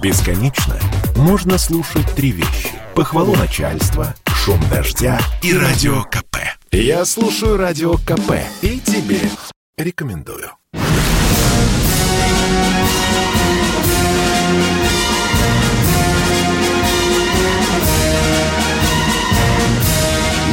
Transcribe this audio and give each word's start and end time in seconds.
Бесконечно 0.00 0.76
можно 1.16 1.58
слушать 1.58 2.06
три 2.14 2.30
вещи. 2.30 2.70
Похвалу 2.94 3.34
начальства, 3.34 4.14
шум 4.28 4.60
дождя 4.70 5.18
и 5.42 5.52
радио 5.52 6.04
КП. 6.04 6.36
Я 6.70 7.04
слушаю 7.04 7.56
радио 7.56 7.94
КП 7.94 8.34
и 8.62 8.78
тебе 8.78 9.20
рекомендую. 9.76 10.52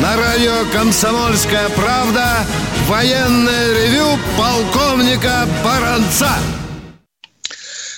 На 0.02 0.18
радио 0.18 0.72
«Комсомольская 0.74 1.70
правда» 1.70 2.46
военное 2.88 3.74
ревю 3.74 4.18
полковника 4.38 5.48
Баранца. 5.64 6.32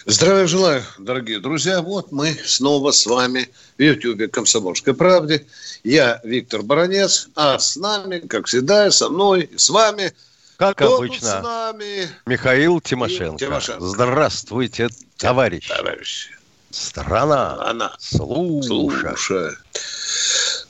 Здравия 0.09 0.47
желаю, 0.47 0.83
дорогие 0.99 1.41
друзья. 1.41 1.81
Вот 1.81 2.13
мы 2.13 2.33
снова 2.45 2.91
с 2.91 3.05
вами 3.05 3.49
в 3.77 3.81
Ютьюбе 3.81 4.29
«Комсомольской 4.29 4.93
правде». 4.93 5.45
Я 5.83 6.21
Виктор 6.23 6.61
Баранец, 6.61 7.27
а 7.35 7.59
с 7.59 7.75
нами, 7.75 8.19
как 8.19 8.45
всегда, 8.45 8.89
со 8.89 9.09
мной, 9.09 9.49
с 9.57 9.69
вами 9.69 10.13
как 10.55 10.77
Кто 10.77 10.95
обычно, 10.95 11.27
с 11.27 11.43
нами? 11.43 12.09
Михаил 12.25 12.79
Тимошенко. 12.79 13.37
Тимошенко. 13.37 13.85
Здравствуйте, 13.85 14.87
товарищи. 15.17 15.75
Товарищи. 15.75 16.29
Страна. 16.71 17.57
Она. 17.65 17.93
Слушай. 17.99 18.65
Слушай. 18.65 19.51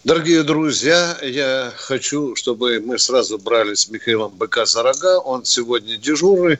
Дорогие 0.04 0.42
друзья, 0.42 1.16
я 1.22 1.72
хочу, 1.78 2.36
чтобы 2.36 2.80
мы 2.80 2.98
сразу 2.98 3.38
брали 3.38 3.76
с 3.76 3.88
Михаилом 3.88 4.32
БК 4.32 4.66
за 4.66 4.82
рога. 4.82 5.20
Он 5.20 5.46
сегодня 5.46 5.96
дежурный. 5.96 6.58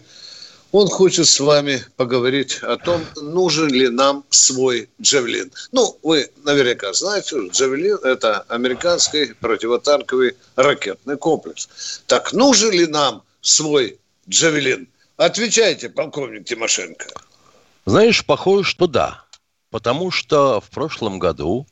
Он 0.72 0.88
хочет 0.88 1.28
с 1.28 1.40
вами 1.40 1.82
поговорить 1.96 2.60
о 2.62 2.78
том, 2.78 3.02
нужен 3.16 3.70
ли 3.70 3.88
нам 3.90 4.26
свой 4.30 4.90
«Джавелин». 5.02 5.52
Ну, 5.72 5.98
вы 6.04 6.30
наверняка 6.44 6.92
знаете, 6.94 7.38
«Джавелин»– 7.50 7.98
это 8.04 8.42
американский 8.50 9.34
противотанковый 9.40 10.36
ракетный 10.56 11.18
комплекс. 11.18 12.02
Так 12.06 12.34
нужен 12.34 12.72
ли 12.72 12.86
нам 12.86 13.24
свой 13.42 13.98
«Джавелин»? 14.30 14.90
Отвечайте, 15.16 15.90
полковник 15.90 16.46
Тимошенко. 16.46 17.06
Знаешь, 17.86 18.26
похоже, 18.26 18.70
что 18.70 18.88
да. 18.88 19.24
Потому 19.72 20.12
что 20.12 20.60
в 20.60 20.70
прошлом 20.70 21.18
году 21.18 21.66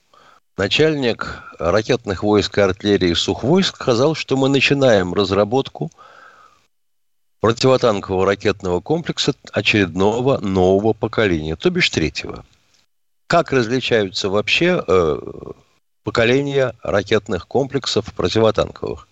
начальник 0.58 1.44
ракетных 1.60 2.24
войск 2.24 2.58
и 2.58 2.62
артиллерии 2.62 3.14
Сухвойск 3.14 3.76
сказал, 3.76 4.16
что 4.16 4.38
мы 4.38 4.48
начинаем 4.48 5.14
разработку 5.14 5.92
противотанкового 7.46 8.26
ракетного 8.26 8.80
комплекса 8.80 9.36
очередного 9.52 10.40
нового 10.40 10.94
поколения, 10.94 11.56
то 11.56 11.70
бишь 11.70 11.92
третьего. 11.92 12.44
Как 13.28 13.52
различаются 13.52 14.30
вообще 14.30 14.84
э, 14.88 15.18
поколения 16.04 16.74
ракетных 16.82 17.48
комплексов 17.48 18.12
противотанковых? 18.14 19.08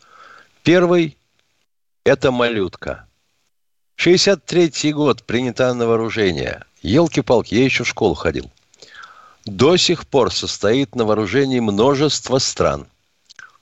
Первый– 0.64 1.16
это 2.06 2.32
«Малютка». 2.32 3.06
63-й 3.98 4.94
год 4.94 5.24
принята 5.26 5.72
на 5.76 5.86
вооружение. 5.86 6.64
Елки-палки, 6.82 7.54
я 7.54 7.64
еще 7.64 7.84
в 7.84 7.88
школу 7.88 8.16
ходил– 8.16 8.50
до 9.46 9.78
сих 9.78 10.08
пор 10.08 10.34
состоит 10.34 10.96
на 10.96 11.06
вооружении 11.06 11.60
множество 11.60 12.40
стран. 12.40 12.88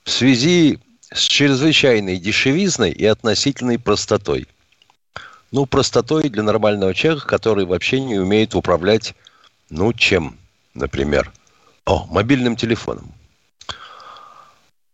В 0.04 0.10
связи 0.10 0.78
с 1.12 1.20
чрезвычайной 1.20 2.16
дешевизной 2.16 2.90
и 2.90 3.04
относительной 3.04 3.78
простотой. 3.78 4.46
Ну, 5.52 5.66
простотой 5.66 6.28
для 6.28 6.42
нормального 6.42 6.94
человека, 6.94 7.26
который 7.26 7.64
вообще 7.64 8.00
не 8.00 8.18
умеет 8.18 8.54
управлять, 8.54 9.14
ну, 9.70 9.92
чем, 9.92 10.36
например? 10.74 11.30
О, 11.84 12.06
мобильным 12.10 12.56
телефоном. 12.56 13.12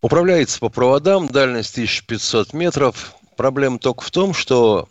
Управляется 0.03 0.59
по 0.59 0.69
проводам, 0.69 1.29
дальность 1.29 1.73
1500 1.73 2.53
метров. 2.53 3.15
Проблема 3.37 3.79
только 3.79 4.03
в 4.03 4.11
том, 4.11 4.35
что 4.35 4.89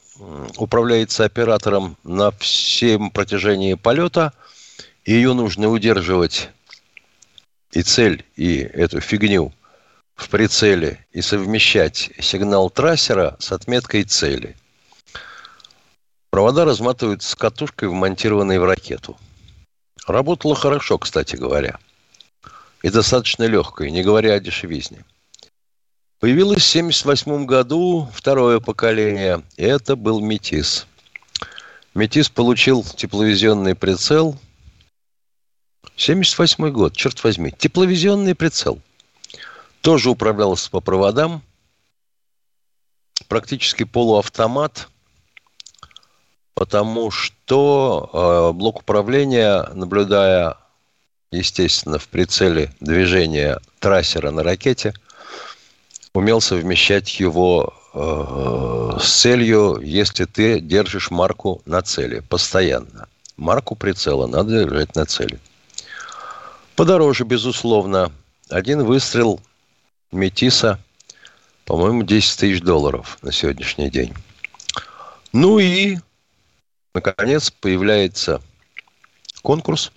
управляется 0.58 1.26
оператором 1.26 1.98
на 2.04 2.32
всем 2.32 3.12
протяжении 3.12 3.76
полета– 3.76 4.34
ее 5.08 5.34
нужно 5.34 5.70
удерживать 5.70 6.50
и 7.72 7.82
цель, 7.82 8.26
и 8.36 8.58
эту 8.58 9.00
фигню 9.00 9.54
в 10.16 10.28
прицеле 10.28 11.06
и 11.14 11.22
совмещать 11.22 12.12
сигнал 12.20 12.70
трассера 12.70 13.38
с 13.40 13.54
отметкой 13.54 14.04
цели. 14.04 14.58
Провода 16.30 16.66
разматываются 16.66 17.30
с 17.30 17.36
катушкой, 17.36 17.90
вмонтированной 17.90 18.60
в 18.60 18.66
ракету. 18.66 19.18
Работало 20.06 20.56
хорошо, 20.56 20.98
кстати 20.98 21.36
говоря. 21.36 21.80
И 22.84 22.90
достаточно 22.90 23.44
легкое, 23.44 23.90
не 23.90 24.04
говоря 24.04 24.34
о 24.34 24.40
дешевизне. 24.40 25.04
Появилось 26.20 26.64
в 26.64 26.70
1978 26.70 27.46
году 27.46 28.10
второе 28.14 28.60
поколение, 28.60 29.44
и 29.56 29.64
это 29.64 29.96
был 29.96 30.20
Метис. 30.20 30.88
Метис 31.94 32.30
получил 32.30 32.84
тепловизионный 32.84 33.76
прицел– 33.76 34.38
78 35.98 36.70
год, 36.70 36.96
черт 36.96 37.24
возьми. 37.24 37.52
Тепловизионный 37.52 38.36
прицел. 38.36 38.80
Тоже 39.82 40.12
управлялся 40.12 40.70
по 40.70 40.80
проводам. 40.80 41.42
Практически 43.28 43.84
полуавтомат. 43.84 44.90
Потому 46.58 47.12
что 47.12 48.10
э, 48.12 48.58
блок 48.58 48.80
управления, 48.80 49.70
наблюдая, 49.76 50.58
естественно, 51.32 52.00
в 52.00 52.08
прицеле 52.08 52.74
движения 52.80 53.60
трассера 53.78 54.32
на 54.32 54.42
ракете, 54.42 54.96
умел 56.16 56.42
совмещать 56.42 57.20
его 57.20 57.76
э, 57.94 58.98
с 59.00 59.20
целью, 59.22 59.80
если 59.84 60.26
ты 60.26 60.60
держишь 60.60 61.12
марку 61.12 61.62
на 61.68 61.84
цели 61.84 62.22
постоянно. 62.22 63.08
Марку 63.38 63.76
прицела 63.76 64.26
надо 64.26 64.64
держать 64.64 64.96
на 64.96 65.06
цели. 65.06 65.38
Подороже, 66.76 67.24
безусловно. 67.24 68.12
Один 68.50 68.84
выстрел 68.84 69.40
Метиса, 70.12 70.80
по-моему, 71.66 72.02
10 72.02 72.40
тысяч 72.40 72.62
долларов 72.62 73.20
на 73.22 73.32
сегодняшний 73.32 73.92
день. 73.92 74.16
Ну 75.34 75.60
и, 75.60 75.98
наконец, 77.02 77.52
появляется 77.52 78.42
конкурс. 79.42 79.92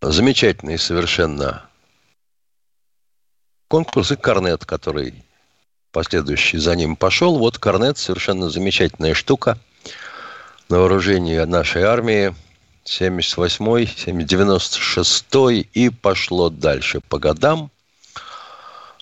Замечательный 0.00 0.78
совершенно 0.78 1.68
конкурс 3.68 4.12
и 4.12 4.16
Корнет, 4.16 4.64
который 4.64 5.14
последующий 5.90 6.58
за 6.58 6.76
ним 6.76 6.96
пошел. 6.96 7.38
Вот 7.38 7.58
Корнет, 7.58 7.98
совершенно 7.98 8.50
замечательная 8.50 9.14
штука 9.14 9.58
на 10.68 10.78
вооружении 10.78 11.38
нашей 11.40 11.82
армии– 11.82 12.34
78-й, 12.86 13.84
96-й 14.22 15.68
и 15.74 15.90
пошло 15.90 16.50
дальше 16.50 17.00
по 17.00 17.18
годам. 17.18 17.70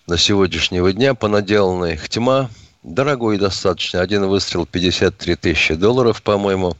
До 0.06 0.16
сегодняшнего 0.16 0.92
дня 0.92 1.14
понаделана 1.14 1.86
их 1.86 2.08
тьма. 2.08 2.50
Дорогой 2.84 3.38
достаточно. 3.38 4.00
Один 4.00 4.26
выстрел 4.26 4.66
53 4.66 5.34
тысячи 5.36 5.74
долларов, 5.74 6.22
по-моему. 6.22 6.76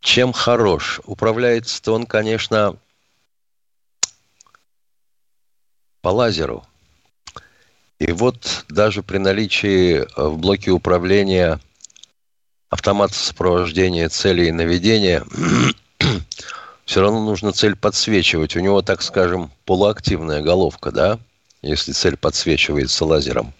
Чем 0.00 0.32
хорош? 0.32 1.00
Управляется-то 1.04 1.92
он, 1.92 2.06
конечно, 2.06 2.76
по 6.00 6.08
лазеру. 6.08 6.64
И 7.98 8.12
вот 8.12 8.64
даже 8.68 9.02
при 9.02 9.18
наличии 9.18 10.06
в 10.16 10.38
блоке 10.38 10.70
управления– 10.70 11.60
автомат 12.74 13.12
сопровождения 13.14 14.08
цели 14.08 14.46
и 14.46 14.52
наведения, 14.52 15.24
все 16.84 17.00
равно 17.00 17.24
нужно 17.24 17.52
цель 17.52 17.76
подсвечивать. 17.76 18.56
У 18.56 18.60
него, 18.60 18.82
так 18.82 19.00
скажем, 19.00 19.52
полуактивная 19.64 20.42
головка, 20.42 20.90
да, 20.90 21.20
если 21.62 21.92
цель 21.92 22.16
подсвечивается 22.16 23.04
лазером. 23.04 23.54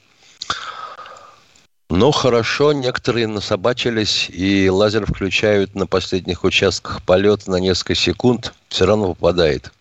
Но 1.96 2.10
хорошо, 2.10 2.72
некоторые 2.72 3.28
насобачились, 3.28 4.28
и 4.28 4.68
лазер 4.68 5.06
включают 5.06 5.76
на 5.76 5.86
последних 5.86 6.42
участках 6.42 7.02
полета 7.02 7.50
на 7.50 7.56
несколько 7.56 7.94
секунд, 7.94 8.52
все 8.68 8.84
равно 8.84 9.14
попадает. 9.14 9.72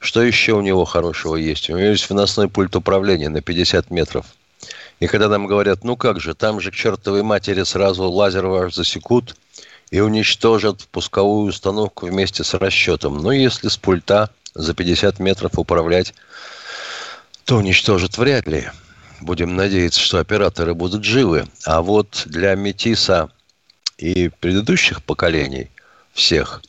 Что 0.00 0.20
еще 0.22 0.54
у 0.54 0.62
него 0.62 0.84
хорошего 0.84 1.36
есть? 1.36 1.70
У 1.70 1.78
него 1.78 1.90
есть 1.90 2.10
выносной 2.10 2.48
пульт 2.48 2.74
управления 2.74 3.28
на 3.28 3.40
50 3.40 3.90
метров– 3.90 4.26
и 5.00 5.06
когда 5.06 5.28
нам 5.28 5.46
говорят, 5.46 5.84
ну 5.84 5.96
как 5.96 6.20
же, 6.20 6.34
там 6.34 6.60
же 6.60 6.70
к 6.70 6.74
чертовой 6.74 7.22
матери 7.22 7.62
сразу 7.62 8.10
лазер 8.10 8.46
ваш 8.46 8.74
засекут 8.74 9.36
и 9.90 10.00
уничтожат 10.00 10.88
пусковую 10.88 11.50
установку 11.50 12.06
вместе 12.06 12.42
с 12.42 12.54
расчетом. 12.54 13.18
Но 13.18 13.30
если 13.30 13.68
с 13.68 13.76
пульта 13.76 14.30
за 14.54 14.74
50 14.74 15.20
метров 15.20 15.52
управлять, 15.56 16.14
то 17.44 17.56
уничтожат 17.56 18.18
вряд 18.18 18.48
ли. 18.48 18.68
Будем 19.20 19.56
надеяться, 19.56 20.00
что 20.00 20.18
операторы 20.18 20.74
будут 20.74 21.04
живы. 21.04 21.46
А 21.64 21.82
вот 21.82 22.22
для 22.26 22.54
Метиса 22.54 23.30
и 23.96 24.28
предыдущих 24.28 25.02
поколений 25.02 25.70
всех, 26.12 26.62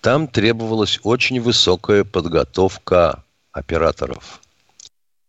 там 0.00 0.28
требовалась 0.28 0.98
очень 1.02 1.40
высокая 1.40 2.04
подготовка 2.04 3.22
операторов. 3.52 4.40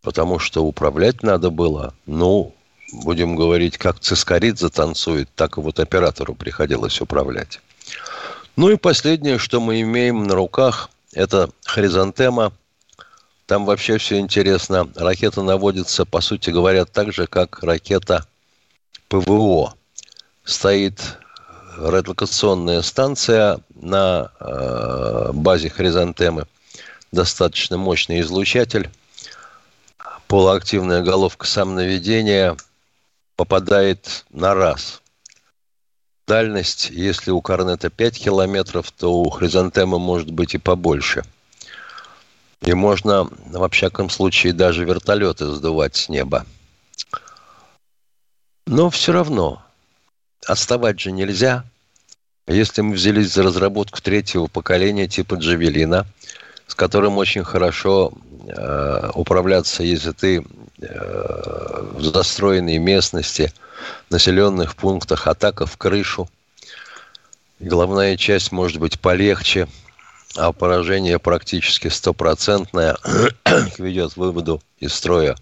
Потому 0.01 0.39
что 0.39 0.63
управлять 0.63 1.23
надо 1.23 1.49
было, 1.49 1.93
ну, 2.05 2.53
будем 2.91 3.35
говорить, 3.35 3.77
как 3.77 3.99
Цискоридзе 3.99 4.69
танцует, 4.69 5.29
так 5.35 5.57
и 5.57 5.61
вот 5.61 5.79
оператору 5.79 6.35
приходилось 6.35 7.01
управлять. 7.01 7.59
Ну 8.55 8.69
и 8.69 8.77
последнее, 8.77 9.37
что 9.37 9.59
мы 9.59 9.81
имеем 9.81 10.23
на 10.23 10.35
руках, 10.35 10.89
это 11.13 11.49
хризантема. 11.65 12.53
Там 13.45 13.65
вообще 13.65 13.97
все 13.97 14.17
интересно. 14.17 14.89
Ракета 14.95 15.43
наводится, 15.43 16.05
по 16.05 16.21
сути 16.21 16.49
говоря, 16.49 16.85
так 16.85 17.13
же, 17.13 17.27
как 17.27 17.61
ракета 17.61 18.25
ПВО. 19.07 19.75
Стоит 20.43 21.17
радиолокационная 21.77 22.81
станция 22.81 23.59
на 23.75 24.31
э, 24.39 25.31
базе 25.33 25.69
хризантемы. 25.69 26.47
Достаточно 27.11 27.77
мощный 27.77 28.21
излучатель. 28.21 28.89
Полуактивная 30.27 31.03
головка 31.03 31.45
самонаведения 31.45 32.57
попадает 33.35 34.25
на 34.31 34.55
раз. 34.55 35.01
Дальность, 36.27 36.89
если 36.89 37.29
у 37.29 37.41
Корнета 37.41 37.91
5 37.91 38.19
километров, 38.19 38.91
то 38.91 39.13
у 39.13 39.29
Хризантемы 39.29 39.99
может 39.99 40.31
быть 40.31 40.55
и 40.55 40.57
побольше. 40.57 41.23
И 42.65 42.73
можно, 42.73 43.29
во 43.45 43.69
всяком 43.69 44.09
случае, 44.09 44.53
даже 44.53 44.85
вертолеты 44.85 45.45
сдувать 45.51 45.95
с 45.95 46.09
неба. 46.09 46.45
Но 48.65 48.89
все 48.89 49.11
равно, 49.11 49.61
отставать 50.47 50.99
же 50.99 51.11
нельзя. 51.11 51.63
Если 52.47 52.81
мы 52.81 52.95
взялись 52.95 53.31
за 53.31 53.43
разработку 53.43 54.01
третьего 54.01 54.47
поколения 54.47 55.07
типа 55.07 55.35
Джавелина, 55.35 56.07
с 56.67 56.73
которым 56.73 57.17
очень 57.17 57.43
хорошо 57.43 58.11
э, 58.47 59.11
управляться, 59.13 59.83
если 59.83 60.11
ты 60.11 60.43
э, 60.81 61.83
в 61.93 62.03
застроенной 62.03 62.79
местности, 62.79 63.53
населенных 64.09 64.75
пунктах, 64.75 65.27
атака 65.27 65.67
в 65.67 65.77
крышу. 65.77 66.27
Головная 67.59 68.17
часть 68.17 68.51
может 68.51 68.79
быть 68.79 68.99
полегче, 68.99 69.67
а 70.35 70.51
поражение 70.51 71.19
практически 71.19 71.87
стопроцентное 71.87 72.97
ведет 73.77 74.13
к 74.13 74.17
выводу 74.17 74.61
из 74.79 74.93
строя 74.93 75.35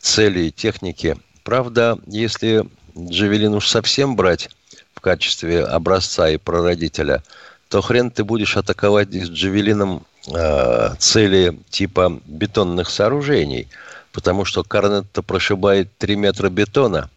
цели 0.00 0.44
и 0.44 0.50
техники. 0.50 1.16
Правда, 1.44 1.98
если 2.06 2.66
Джавелин 2.96 3.54
уж 3.54 3.68
совсем 3.68 4.16
брать 4.16 4.50
в 4.94 5.00
качестве 5.00 5.64
образца 5.64 6.28
и 6.28 6.36
прародителя, 6.36 7.22
то 7.68 7.80
хрен 7.80 8.10
ты 8.10 8.24
будешь 8.24 8.56
атаковать 8.56 9.10
с 9.10 9.28
Джавелином 9.28 10.04
э, 10.34 10.94
цели 10.98 11.58
типа 11.70 12.20
бетонных 12.26 12.90
сооружений, 12.90 13.68
потому 14.12 14.44
что 14.44 14.64
Карнет-то 14.64 15.22
прошибает 15.22 15.96
3 15.98 16.16
метра 16.16 16.48
бетона, 16.48 17.10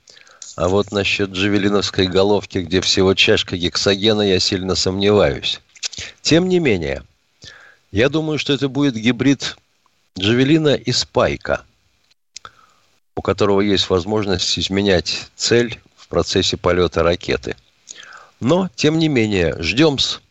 а 0.56 0.68
вот 0.68 0.92
насчет 0.92 1.32
джавелиновской 1.32 2.08
головки, 2.08 2.60
где 2.60 2.82
всего 2.82 3.14
чашка 3.14 3.58
гексогена, 3.58 4.22
я 4.22 4.40
сильно 4.40 4.76
сомневаюсь. 4.76 5.62
Тем 6.22 6.48
не 6.48 6.60
менее, 6.60 7.04
я 7.92 8.10
думаю, 8.10 8.40
что 8.40 8.54
это 8.54 8.70
будет 8.70 8.96
гибрид 8.96 9.58
джавелина 10.18 10.76
и 10.76 10.92
спайка, 10.92 11.66
у 13.16 13.22
которого 13.22 13.62
есть 13.62 13.90
возможность 13.90 14.58
изменять 14.58 15.30
цель 15.36 15.80
в 15.96 16.08
процессе 16.08 16.58
полета 16.58 17.04
ракеты. 17.04 17.56
Но, 18.40 18.70
тем 18.76 18.98
не 18.98 19.08
менее, 19.08 19.56
ждем-с. 19.62 20.22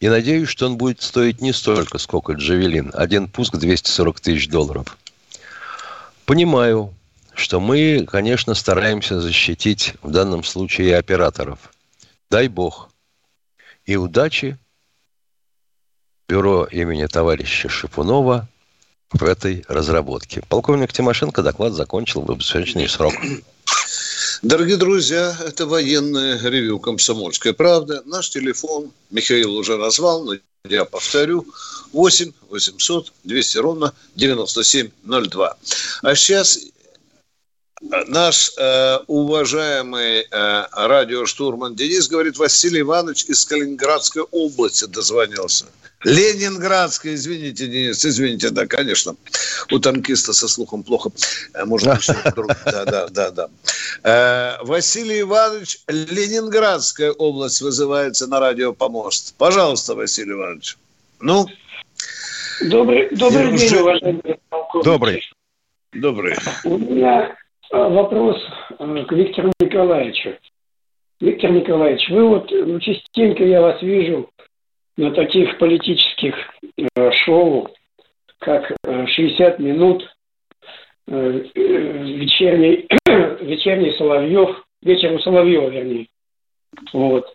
И 0.00 0.08
надеюсь, 0.08 0.48
что 0.48 0.66
он 0.66 0.76
будет 0.76 1.00
стоить 1.00 1.40
не 1.40 1.52
столько, 1.52 1.98
сколько 1.98 2.32
Джавелин. 2.32 2.90
Один 2.92 3.28
пуск 3.28 3.56
240 3.56 4.20
тысяч 4.20 4.48
долларов. 4.48 4.98
Понимаю, 6.24 6.92
что 7.34 7.60
мы, 7.60 8.04
конечно, 8.10 8.54
стараемся 8.54 9.20
защитить 9.20 9.94
в 10.02 10.10
данном 10.10 10.42
случае 10.42 10.96
операторов. 10.96 11.72
Дай 12.30 12.48
бог. 12.48 12.90
И 13.86 13.96
удачи 13.96 14.58
бюро 16.32 16.66
имени 16.72 17.06
товарища 17.06 17.68
Шипунова 17.68 18.48
в 19.12 19.22
этой 19.22 19.66
разработке. 19.68 20.42
Полковник 20.48 20.90
Тимошенко 20.90 21.42
доклад 21.42 21.74
закончил 21.74 22.22
в 22.22 22.30
обеспеченный 22.30 22.88
срок. 22.88 23.12
Дорогие 24.40 24.78
друзья, 24.78 25.36
это 25.46 25.66
военное 25.66 26.40
ревю 26.40 26.78
«Комсомольская 26.78 27.52
правда». 27.52 28.02
Наш 28.06 28.30
телефон 28.30 28.92
Михаил 29.10 29.54
уже 29.56 29.76
назвал, 29.76 30.24
но 30.24 30.32
я 30.64 30.86
повторю. 30.86 31.46
8 31.92 32.32
800 32.48 33.12
200 33.24 33.58
ровно 33.58 33.92
9702. 34.16 35.56
А 36.02 36.14
сейчас 36.14 36.58
наш 38.06 38.52
э, 38.56 38.98
уважаемый 39.06 40.20
э, 40.20 40.64
радиоштурман 40.72 41.74
Денис 41.74 42.08
говорит, 42.08 42.38
Василий 42.38 42.80
Иванович 42.80 43.24
из 43.24 43.44
Калининградской 43.44 44.22
области 44.30 44.84
дозвонился. 44.86 45.66
Ленинградская, 46.04 47.14
извините, 47.14 47.66
Денис, 47.66 48.04
извините, 48.04 48.50
да, 48.50 48.66
конечно. 48.66 49.14
У 49.70 49.78
танкиста 49.78 50.32
со 50.32 50.48
слухом 50.48 50.82
плохо. 50.82 51.10
Э, 51.54 51.64
можно 51.64 51.98
Да, 52.64 52.84
да, 52.84 53.08
да, 53.08 53.30
да. 53.30 53.48
Э, 54.02 54.64
Василий 54.64 55.20
Иванович, 55.20 55.78
Ленинградская 55.88 57.12
область 57.12 57.60
вызывается 57.60 58.26
на 58.26 58.40
радио 58.40 58.72
«Помост». 58.72 59.34
Пожалуйста, 59.38 59.94
Василий 59.94 60.32
Иванович. 60.32 60.76
Ну? 61.20 61.46
Добрый, 62.60 63.08
добрый 63.10 63.56
день, 63.56 63.76
уважаемый 63.76 64.40
полковник. 64.48 64.84
Добрый. 64.84 65.22
Добрый. 65.92 66.36
У 66.64 66.78
меня 66.78 67.36
вопрос 67.72 68.36
к 68.78 69.12
Виктору 69.12 69.52
Николаевичу. 69.60 70.36
Виктор 71.20 71.52
Николаевич, 71.52 72.08
вы 72.10 72.28
вот 72.28 72.50
ну, 72.50 72.80
частенько 72.80 73.44
я 73.44 73.60
вас 73.60 73.80
вижу 73.80 74.28
на 74.96 75.12
таких 75.12 75.56
политических 75.58 76.34
э, 76.76 77.10
шоу, 77.12 77.70
как 78.40 78.72
э, 78.84 79.06
60 79.06 79.58
минут, 79.60 80.04
э, 81.06 81.44
э 81.54 81.58
вечерний, 81.58 82.88
вечерний 83.40 83.92
Соловьев, 83.92 84.64
вечером 84.82 85.20
Соловьева, 85.20 85.68
вернее. 85.68 86.08
Вот. 86.92 87.32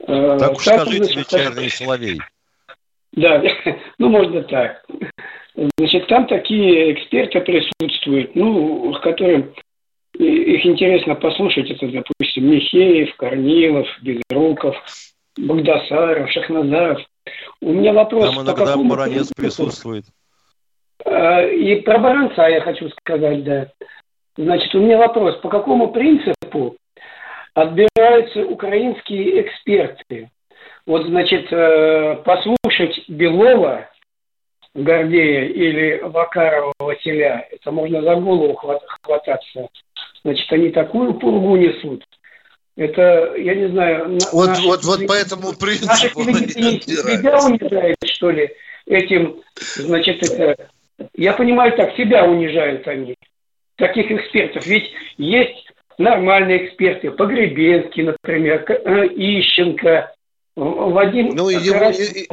Э, 0.00 0.38
так 0.38 0.56
уж 0.56 0.64
так, 0.64 0.80
скажите, 0.80 1.04
значит, 1.04 1.32
вечерний 1.32 1.68
Соловей. 1.68 2.20
Да, 3.12 3.42
ну 3.98 4.08
можно 4.08 4.42
так. 4.44 4.86
Значит, 5.76 6.06
там 6.06 6.26
такие 6.26 6.92
эксперты 6.94 7.40
присутствуют, 7.40 8.34
ну, 8.34 8.94
с 8.94 9.00
которым 9.00 9.52
их 10.18 10.66
интересно 10.66 11.14
послушать. 11.14 11.70
Это, 11.70 11.86
допустим, 11.88 12.50
Михеев, 12.50 13.14
Корнилов, 13.16 13.86
Безруков, 14.02 14.76
Багдасаров, 15.36 16.30
Шахназаров. 16.30 17.00
У 17.60 17.72
меня 17.72 17.92
вопрос... 17.92 18.26
Там 18.26 18.36
иногда 18.36 18.52
по 18.52 18.64
какому 18.64 18.90
баронец 18.90 19.32
присутствует. 19.34 20.04
А, 21.04 21.42
и 21.42 21.80
про 21.82 21.98
баронца 21.98 22.48
я 22.48 22.60
хочу 22.60 22.88
сказать, 22.90 23.44
да. 23.44 23.68
Значит, 24.36 24.74
у 24.74 24.80
меня 24.80 24.98
вопрос. 24.98 25.36
По 25.36 25.48
какому 25.48 25.92
принципу 25.92 26.76
отбираются 27.54 28.44
украинские 28.44 29.42
эксперты? 29.42 30.30
Вот, 30.86 31.06
значит, 31.06 31.52
э, 31.52 32.22
послушать 32.24 33.04
Белова, 33.08 33.90
Гордея 34.82 35.44
или 35.46 36.00
Вакарова 36.02 36.72
Василя, 36.78 37.46
это 37.50 37.70
можно 37.70 38.02
за 38.02 38.14
голову 38.16 38.54
хвататься. 39.02 39.68
Значит, 40.24 40.52
они 40.52 40.70
такую 40.70 41.14
пургу 41.14 41.56
несут– 41.56 42.04
это, 42.78 43.34
я 43.36 43.56
не 43.56 43.68
знаю... 43.70 44.18
Вот, 44.32 44.46
наши, 44.46 44.62
вот, 44.62 44.84
вот 44.84 45.06
по 45.08 45.12
этому 45.12 45.52
принципу 45.52 45.86
наши 45.88 46.08
себя 46.80 47.38
унижают, 47.44 47.96
что 48.04 48.30
ли, 48.30 48.50
этим, 48.86 49.42
значит, 49.74 50.22
это... 50.22 50.68
Я 51.14 51.32
понимаю 51.32 51.72
так, 51.76 51.96
себя 51.96 52.24
унижают 52.24 52.86
они, 52.86 53.16
таких 53.76 54.12
экспертов. 54.12 54.64
Ведь 54.64 54.92
есть 55.16 55.72
нормальные 55.98 56.66
эксперты, 56.66 57.10
Погребенский, 57.10 58.04
например, 58.04 58.64
э, 58.68 59.06
Ищенко, 59.08 60.14
Вадим... 60.58 61.36
Ну, 61.36 61.50
его, 61.50 61.90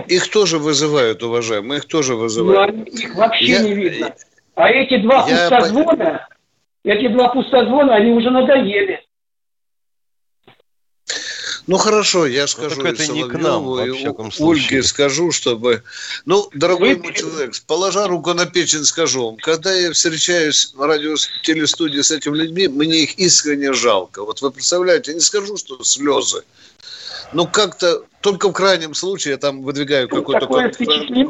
их 0.07 0.31
тоже 0.31 0.57
вызывают, 0.57 1.21
уважаемые, 1.21 1.77
их 1.77 1.85
тоже 1.85 2.15
вызывают. 2.15 2.75
Ну, 2.75 2.83
их 2.83 3.15
вообще 3.15 3.45
я, 3.45 3.59
не 3.59 3.75
видно. 3.75 4.15
А 4.55 4.69
эти 4.69 4.97
два 4.97 5.27
я 5.29 5.47
пустозвона, 5.47 6.27
эти 6.83 7.07
два 7.09 7.29
пустозвона, 7.29 7.95
они 7.95 8.11
уже 8.13 8.31
надоели. 8.31 8.99
Ну 11.67 11.77
хорошо, 11.77 12.25
я 12.25 12.43
ну, 12.43 12.47
скажу 12.47 12.81
ну, 12.81 12.87
это 12.87 13.07
не 13.11 13.23
к 13.25 13.33
нам, 13.33 13.63
во 13.65 14.31
случае. 14.31 14.47
Ольге 14.47 14.83
скажу, 14.83 15.31
чтобы... 15.31 15.83
Ну, 16.25 16.49
дорогой 16.53 16.95
мой 16.95 17.13
человек, 17.13 17.53
положа 17.67 18.07
руку 18.07 18.33
на 18.33 18.47
печень, 18.47 18.85
скажу 18.85 19.25
вам, 19.25 19.37
когда 19.37 19.71
я 19.71 19.91
встречаюсь 19.91 20.73
на 20.73 20.87
радио-телестудии 20.87 22.01
с 22.01 22.09
этими 22.09 22.37
людьми, 22.37 22.67
мне 22.67 23.03
их 23.03 23.19
искренне 23.19 23.73
жалко. 23.73 24.23
Вот 24.23 24.41
вы 24.41 24.49
представляете, 24.49 25.11
я 25.11 25.15
не 25.15 25.21
скажу, 25.21 25.57
что 25.57 25.83
слезы. 25.83 26.43
Ну, 27.33 27.47
как-то 27.47 28.03
только 28.21 28.49
в 28.49 28.53
крайнем 28.53 28.95
случае 28.95 29.33
я 29.33 29.37
там 29.37 29.61
выдвигаю 29.61 30.07
ну, 30.09 30.17
какой-то... 30.17 30.39
Такое 30.41 30.71
впечатление, 30.71 31.25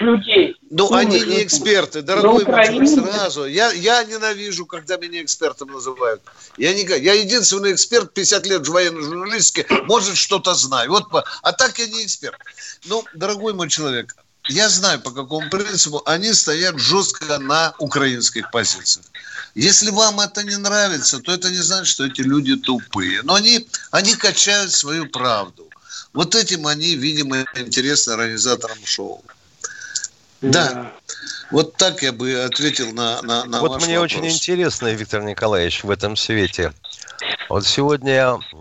людей. 0.00 0.56
Ну, 0.70 0.92
они 0.92 1.20
не 1.20 1.42
эксперты, 1.44 2.02
дорогой 2.02 2.44
мой 2.44 2.86
сразу. 2.88 3.44
Я, 3.44 3.70
я 3.70 4.02
ненавижу, 4.02 4.66
когда 4.66 4.96
меня 4.96 5.22
экспертом 5.22 5.68
называют. 5.70 6.20
Я, 6.56 6.74
не, 6.74 6.82
я 6.82 7.14
единственный 7.14 7.72
эксперт, 7.72 8.12
50 8.12 8.46
лет 8.46 8.66
в 8.66 8.72
военной 8.72 9.02
журналистике, 9.02 9.66
может, 9.84 10.16
что-то 10.16 10.54
знаю. 10.54 10.90
Вот, 10.90 11.04
а 11.42 11.52
так 11.52 11.78
я 11.78 11.86
не 11.86 12.04
эксперт. 12.04 12.38
Ну, 12.86 13.04
дорогой 13.14 13.54
мой 13.54 13.68
человек, 13.68 14.16
я 14.48 14.68
знаю, 14.68 15.00
по 15.00 15.10
какому 15.10 15.48
принципу 15.48 16.02
они 16.04 16.32
стоят 16.32 16.78
жестко 16.78 17.38
на 17.38 17.74
украинских 17.78 18.50
позициях. 18.50 19.06
Если 19.54 19.90
вам 19.90 20.20
это 20.20 20.42
не 20.42 20.56
нравится, 20.56 21.20
то 21.20 21.32
это 21.32 21.50
не 21.50 21.62
значит, 21.62 21.86
что 21.86 22.06
эти 22.06 22.22
люди 22.22 22.56
тупые. 22.56 23.22
Но 23.22 23.34
они, 23.34 23.68
они 23.90 24.14
качают 24.14 24.72
свою 24.72 25.06
правду. 25.06 25.68
Вот 26.12 26.34
этим 26.34 26.66
они, 26.66 26.94
видимо, 26.96 27.44
интересны 27.54 28.12
организаторам 28.12 28.78
шоу. 28.84 29.22
Да. 30.40 30.72
да. 30.72 30.92
Вот 31.50 31.76
так 31.76 32.02
я 32.02 32.12
бы 32.12 32.34
ответил 32.42 32.92
на, 32.92 33.22
на, 33.22 33.44
на 33.44 33.60
Вот 33.60 33.72
ваш 33.72 33.84
мне 33.84 33.98
вопрос. 33.98 34.18
очень 34.18 34.28
интересно, 34.28 34.92
Виктор 34.92 35.22
Николаевич, 35.22 35.84
в 35.84 35.90
этом 35.90 36.16
свете. 36.16 36.72
Вот 37.48 37.64
сегодня 37.66 38.12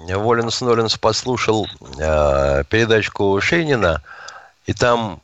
я 0.07 0.17
Воленс 0.17 0.61
Ноленс 0.61 0.97
послушал 0.97 1.67
э, 1.97 2.63
передачку 2.69 3.39
Шейнина, 3.41 4.01
и 4.67 4.73
там 4.73 5.22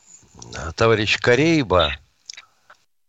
товарищ 0.76 1.20
Корейба 1.20 1.96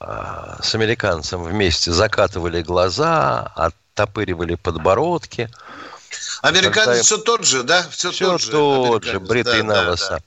э, 0.01 0.57
с 0.63 0.75
американцем 0.75 1.43
вместе 1.43 1.93
закатывали 1.93 2.63
глаза, 2.63 3.53
оттопыривали 3.55 4.55
подбородки. 4.55 5.49
Американец 6.43 6.87
Когда... 6.87 7.03
все 7.03 7.19
тот 7.19 7.45
же, 7.45 7.63
да? 7.63 7.87
Все, 7.91 8.11
все 8.11 8.27
тот 8.33 8.41
же, 8.41 8.51
тот 8.51 9.05
же 9.05 9.21
бритый 9.21 9.63
да, 9.63 9.65
на 9.65 9.75
Да, 9.85 9.97
да. 9.97 10.21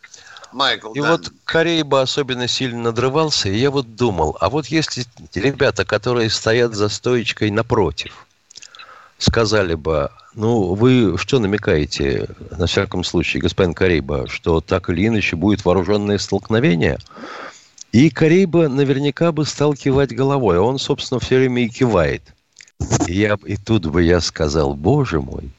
Майкл, 0.54 0.94
и 0.94 1.02
да. 1.02 1.12
вот 1.12 1.32
Корейба 1.46 2.02
особенно 2.02 2.48
сильно 2.48 2.84
надрывался, 2.84 3.50
и 3.50 3.58
я 3.58 3.72
вот 3.72 3.96
думал, 3.96 4.38
а 4.40 4.50
вот 4.50 4.68
если 4.68 5.06
ребята, 5.34 5.84
которые 5.84 6.30
стоят 6.30 6.76
за 6.76 6.90
стоечкой 6.90 7.50
напротив, 7.50 8.28
сказали 9.24 9.76
бы, 9.76 10.12
ну, 10.36 10.74
вы 10.74 11.18
что 11.18 11.40
намекаете, 11.40 12.28
на 12.58 12.68
всяком 12.68 13.04
случае, 13.04 13.42
господин 13.42 13.74
Корейба, 13.74 14.28
что 14.28 14.60
так 14.60 14.90
или 14.90 15.08
иначе 15.08 15.36
будет 15.36 15.64
вооруженное 15.64 16.18
столкновение? 16.18 17.00
И 17.94 18.10
Корейба 18.10 18.68
наверняка 18.68 19.32
бы 19.32 19.46
стал 19.46 19.76
кивать 19.76 20.14
головой, 20.14 20.58
а 20.58 20.62
он, 20.62 20.78
собственно, 20.78 21.20
все 21.20 21.38
время 21.38 21.64
и 21.64 21.70
кивает. 21.70 22.22
И, 23.08 23.14
я, 23.14 23.38
и 23.46 23.56
тут 23.56 23.86
бы 23.86 24.04
я 24.04 24.20
сказал, 24.20 24.74
боже 24.74 25.22
мой, 25.22 25.52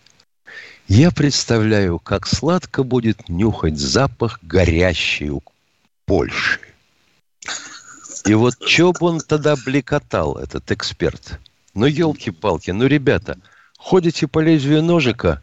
я 0.86 1.10
представляю, 1.10 1.98
как 1.98 2.26
сладко 2.26 2.82
будет 2.82 3.28
нюхать 3.30 3.78
запах 3.78 4.40
горящей 4.42 5.40
Польши. 6.04 6.60
И 8.26 8.34
вот 8.34 8.54
что 8.60 8.92
бы 8.92 9.06
он 9.06 9.20
тогда 9.20 9.54
блекотал, 9.56 10.36
этот 10.36 10.70
эксперт? 10.70 11.38
Ну, 11.72 11.86
елки-палки, 11.86 12.70
ну, 12.70 12.86
ребята, 12.86 13.38
ходите 13.84 14.26
по 14.26 14.38
лезвию 14.38 14.82
ножика, 14.82 15.42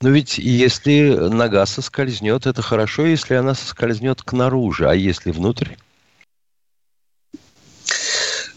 но 0.00 0.10
ведь 0.10 0.38
если 0.38 1.10
нога 1.10 1.66
соскользнет, 1.66 2.46
это 2.46 2.62
хорошо, 2.62 3.04
если 3.04 3.34
она 3.34 3.54
соскользнет 3.54 4.22
к 4.22 4.32
наружу, 4.32 4.88
а 4.88 4.94
если 4.94 5.32
внутрь? 5.32 5.74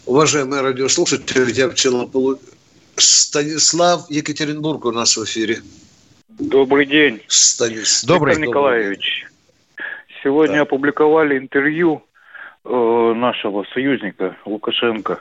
Уважаемые 0.06 0.62
радиослушатели, 0.62 1.52
я 1.52 1.68
вчера 1.68 2.06
полу... 2.06 2.38
Станислав 2.94 4.08
Екатеринбург 4.10 4.84
у 4.84 4.92
нас 4.92 5.16
в 5.16 5.24
эфире. 5.24 5.62
Добрый 6.28 6.86
день. 6.86 7.22
Станис. 7.26 8.04
Добрый. 8.04 8.34
Виктор 8.34 8.48
Николаевич. 8.48 9.26
Сегодня 10.22 10.56
да. 10.56 10.62
опубликовали 10.62 11.38
интервью 11.38 12.04
нашего 12.64 13.64
союзника 13.72 14.36
Лукашенко. 14.44 15.20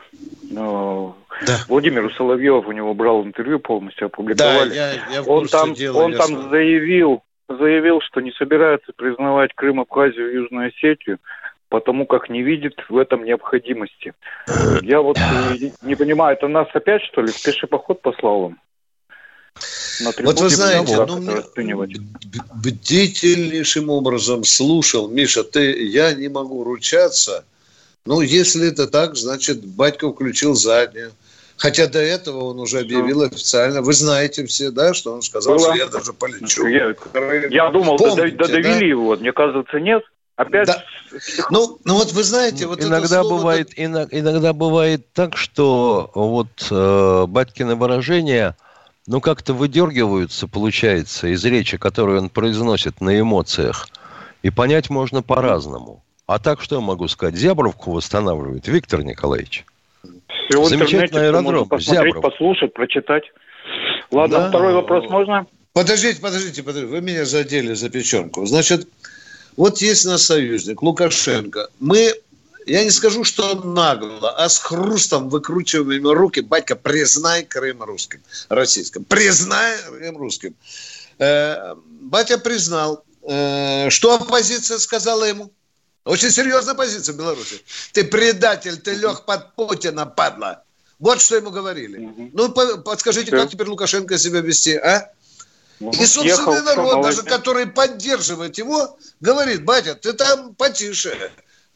Э, 0.51 1.09
да. 1.47 1.57
Владимир 1.67 2.13
Соловьев 2.15 2.67
у 2.67 2.71
него 2.71 2.93
брал 2.93 3.23
интервью 3.23 3.59
полностью, 3.59 4.07
опубликовали. 4.07 4.69
Да, 4.69 4.75
я, 4.75 4.93
я 5.13 5.23
он 5.23 5.47
там, 5.47 5.73
дела, 5.73 6.03
он 6.03 6.13
там 6.13 6.49
заявил, 6.49 7.23
заявил, 7.49 8.01
что 8.01 8.21
не 8.21 8.31
собирается 8.31 8.91
признавать 8.95 9.53
Крым, 9.55 9.79
Абхазию 9.79 10.31
и 10.31 10.35
Южную 10.35 10.67
Осетию, 10.67 11.19
потому 11.69 12.05
как 12.05 12.29
не 12.29 12.43
видит 12.43 12.75
в 12.89 12.97
этом 12.97 13.23
необходимости. 13.23 14.13
Я 14.81 15.01
вот 15.01 15.17
не, 15.17 15.71
не 15.81 15.95
понимаю, 15.95 16.37
это 16.37 16.47
нас 16.47 16.67
опять, 16.73 17.01
что 17.03 17.21
ли, 17.21 17.31
в 17.31 17.41
пеший 17.41 17.67
поход 17.67 18.01
послал 18.01 18.41
он? 18.41 18.57
Вот 20.05 20.39
вы 20.39 20.49
знаете, 20.49 21.05
ну, 21.05 21.21
бдительнейшим 22.55 23.89
образом 23.89 24.43
слушал, 24.43 25.07
Миша, 25.07 25.43
ты, 25.43 25.83
я 25.83 26.13
не 26.13 26.29
могу 26.29 26.63
ручаться. 26.63 27.45
Ну, 28.05 28.21
если 28.21 28.69
это 28.69 28.87
так, 28.87 29.15
значит, 29.15 29.63
батька 29.65 30.11
включил 30.11 30.55
заднюю. 30.55 31.11
Хотя 31.57 31.85
до 31.87 31.99
этого 31.99 32.45
он 32.45 32.59
уже 32.59 32.79
объявил 32.79 33.21
официально. 33.21 33.83
Вы 33.83 33.93
знаете 33.93 34.47
все, 34.47 34.71
да, 34.71 34.95
что 34.95 35.13
он 35.13 35.21
сказал, 35.21 35.57
Было. 35.57 35.67
что 35.67 35.75
я 35.75 35.87
даже 35.87 36.11
полечу. 36.11 36.65
Я, 36.65 36.95
я 37.51 37.69
думал, 37.69 37.97
Помните, 37.97 38.35
довели 38.35 38.79
да? 38.79 38.85
его. 38.85 39.15
Мне 39.15 39.31
кажется, 39.31 39.79
нет. 39.79 40.01
Опять. 40.37 40.65
Да. 40.65 40.83
Ну, 41.51 41.77
ну 41.83 41.97
вот 41.97 42.13
вы 42.13 42.23
знаете, 42.23 42.65
вот 42.65 42.83
иногда 42.83 43.21
слово... 43.21 43.37
бывает, 43.37 43.73
иногда 43.75 44.53
бывает 44.53 45.13
так, 45.13 45.37
что 45.37 46.09
вот 46.15 46.47
э, 46.71 47.25
батькины 47.27 47.75
выражения– 47.75 48.57
ну, 49.07 49.21
как-то 49.21 49.53
выдергиваются, 49.53 50.47
получается, 50.47 51.27
из 51.27 51.43
речи, 51.45 51.77
которую 51.77 52.19
он 52.21 52.29
произносит 52.29 53.01
на 53.01 53.19
эмоциях. 53.19 53.87
И 54.43 54.49
понять 54.49 54.89
можно 54.89 55.21
по-разному. 55.21 56.03
А 56.27 56.39
так 56.39 56.61
что 56.61 56.75
я 56.75 56.81
могу 56.81 57.07
сказать? 57.07 57.35
Зябровку 57.35 57.91
восстанавливает 57.91 58.67
Виктор 58.67 59.03
Николаевич. 59.03 59.65
Все 60.49 60.63
Замечательный 60.63 61.27
аэродром. 61.27 61.67
посмотреть, 61.67 62.15
Зябров. 62.15 62.23
послушать, 62.23 62.73
прочитать. 62.73 63.23
Ладно, 64.11 64.39
да. 64.39 64.49
второй 64.49 64.73
вопрос 64.73 65.09
можно? 65.09 65.45
Подождите, 65.73 66.19
подождите, 66.21 66.63
подождите. 66.63 66.91
Вы 66.91 67.01
меня 67.01 67.25
задели 67.25 67.73
за 67.73 67.89
печенку. 67.89 68.45
Значит, 68.45 68.87
вот 69.57 69.77
есть 69.79 70.05
наш 70.05 70.21
союзник 70.21 70.81
Лукашенко. 70.81 71.67
Мы 71.79 72.13
я 72.65 72.83
не 72.83 72.91
скажу, 72.91 73.23
что 73.23 73.55
нагло, 73.55 74.31
а 74.31 74.49
с 74.49 74.57
хрустом 74.57 75.29
выкручиваем 75.29 76.07
руки. 76.07 76.41
Батька, 76.41 76.75
признай 76.75 77.43
Крым 77.43 77.83
русским, 77.83 78.21
российским. 78.49 79.03
Признай 79.03 79.77
Крым 79.87 80.17
русским. 80.17 80.55
Э, 81.19 81.75
батя 81.75 82.37
признал. 82.37 83.03
Э, 83.23 83.89
что 83.89 84.15
оппозиция 84.15 84.77
сказала 84.79 85.25
ему? 85.25 85.51
Очень 86.03 86.31
серьезная 86.31 86.73
позиция 86.73 87.13
в 87.13 87.17
Беларуси. 87.17 87.61
Ты 87.93 88.03
предатель, 88.03 88.77
ты 88.77 88.95
лег 88.95 89.25
под 89.25 89.53
Путина, 89.55 90.05
падла. 90.05 90.63
Вот 90.97 91.21
что 91.21 91.35
ему 91.35 91.51
говорили. 91.51 92.05
Угу. 92.05 92.29
Ну, 92.33 92.49
подскажите, 92.83 93.31
как 93.31 93.49
теперь 93.49 93.67
Лукашенко 93.67 94.17
себя 94.17 94.41
вести, 94.41 94.75
а? 94.75 95.11
Ну, 95.79 95.91
И 95.91 96.05
собственный 96.05 96.61
народ, 96.61 97.01
даже 97.01 97.23
который 97.23 97.65
поддерживает 97.65 98.57
его, 98.59 98.97
говорит, 99.19 99.65
батя, 99.65 99.95
ты 99.95 100.13
там 100.13 100.53
потише. 100.53 101.31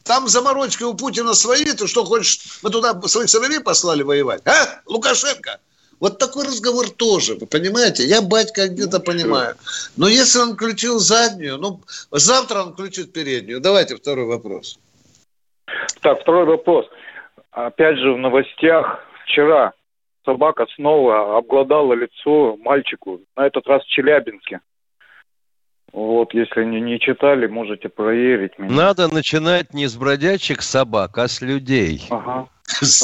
Там 0.06 0.28
заморочки 0.28 0.84
у 0.84 0.94
Путина 0.94 1.34
свои, 1.34 1.64
ты 1.64 1.86
что 1.86 2.04
хочешь, 2.04 2.60
мы 2.62 2.70
туда 2.70 3.00
своих 3.02 3.28
сыновей 3.28 3.60
послали 3.60 4.02
воевать? 4.02 4.42
А, 4.46 4.80
Лукашенко? 4.86 5.58
Вот 5.98 6.18
такой 6.18 6.44
разговор 6.44 6.90
тоже, 6.90 7.34
вы 7.34 7.46
понимаете? 7.46 8.04
Я 8.04 8.20
батька 8.22 8.68
где-то 8.68 9.00
понимаю. 9.00 9.56
Но 9.96 10.08
если 10.08 10.38
он 10.40 10.54
включил 10.54 10.98
заднюю, 10.98 11.56
ну, 11.56 11.80
завтра 12.10 12.62
он 12.62 12.74
включит 12.74 13.12
переднюю. 13.12 13.60
Давайте 13.60 13.96
второй 13.96 14.26
вопрос. 14.26 14.78
Так, 16.02 16.20
второй 16.20 16.44
вопрос. 16.44 16.86
Опять 17.50 17.96
же, 17.96 18.12
в 18.12 18.18
новостях 18.18 19.00
вчера 19.24 19.72
собака 20.24 20.66
снова 20.76 21.38
обглодала 21.38 21.94
лицо 21.94 22.56
мальчику, 22.58 23.20
на 23.34 23.46
этот 23.46 23.66
раз 23.66 23.82
в 23.82 23.88
Челябинске. 23.88 24.60
Вот, 25.92 26.34
если 26.34 26.64
не, 26.64 26.80
не 26.80 27.00
читали, 27.00 27.46
можете 27.46 27.88
проверить 27.88 28.58
меня. 28.58 28.74
Надо 28.74 29.12
начинать 29.12 29.72
не 29.72 29.86
с 29.86 29.96
бродячих 29.96 30.62
собак, 30.62 31.16
а 31.18 31.28
с 31.28 31.40
людей. 31.40 32.02
Ага. 32.10 32.48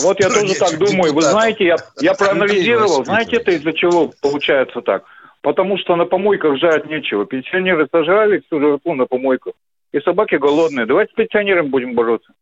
Вот 0.02 0.20
я 0.20 0.28
тоже 0.28 0.54
так 0.54 0.78
думаю. 0.78 1.14
Вы 1.14 1.22
знаете, 1.22 1.64
я, 1.64 1.76
я 2.00 2.14
проанализировал. 2.14 3.04
Знаете, 3.04 3.36
это 3.36 3.52
из-за 3.52 3.72
чего 3.72 4.12
получается 4.20 4.80
так? 4.82 5.04
Потому 5.40 5.78
что 5.78 5.96
на 5.96 6.04
помойках 6.04 6.58
жать 6.58 6.86
нечего. 6.86 7.26
Пенсионеры 7.26 7.88
сожрали 7.90 8.42
всю 8.46 8.60
жертву 8.60 8.94
на 8.94 9.06
помойках. 9.06 9.54
И 9.92 10.00
собаки 10.00 10.36
голодные. 10.36 10.86
Давайте 10.86 11.12
с 11.12 11.16
пенсионерами 11.16 11.68
будем 11.68 11.94
бороться. 11.94 12.32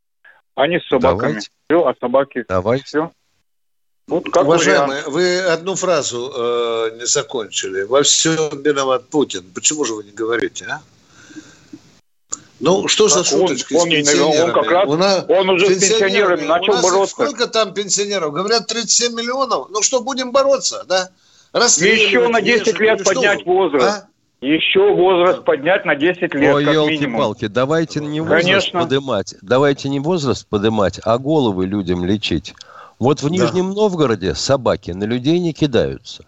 А 0.54 0.66
не 0.66 0.80
с 0.80 0.86
собаками. 0.88 1.18
Давайте. 1.18 1.48
Все, 1.68 1.86
а 1.86 1.94
собаки... 2.00 2.44
Давайте. 2.48 2.84
Все. 2.84 3.10
Вот 4.06 4.24
как 4.30 4.44
Уважаемые, 4.44 5.02
вариант. 5.02 5.08
вы 5.08 5.38
одну 5.40 5.74
фразу 5.76 6.32
э, 6.36 6.96
не 6.98 7.06
закончили. 7.06 7.82
Во 7.82 8.02
всем 8.02 8.62
виноват 8.62 9.08
Путин. 9.08 9.44
Почему 9.54 9.84
же 9.84 9.94
вы 9.94 10.04
не 10.04 10.10
говорите, 10.10 10.66
а? 10.68 10.80
Ну, 12.60 12.88
что 12.88 13.08
так 13.08 13.18
за 13.18 13.24
шуточки 13.24 13.74
он, 13.74 13.86
с 13.86 13.90
пенсионерами? 13.90 14.42
Он, 14.42 14.52
как 14.52 14.70
раз, 14.70 14.88
у 14.88 14.96
нас 14.96 15.24
он 15.28 15.50
уже 15.50 15.66
с 15.66 15.78
пенсионерами 15.78 16.44
начал 16.44 16.82
бороться. 16.82 17.12
Сколько 17.12 17.46
там 17.46 17.72
пенсионеров? 17.72 18.32
Говорят, 18.32 18.66
37 18.66 19.14
миллионов. 19.14 19.68
Ну 19.70 19.80
что, 19.82 20.02
будем 20.02 20.30
бороться, 20.30 20.84
да? 20.86 21.08
Еще 21.54 22.28
на 22.28 22.40
10 22.40 22.66
вешать, 22.66 22.80
лет 22.80 23.04
поднять 23.04 23.46
возраст. 23.46 24.04
А? 24.04 24.10
Еще 24.44 24.94
возраст 24.94 25.44
поднять 25.44 25.84
на 25.84 25.96
10 25.96 26.34
лет, 26.34 26.54
Ой, 26.54 26.64
елки-палки, 26.64 27.46
давайте 27.46 28.00
не 28.00 28.20
возраст 28.20 28.46
Конечно. 28.46 28.80
подымать, 28.80 29.34
давайте 29.42 29.88
не 29.90 30.00
возраст 30.00 30.46
подымать, 30.46 30.98
а 31.04 31.18
головы 31.18 31.66
людям 31.66 32.06
лечить. 32.06 32.54
Вот 33.00 33.22
в 33.22 33.30
Нижнем 33.30 33.70
да. 33.70 33.80
Новгороде 33.80 34.34
собаки 34.34 34.90
на 34.90 35.04
людей 35.04 35.38
не 35.40 35.54
кидаются. 35.54 36.26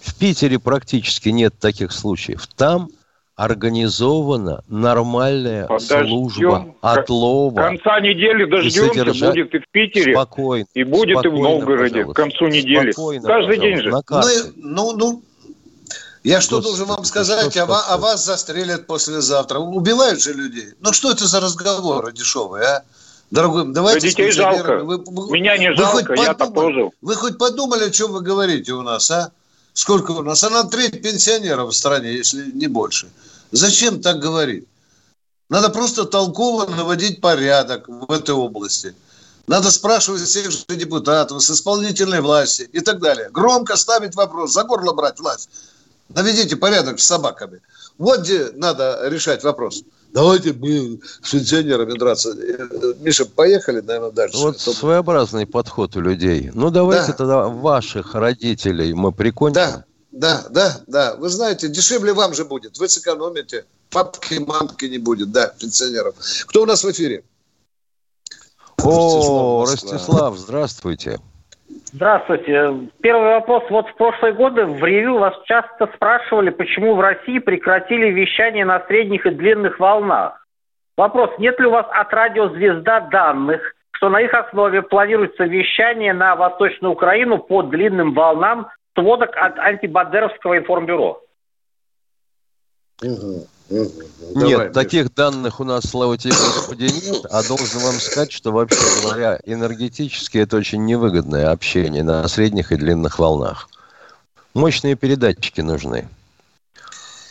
В 0.00 0.16
Питере 0.18 0.58
практически 0.58 1.28
нет 1.28 1.54
таких 1.58 1.92
случаев. 1.92 2.46
Там 2.56 2.90
организована 3.36 4.64
нормальная 4.66 5.66
Подождем. 5.68 6.08
служба 6.08 6.74
отлова. 6.80 7.54
Конца 7.54 8.00
недели 8.00 8.44
дождемся, 8.46 9.04
будет 9.28 9.54
и 9.54 9.58
в 9.60 9.68
Питере, 9.70 10.12
спокойно, 10.12 10.66
и 10.74 10.82
будет 10.82 11.20
спокойно, 11.20 11.36
и 11.36 11.38
в 11.38 11.42
Новгороде 11.42 11.94
пожалуйста. 12.04 12.12
к 12.12 12.16
концу 12.16 12.46
недели. 12.48 12.90
Спокойно, 12.90 13.28
Каждый 13.28 13.60
день 13.60 13.76
же. 13.76 13.90
Ну, 13.90 14.02
ну, 14.56 14.96
ну, 14.96 15.22
я 16.24 16.40
что 16.40 16.56
Господи, 16.56 16.68
должен 16.68 16.96
вам 16.96 17.04
сказать, 17.04 17.56
а, 17.56 17.64
а 17.64 17.96
вас 17.96 18.24
застрелят 18.24 18.88
послезавтра. 18.88 19.60
Убивают 19.60 20.20
же 20.20 20.32
людей. 20.32 20.74
Ну 20.80 20.92
что 20.92 21.12
это 21.12 21.28
за 21.28 21.40
разговоры 21.40 22.12
дешевые, 22.12 22.64
а? 22.64 22.82
Дорогой, 23.30 23.72
давайте... 23.72 24.00
Да 24.00 24.08
детей 24.08 24.30
жалко. 24.30 24.78
Вы, 24.78 24.98
вы, 24.98 25.30
Меня 25.38 25.58
не 25.58 25.74
жалко, 25.74 26.14
я-то 26.14 26.46
тоже. 26.46 26.90
Вы 27.02 27.14
хоть 27.14 27.38
подумали, 27.38 27.84
о 27.84 27.90
чем 27.90 28.12
вы 28.12 28.22
говорите 28.22 28.72
у 28.72 28.82
нас, 28.82 29.10
а? 29.10 29.32
Сколько 29.74 30.12
у 30.12 30.22
нас? 30.22 30.42
Она 30.42 30.64
треть 30.64 31.02
пенсионеров 31.02 31.70
в 31.70 31.76
стране, 31.76 32.12
если 32.12 32.50
не 32.52 32.66
больше. 32.66 33.08
Зачем 33.52 34.00
так 34.00 34.18
говорить? 34.18 34.66
Надо 35.50 35.68
просто 35.70 36.04
толково 36.04 36.66
наводить 36.66 37.20
порядок 37.20 37.88
в 37.88 38.10
этой 38.10 38.34
области. 38.34 38.94
Надо 39.46 39.70
спрашивать 39.70 40.22
всех 40.22 40.50
же 40.50 40.64
депутатов, 40.68 41.42
с 41.42 41.50
исполнительной 41.50 42.20
власти 42.20 42.68
и 42.72 42.80
так 42.80 43.00
далее. 43.00 43.30
Громко 43.30 43.76
ставить 43.76 44.14
вопрос, 44.14 44.52
за 44.52 44.64
горло 44.64 44.92
брать 44.92 45.20
власть. 45.20 45.48
Наведите 46.10 46.56
порядок 46.56 47.00
с 47.00 47.06
собаками. 47.06 47.60
Вот 47.96 48.20
где 48.20 48.50
надо 48.54 49.08
решать 49.08 49.42
вопрос. 49.44 49.84
Давайте 50.12 50.52
мы 50.52 51.00
с 51.22 51.30
пенсионерами 51.30 51.98
драться. 51.98 52.34
Миша, 53.00 53.26
поехали, 53.26 53.80
наверное, 53.80 54.10
дальше. 54.10 54.38
Вот 54.38 54.58
своеобразный 54.58 55.46
подход 55.46 55.96
у 55.96 56.00
людей. 56.00 56.50
Ну, 56.54 56.70
давайте 56.70 57.08
да. 57.08 57.12
тогда 57.12 57.48
ваших 57.48 58.14
родителей 58.14 58.94
мы 58.94 59.12
прикончим. 59.12 59.54
Да. 59.54 59.84
Да, 60.10 60.46
да, 60.50 60.80
да. 60.86 61.16
Вы 61.16 61.28
знаете, 61.28 61.68
дешевле 61.68 62.12
вам 62.12 62.34
же 62.34 62.44
будет. 62.44 62.78
Вы 62.78 62.88
сэкономите. 62.88 63.66
Папки, 63.90 64.34
мамки 64.34 64.86
не 64.86 64.98
будет, 64.98 65.30
да, 65.30 65.48
пенсионеров. 65.48 66.14
Кто 66.46 66.62
у 66.62 66.66
нас 66.66 66.82
в 66.82 66.90
эфире? 66.90 67.24
О, 68.82 69.64
Ростислав, 69.66 69.92
Ростислав 69.92 70.38
здравствуйте. 70.38 71.20
Здравствуйте. 71.92 72.90
Первый 73.00 73.34
вопрос. 73.34 73.64
Вот 73.70 73.88
в 73.88 73.94
прошлые 73.94 74.34
годы 74.34 74.66
в 74.66 74.84
ревью 74.84 75.18
вас 75.18 75.34
часто 75.44 75.86
спрашивали, 75.94 76.50
почему 76.50 76.94
в 76.94 77.00
России 77.00 77.38
прекратили 77.38 78.10
вещание 78.10 78.64
на 78.64 78.84
средних 78.86 79.24
и 79.26 79.30
длинных 79.30 79.80
волнах. 79.80 80.46
Вопрос, 80.96 81.30
нет 81.38 81.58
ли 81.60 81.66
у 81.66 81.70
вас 81.70 81.86
от 81.90 82.12
радиозвезда 82.12 83.08
данных, 83.10 83.74
что 83.92 84.10
на 84.10 84.20
их 84.20 84.34
основе 84.34 84.82
планируется 84.82 85.44
вещание 85.44 86.12
на 86.12 86.36
Восточную 86.36 86.92
Украину 86.92 87.38
по 87.38 87.62
длинным 87.62 88.12
волнам 88.14 88.68
сводок 88.94 89.30
от 89.36 89.58
антибандеровского 89.58 90.58
информбюро. 90.58 91.22
Угу. 93.02 93.46
Нет, 93.70 93.92
Давай, 94.34 94.72
таких 94.72 95.14
данных 95.14 95.60
у 95.60 95.64
нас, 95.64 95.84
слава 95.84 96.16
тебе, 96.16 96.32
Господи, 96.32 96.84
нет. 96.84 97.26
А 97.30 97.42
должен 97.42 97.80
вам 97.80 97.94
сказать, 97.94 98.32
что, 98.32 98.50
вообще 98.50 98.78
говоря, 99.02 99.40
энергетически 99.44 100.38
это 100.38 100.56
очень 100.56 100.84
невыгодное 100.84 101.50
общение 101.50 102.02
на 102.02 102.26
средних 102.28 102.72
и 102.72 102.76
длинных 102.76 103.18
волнах. 103.18 103.68
Мощные 104.54 104.96
передатчики 104.96 105.60
нужны. 105.60 106.08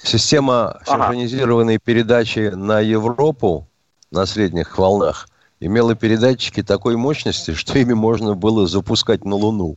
Система 0.03 0.79
синхронизированной 0.85 1.75
ага. 1.75 1.83
передачи 1.83 2.51
на 2.53 2.79
Европу 2.79 3.67
на 4.11 4.25
средних 4.25 4.77
волнах 4.77 5.27
имела 5.59 5.95
передатчики 5.95 6.61
такой 6.61 6.95
мощности, 6.95 7.53
что 7.53 7.77
ими 7.77 7.93
можно 7.93 8.35
было 8.35 8.67
запускать 8.67 9.25
на 9.25 9.35
Луну. 9.35 9.75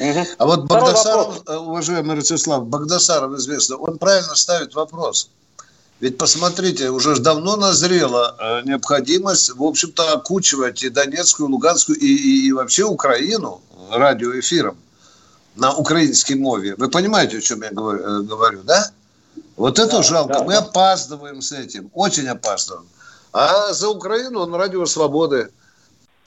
А 0.00 0.46
вот 0.46 0.64
Багдасаров, 0.66 1.42
э, 1.46 1.56
уважаемый 1.56 2.16
Ростислав, 2.16 2.66
Багдасаров 2.66 3.34
известно, 3.34 3.76
он 3.76 3.98
правильно 3.98 4.34
ставит 4.34 4.74
вопрос. 4.74 5.30
Ведь 6.00 6.16
посмотрите, 6.16 6.90
уже 6.90 7.18
давно 7.18 7.56
назрела 7.56 8.36
э, 8.38 8.62
необходимость, 8.64 9.50
в 9.50 9.62
общем-то, 9.62 10.12
окучивать 10.12 10.82
и 10.84 10.90
Донецкую, 10.90 11.48
и 11.48 11.52
Луганскую, 11.52 11.98
и, 11.98 12.06
и, 12.06 12.46
и 12.46 12.52
вообще 12.52 12.84
Украину 12.84 13.60
радиоэфиром 13.90 14.76
на 15.56 15.74
украинской 15.74 16.34
мове. 16.34 16.76
Вы 16.76 16.88
понимаете, 16.88 17.38
о 17.38 17.40
чем 17.40 17.62
я 17.62 17.70
говорю, 17.70 18.00
э, 18.00 18.22
говорю 18.22 18.62
да? 18.62 18.90
Вот 19.56 19.80
это 19.80 19.96
да, 19.96 20.02
жалко. 20.02 20.34
Да, 20.34 20.42
Мы 20.44 20.52
да. 20.52 20.58
опаздываем 20.60 21.42
с 21.42 21.50
этим, 21.50 21.90
очень 21.94 22.28
опаздываем. 22.28 22.86
А 23.32 23.72
за 23.72 23.88
Украину 23.88 24.40
он 24.40 24.54
радио 24.54 24.86
свободы 24.86 25.50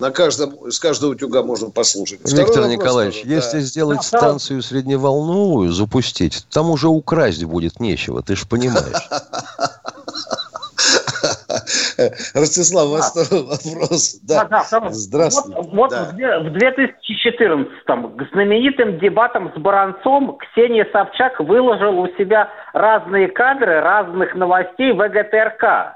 на 0.01 0.11
каждом, 0.11 0.71
с 0.71 0.79
каждого 0.79 1.11
утюга 1.11 1.43
можно 1.43 1.69
послушать. 1.69 2.21
Второй 2.21 2.45
Виктор 2.45 2.67
Николаевич, 2.67 3.21
тоже, 3.21 3.33
если 3.33 3.57
да. 3.57 3.63
сделать 3.63 4.03
станцию 4.03 4.63
средневолновую, 4.63 5.71
запустить, 5.71 6.45
там 6.49 6.71
уже 6.71 6.87
украсть 6.87 7.45
будет 7.45 7.79
нечего, 7.79 8.23
ты 8.23 8.35
же 8.35 8.47
понимаешь. 8.47 9.09
Ростислав, 12.33 12.87
у 12.87 12.91
вас 12.93 13.11
второй 13.11 13.45
вопрос. 13.45 14.19
Да, 14.23 14.45
да, 14.45 14.65
да 14.71 14.89
Здравствуйте. 14.89 15.61
Вот, 15.61 15.71
вот 15.71 15.89
да. 15.91 16.11
в 16.39 16.47
2014-м 16.47 18.17
к 18.17 18.27
знаменитым 18.33 18.97
дебатам 18.97 19.51
с 19.55 19.59
Баранцом 19.59 20.39
Ксения 20.39 20.87
Собчак 20.91 21.39
выложила 21.39 22.01
у 22.01 22.07
себя 22.17 22.49
разные 22.73 23.27
кадры 23.27 23.81
разных 23.81 24.33
новостей 24.33 24.93
ВГТРК. 24.93 25.95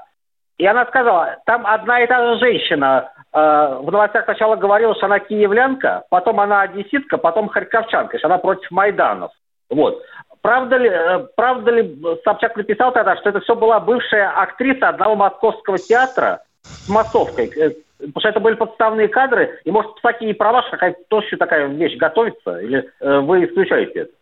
И 0.58 0.64
она 0.64 0.86
сказала, 0.86 1.38
там 1.44 1.66
одна 1.66 2.02
и 2.02 2.06
та 2.06 2.34
же 2.34 2.38
женщина 2.38 3.10
Э, 3.15 3.15
в 3.36 3.90
новостях 3.90 4.24
сначала 4.24 4.56
говорила, 4.56 4.94
что 4.94 5.06
она 5.06 5.18
киевлянка, 5.18 6.04
потом 6.08 6.40
она 6.40 6.62
одесситка, 6.62 7.18
потом 7.18 7.48
харьковчанка, 7.48 8.18
что 8.18 8.28
она 8.28 8.38
против 8.38 8.70
Майданов. 8.70 9.30
Вот. 9.68 10.02
Правда 10.40 10.76
ли, 10.76 10.88
э, 10.88 11.26
правда 11.36 11.70
ли 11.72 12.00
Собчак 12.24 12.56
написал 12.56 12.92
тогда, 12.92 13.16
что 13.16 13.28
это 13.28 13.40
все 13.40 13.54
была 13.54 13.80
бывшая 13.80 14.30
актриса 14.30 14.88
одного 14.88 15.16
московского 15.16 15.76
театра 15.76 16.44
с 16.62 16.88
массовкой? 16.88 17.52
Э, 17.56 17.70
потому 17.98 18.20
что 18.20 18.28
это 18.28 18.40
были 18.40 18.54
подставные 18.54 19.08
кадры, 19.08 19.60
и 19.64 19.70
может 19.70 19.90
в 19.98 20.00
такие 20.02 20.34
права, 20.34 20.62
что 20.62 20.72
какая-то 20.72 21.02
тоже 21.08 21.36
такая 21.36 21.66
вещь 21.66 21.98
готовится, 21.98 22.58
или 22.58 22.90
вы 23.00 23.44
исключаете 23.44 24.00
это? 24.00 24.12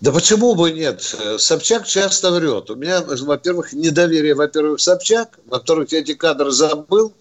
Да 0.00 0.12
почему 0.12 0.54
бы 0.54 0.70
нет? 0.70 1.00
Собчак 1.00 1.86
часто 1.86 2.30
врет. 2.30 2.68
У 2.70 2.74
меня, 2.74 2.98
во-первых, 3.26 3.72
недоверие, 3.72 4.34
во-первых, 4.34 4.80
Собчак, 4.80 5.38
во-вторых, 5.46 5.92
я 5.92 6.00
эти 6.00 6.14
кадры 6.14 6.50
забыл, 6.50 7.14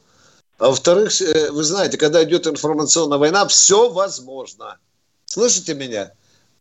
а 0.59 0.67
во-вторых, 0.69 1.21
э, 1.21 1.51
вы 1.51 1.63
знаете, 1.63 1.97
когда 1.97 2.23
идет 2.23 2.47
информационная 2.47 3.17
война, 3.17 3.47
все 3.47 3.89
возможно. 3.89 4.77
Слышите 5.25 5.73
меня? 5.73 6.11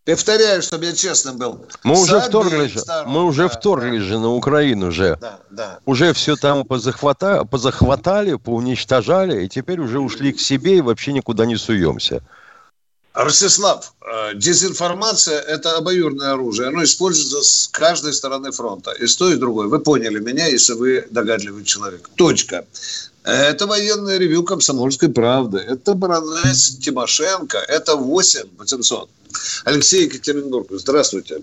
Повторяю, 0.04 0.62
чтобы 0.62 0.86
я 0.86 0.92
честным 0.92 1.36
был. 1.36 1.64
Мы 1.84 2.00
уже 2.00 2.20
вторглись, 2.20 2.74
мы 3.06 3.22
уже 3.24 3.44
да, 3.44 3.48
вторглись 3.48 4.02
да. 4.02 4.08
же 4.08 4.18
на 4.18 4.30
Украину 4.30 4.90
же. 4.90 5.16
Да, 5.20 5.38
да. 5.50 5.78
Уже 5.86 6.12
все 6.12 6.34
там 6.34 6.64
позахвата, 6.64 7.44
позахватали, 7.44 8.34
поуничтожали, 8.34 9.44
и 9.44 9.48
теперь 9.48 9.78
уже 9.78 10.00
ушли 10.00 10.32
к 10.32 10.40
себе 10.40 10.78
и 10.78 10.80
вообще 10.80 11.12
никуда 11.12 11.46
не 11.46 11.56
суемся. 11.56 12.20
Ростислав, 13.14 13.92
э, 14.00 14.34
дезинформация– 14.34 15.38
это 15.40 15.76
обоюдное 15.76 16.32
оружие. 16.32 16.68
Оно 16.68 16.82
используется 16.82 17.42
с 17.42 17.68
каждой 17.68 18.14
стороны 18.14 18.50
фронта. 18.52 18.92
И 18.92 19.06
с 19.06 19.16
той, 19.16 19.34
и 19.34 19.36
другой. 19.36 19.68
Вы 19.68 19.80
поняли 19.80 20.18
меня, 20.18 20.46
если 20.46 20.72
вы 20.72 21.06
догадливый 21.10 21.62
человек. 21.64 22.08
Точка. 22.16 22.64
Это 23.24 23.66
военное 23.66 24.18
ревю 24.18 24.42
«Комсомольской 24.42 25.08
правды». 25.08 25.58
Это 25.58 25.94
Баранец 25.94 26.76
Тимошенко. 26.78 27.58
Это 27.68 27.94
8 27.94 28.58
800. 28.58 29.08
Алексей 29.64 30.06
Екатеринбург, 30.06 30.66
здравствуйте. 30.70 31.36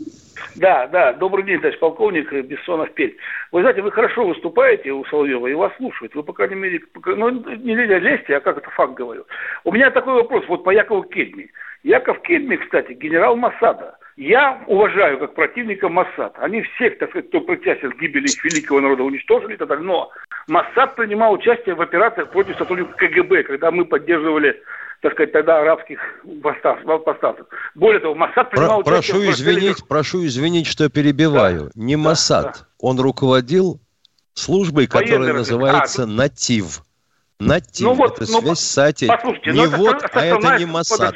Да, 0.55 0.87
да, 0.87 1.13
добрый 1.13 1.45
день, 1.45 1.57
товарищ 1.57 1.79
полковник 1.79 2.31
Бессонов 2.33 2.93
Петь. 2.93 3.15
Вы 3.51 3.61
знаете, 3.61 3.81
вы 3.81 3.91
хорошо 3.91 4.27
выступаете 4.27 4.91
у 4.91 5.05
Соловьева, 5.05 5.47
и 5.47 5.53
вас 5.53 5.71
слушают. 5.77 6.13
Вы, 6.15 6.23
по 6.23 6.33
крайней 6.33 6.55
мере, 6.55 6.81
ну, 7.05 7.29
не 7.29 7.75
лезьте, 7.75 8.35
а 8.35 8.41
как 8.41 8.57
это 8.57 8.69
факт 8.71 8.95
говорю. 8.95 9.25
У 9.63 9.71
меня 9.71 9.89
такой 9.89 10.15
вопрос 10.15 10.43
вот 10.49 10.63
по 10.63 10.71
Якову 10.71 11.03
Кедми. 11.03 11.49
Яков 11.83 12.21
Кедми, 12.23 12.57
кстати, 12.57 12.91
генерал 12.91 13.37
Масада. 13.37 13.98
Я 14.19 14.62
уважаю 14.67 15.17
как 15.17 15.34
противника 15.34 15.88
Моссад. 15.88 16.34
Они 16.39 16.62
всех, 16.62 16.97
так 16.97 17.10
сказать, 17.10 17.29
кто 17.29 17.39
причастен 17.39 17.93
к 17.93 18.01
гибели 18.01 18.27
великого 18.43 18.82
народа, 18.82 19.03
уничтожили 19.03 19.53
и 19.53 19.58
так 19.58 19.69
далее. 19.69 19.86
Но 19.86 20.12
Моссад 20.49 20.97
принимал 20.97 21.32
участие 21.32 21.73
в 21.73 21.82
операциях 21.82 22.29
против 22.29 22.58
сотрудников 22.58 22.97
КГБ, 22.97 23.43
когда 23.43 23.71
мы 23.71 23.86
поддерживали 23.86 24.62
так 25.01 25.13
сказать, 25.13 25.32
тогда 25.32 25.62
арабских 25.62 25.99
повстанцев. 26.43 27.45
Более 27.75 28.01
того, 28.01 28.13
Моссад 28.13 28.49
принимал 28.49 28.84
Про, 28.84 28.95
Прошу 28.95 29.23
извинить, 29.23 29.88
прошу 29.88 30.25
извинить, 30.25 30.67
что 30.67 30.89
перебиваю. 30.89 31.71
Да, 31.73 31.82
Не 31.82 31.95
Моссад, 31.95 32.43
да, 32.43 32.51
да. 32.51 32.60
он 32.77 32.99
руководил 32.99 33.79
службой, 34.34 34.88
которая 34.88 35.19
Военный 35.19 35.34
называется 35.34 36.03
а, 36.03 36.08
«Натив». 36.08 36.82
«Натив» 37.39 37.88
ну, 37.88 37.93
вот, 37.93 38.19
это 38.19 38.29
ну, 38.29 38.41
связь 38.41 38.60
с 38.60 38.71
САТи. 38.71 39.08
Послушайте, 39.08 39.51
не 39.51 39.65
вот, 39.65 40.03
это, 40.03 40.10
а 40.12 40.25
это 40.25 40.58
не 40.60 40.65
Моссад. 40.65 41.15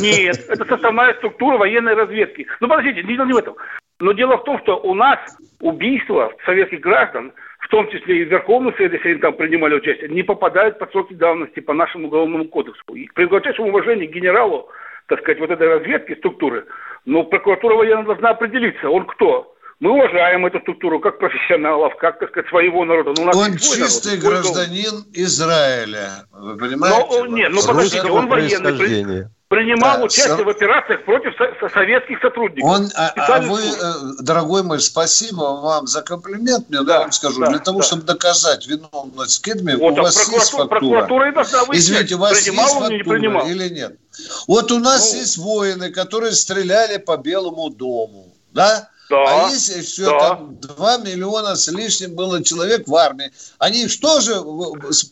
Нет, 0.00 0.36
это 0.48 0.64
составная 0.64 1.14
структура 1.14 1.58
военной 1.58 1.94
разведки. 1.94 2.46
Ну, 2.60 2.68
подождите, 2.68 3.02
дело 3.02 3.24
не 3.24 3.32
в 3.32 3.38
этом. 3.38 3.56
Но 4.00 4.12
дело 4.12 4.36
в 4.36 4.44
том, 4.44 4.58
что 4.60 4.76
у 4.78 4.94
нас 4.94 5.18
убийства 5.60 6.32
советских 6.44 6.80
граждан, 6.80 7.32
в 7.60 7.68
том 7.68 7.88
числе 7.90 8.22
и 8.22 8.24
Верховный 8.24 8.72
Совет, 8.72 8.94
если 8.94 9.10
они 9.10 9.20
там 9.20 9.34
принимали 9.34 9.76
участие, 9.76 10.10
не 10.10 10.22
попадают 10.22 10.78
под 10.78 10.90
сроки 10.90 11.14
давности 11.14 11.60
по 11.60 11.72
нашему 11.72 12.08
уголовному 12.08 12.46
кодексу. 12.46 12.82
И 12.94 13.06
при 13.14 13.26
глубочайшем 13.26 13.66
уважении 13.66 14.06
к 14.06 14.12
генералу, 14.12 14.68
так 15.06 15.20
сказать, 15.20 15.38
вот 15.38 15.50
этой 15.50 15.68
разведки 15.68 16.16
структуры, 16.16 16.66
но 17.04 17.22
прокуратура 17.24 17.76
военная 17.76 18.04
должна 18.04 18.30
определиться, 18.30 18.90
он 18.90 19.06
кто. 19.06 19.54
Мы 19.78 19.90
уважаем 19.90 20.46
эту 20.46 20.60
структуру 20.60 21.00
как 21.00 21.18
профессионалов, 21.18 21.96
как, 21.96 22.18
так 22.20 22.30
сказать, 22.30 22.48
своего 22.50 22.84
народа. 22.84 23.14
Но 23.16 23.22
у 23.22 23.26
нас 23.26 23.36
он 23.36 23.56
чистый 23.56 24.16
народ, 24.16 24.42
гражданин 24.42 25.04
Израиля. 25.12 26.08
Вы 26.32 26.56
понимаете? 26.56 27.18
Но, 27.18 27.26
нет, 27.26 27.50
ну 27.52 27.60
подождите, 27.66 28.08
он 28.08 28.28
военный 28.28 29.26
принимал 29.52 29.98
да, 29.98 30.04
участие 30.04 30.36
со... 30.38 30.44
в 30.44 30.48
операциях 30.48 31.04
против 31.04 31.34
со- 31.36 31.68
советских 31.68 32.18
сотрудников. 32.20 32.70
Он, 32.70 32.90
а, 32.94 33.12
а 33.16 33.40
вы, 33.42 33.60
э, 33.60 34.22
дорогой 34.22 34.62
мой, 34.62 34.80
спасибо 34.80 35.42
вам 35.42 35.86
за 35.86 36.00
комплимент, 36.00 36.70
мне 36.70 36.82
да, 36.82 37.00
вам 37.00 37.12
скажу, 37.12 37.40
да, 37.40 37.48
для 37.48 37.58
того, 37.58 37.80
да. 37.80 37.84
чтобы 37.84 38.02
доказать 38.02 38.66
виновность 38.66 39.44
Кедми, 39.44 39.74
вот, 39.74 39.98
у 39.98 40.02
вас 40.02 40.16
есть 40.16 40.50
фактура. 40.50 40.68
Прокуратура 40.68 41.28
и 41.28 41.34
должна 41.34 41.64
выяснять, 41.64 42.04
Извините, 42.04 42.14
у 42.14 42.18
вас 42.18 42.40
принимал 42.40 42.64
есть 42.64 42.78
фактура 42.78 42.96
не 42.96 43.02
принимал. 43.02 43.46
или 43.46 43.68
нет? 43.68 43.96
Вот 44.46 44.72
у 44.72 44.78
нас 44.78 45.12
ну, 45.12 45.18
есть 45.18 45.36
воины, 45.36 45.90
которые 45.90 46.32
стреляли 46.32 46.96
по 46.96 47.18
Белому 47.18 47.68
дому, 47.68 48.34
да? 48.52 48.88
Да, 49.12 49.44
а 49.44 49.50
если 49.50 49.82
все 49.82 50.10
да. 50.10 50.18
там 50.20 50.56
2 50.58 50.96
миллиона 50.98 51.54
с 51.54 51.68
лишним 51.68 52.16
было 52.16 52.42
человек 52.42 52.88
в 52.88 52.96
армии, 52.96 53.30
они 53.58 53.86
что 53.86 54.20
же 54.20 54.40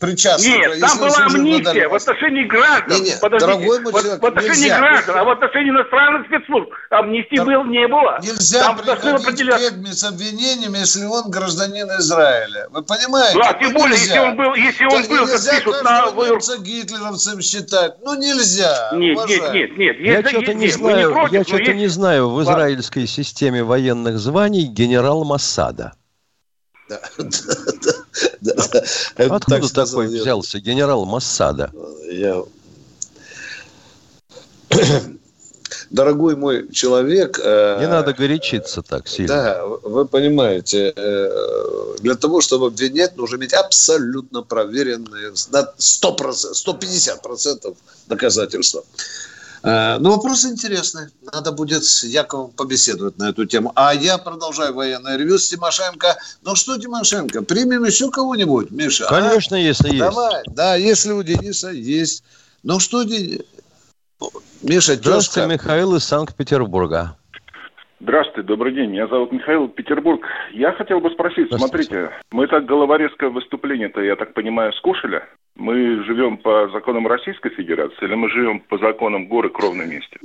причастны? 0.01 0.49
Нет, 0.49 0.81
там 0.81 0.99
была 0.99 1.27
амнистия 1.27 1.87
в 1.87 1.95
отношении 1.95 2.45
граждан. 2.45 2.97
Не, 2.97 3.11
не, 3.11 3.17
Подождите, 3.21 3.53
дорогой 3.53 3.81
мой 3.81 3.93
человек, 3.93 4.23
в 4.23 4.27
отношении 4.27 4.61
нельзя. 4.63 4.79
граждан, 4.79 5.17
а 5.19 5.25
в 5.25 5.29
отношении 5.29 5.71
иностранных 5.71 6.27
спецслужб 6.29 6.71
амнистии 6.89 7.37
Там, 7.37 7.47
был, 7.47 7.65
не 7.65 7.87
было. 7.89 8.19
Нельзя 8.23 8.61
там 8.61 8.79
приходить 8.79 9.49
Кегме 9.59 9.93
с 9.93 10.03
обвинением, 10.05 10.73
если 10.73 11.05
он 11.05 11.31
гражданин 11.31 11.87
Израиля. 11.99 12.69
Вы 12.71 12.83
понимаете? 12.83 13.39
Да, 13.39 13.53
тем 13.53 13.75
более, 13.75 13.99
если 13.99 14.19
он 14.19 14.35
был, 14.35 14.55
если 14.55 14.85
он 14.87 15.09
был, 15.09 15.27
нельзя 15.27 15.51
как 15.51 15.65
пишут, 15.65 15.83
на 15.85 16.11
немца 16.11 16.59
гитлеровцем 16.59 17.43
считать. 17.43 17.97
Ну, 18.03 18.15
нельзя. 18.15 18.93
Нет, 18.95 19.19
нет, 19.29 19.77
нет, 19.77 19.77
нет. 19.77 20.01
Я 20.01 20.23
что-то 20.27 20.55
не 20.55 20.69
знаю, 20.69 21.29
я 21.31 21.45
что-то 21.45 21.75
не 21.75 21.89
знаю 21.89 22.31
в 22.31 22.43
израильской 22.43 23.07
системе 23.07 23.63
военной 23.63 23.90
военных 23.91 24.19
званий 24.19 24.65
генерал 24.67 25.25
Массада. 25.25 25.93
Да, 26.89 27.01
да, 27.19 28.55
да, 28.71 28.83
Откуда 29.37 29.61
так 29.61 29.73
такой 29.73 30.13
я... 30.13 30.23
взялся 30.23 30.61
генерал 30.61 31.05
Массада? 31.07 31.71
Я... 32.11 32.43
Дорогой 35.91 36.37
мой 36.37 36.69
человек... 36.73 37.41
Э, 37.43 37.79
Не 37.81 37.89
надо 37.89 38.13
горячиться 38.13 38.83
так 38.83 39.09
сильно. 39.09 39.29
Да, 39.29 39.67
вы 39.67 40.05
понимаете, 40.07 40.93
э, 40.95 41.97
для 42.01 42.15
того, 42.15 42.41
чтобы 42.41 42.67
обвинять, 42.67 43.17
нужно 43.17 43.37
иметь 43.37 43.55
абсолютно 43.55 44.43
проверенные 44.43 45.33
на 45.51 45.73
100%, 45.79 46.53
150% 46.55 47.77
доказательства. 48.07 48.85
Э, 49.63 49.99
ну, 49.99 50.11
вопрос 50.11 50.45
интересный. 50.45 51.09
Надо 51.33 51.53
будет 51.53 51.85
с 51.85 52.05
Яковом 52.05 52.51
побеседовать 52.51 53.19
на 53.19 53.31
эту 53.31 53.47
тему. 53.47 53.73
А 53.75 53.95
я 53.95 54.19
продолжаю 54.19 54.75
военное 54.75 55.17
ревью 55.17 55.39
с 55.39 55.49
Тимошенко. 55.49 56.17
Ну 56.43 56.55
что, 56.55 56.79
Тимошенко, 56.79 57.43
примем 57.43 57.85
еще 57.85 58.11
кого-нибудь, 58.11 58.71
Миша? 58.71 59.07
А? 59.07 59.09
Конечно, 59.09 59.57
а? 59.57 59.61
если 59.61 59.99
Давай. 59.99 60.35
есть. 60.35 60.55
Да, 60.55 60.75
если 60.77 61.13
у 61.13 61.23
Дениса 61.23 61.71
есть. 61.71 62.23
Ну 62.63 62.79
что, 62.79 63.05
Миша, 63.05 64.95
Здравствуйте, 64.97 65.01
тезка. 65.03 65.47
Михаил 65.47 65.95
из 65.95 66.05
Санкт-Петербурга. 66.05 67.17
Здравствуйте, 68.01 68.49
добрый 68.49 68.73
день. 68.73 68.93
Меня 68.93 69.07
зовут 69.09 69.31
Михаил 69.31 69.69
Петербург. 69.69 70.27
Я 70.53 70.73
хотел 70.73 71.01
бы 71.01 71.11
спросить, 71.11 71.53
смотрите, 71.53 72.11
мы 72.33 72.47
так 72.47 72.65
головорезкое 72.65 73.29
выступление-то, 73.29 74.01
я 74.01 74.17
так 74.17 74.33
понимаю, 74.33 74.73
скушали? 74.73 75.23
Мы 75.55 76.03
живем 76.05 76.39
по 76.39 76.71
законам 76.73 77.07
Российской 77.07 77.51
Федерации 77.51 78.07
или 78.07 78.15
мы 78.15 78.31
живем 78.31 78.61
по 78.61 78.79
законам 78.79 79.27
горы 79.27 79.51
кровной 79.51 79.87
мести? 79.87 80.19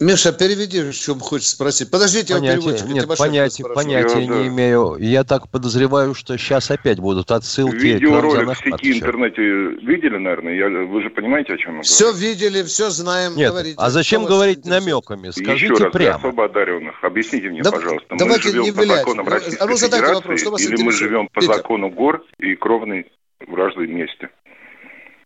Миша, 0.00 0.32
переведи, 0.32 0.92
чем 0.92 1.20
хочешь 1.20 1.48
спросить. 1.48 1.88
Подождите, 1.88 2.34
понятия, 2.34 2.54
я 2.54 2.60
переводчик. 2.60 2.86
Нет, 2.88 3.06
понятия, 3.16 3.64
понятия 3.72 4.18
я, 4.18 4.26
не 4.26 4.28
да. 4.28 4.46
имею. 4.48 4.96
Я 4.98 5.22
так 5.22 5.48
подозреваю, 5.48 6.14
что 6.14 6.36
сейчас 6.36 6.68
опять 6.72 6.98
будут 6.98 7.30
отсылки. 7.30 7.76
Видеоролик 7.76 8.58
в 8.58 8.58
сети 8.58 8.98
интернете 8.98 9.42
видели, 9.86 10.16
наверное? 10.16 10.54
Я, 10.54 10.68
вы 10.68 11.00
же 11.00 11.10
понимаете, 11.10 11.54
о 11.54 11.58
чем 11.58 11.66
я 11.66 11.82
говорю? 11.82 11.84
Все 11.84 12.12
видели, 12.12 12.64
все 12.64 12.90
знаем. 12.90 13.36
Нет, 13.36 13.52
говорите. 13.52 13.76
а 13.78 13.90
зачем 13.90 14.24
говорить 14.24 14.64
намеками? 14.64 15.30
Скажите 15.30 15.72
Еще 15.72 15.84
раз, 15.84 15.92
прямо. 15.92 16.16
особо 16.16 16.46
одаренных. 16.46 17.04
Объясните 17.04 17.50
мне, 17.50 17.62
да, 17.62 17.70
пожалуйста. 17.70 18.16
Давайте 18.18 18.48
мы 18.48 18.52
живем 18.52 18.64
не 18.64 18.72
по 18.72 18.86
законам 18.86 19.28
Российской 19.28 19.62
а 19.62 19.66
ну, 19.66 19.76
Федерации 19.76 20.44
вопрос, 20.44 20.60
или 20.60 20.82
мы 20.82 20.92
живем 20.92 21.28
по 21.28 21.40
Питер. 21.40 21.54
закону 21.54 21.90
гор 21.90 22.24
и 22.38 22.56
кровной 22.56 23.12
вражды 23.46 23.86
вместе? 23.86 24.30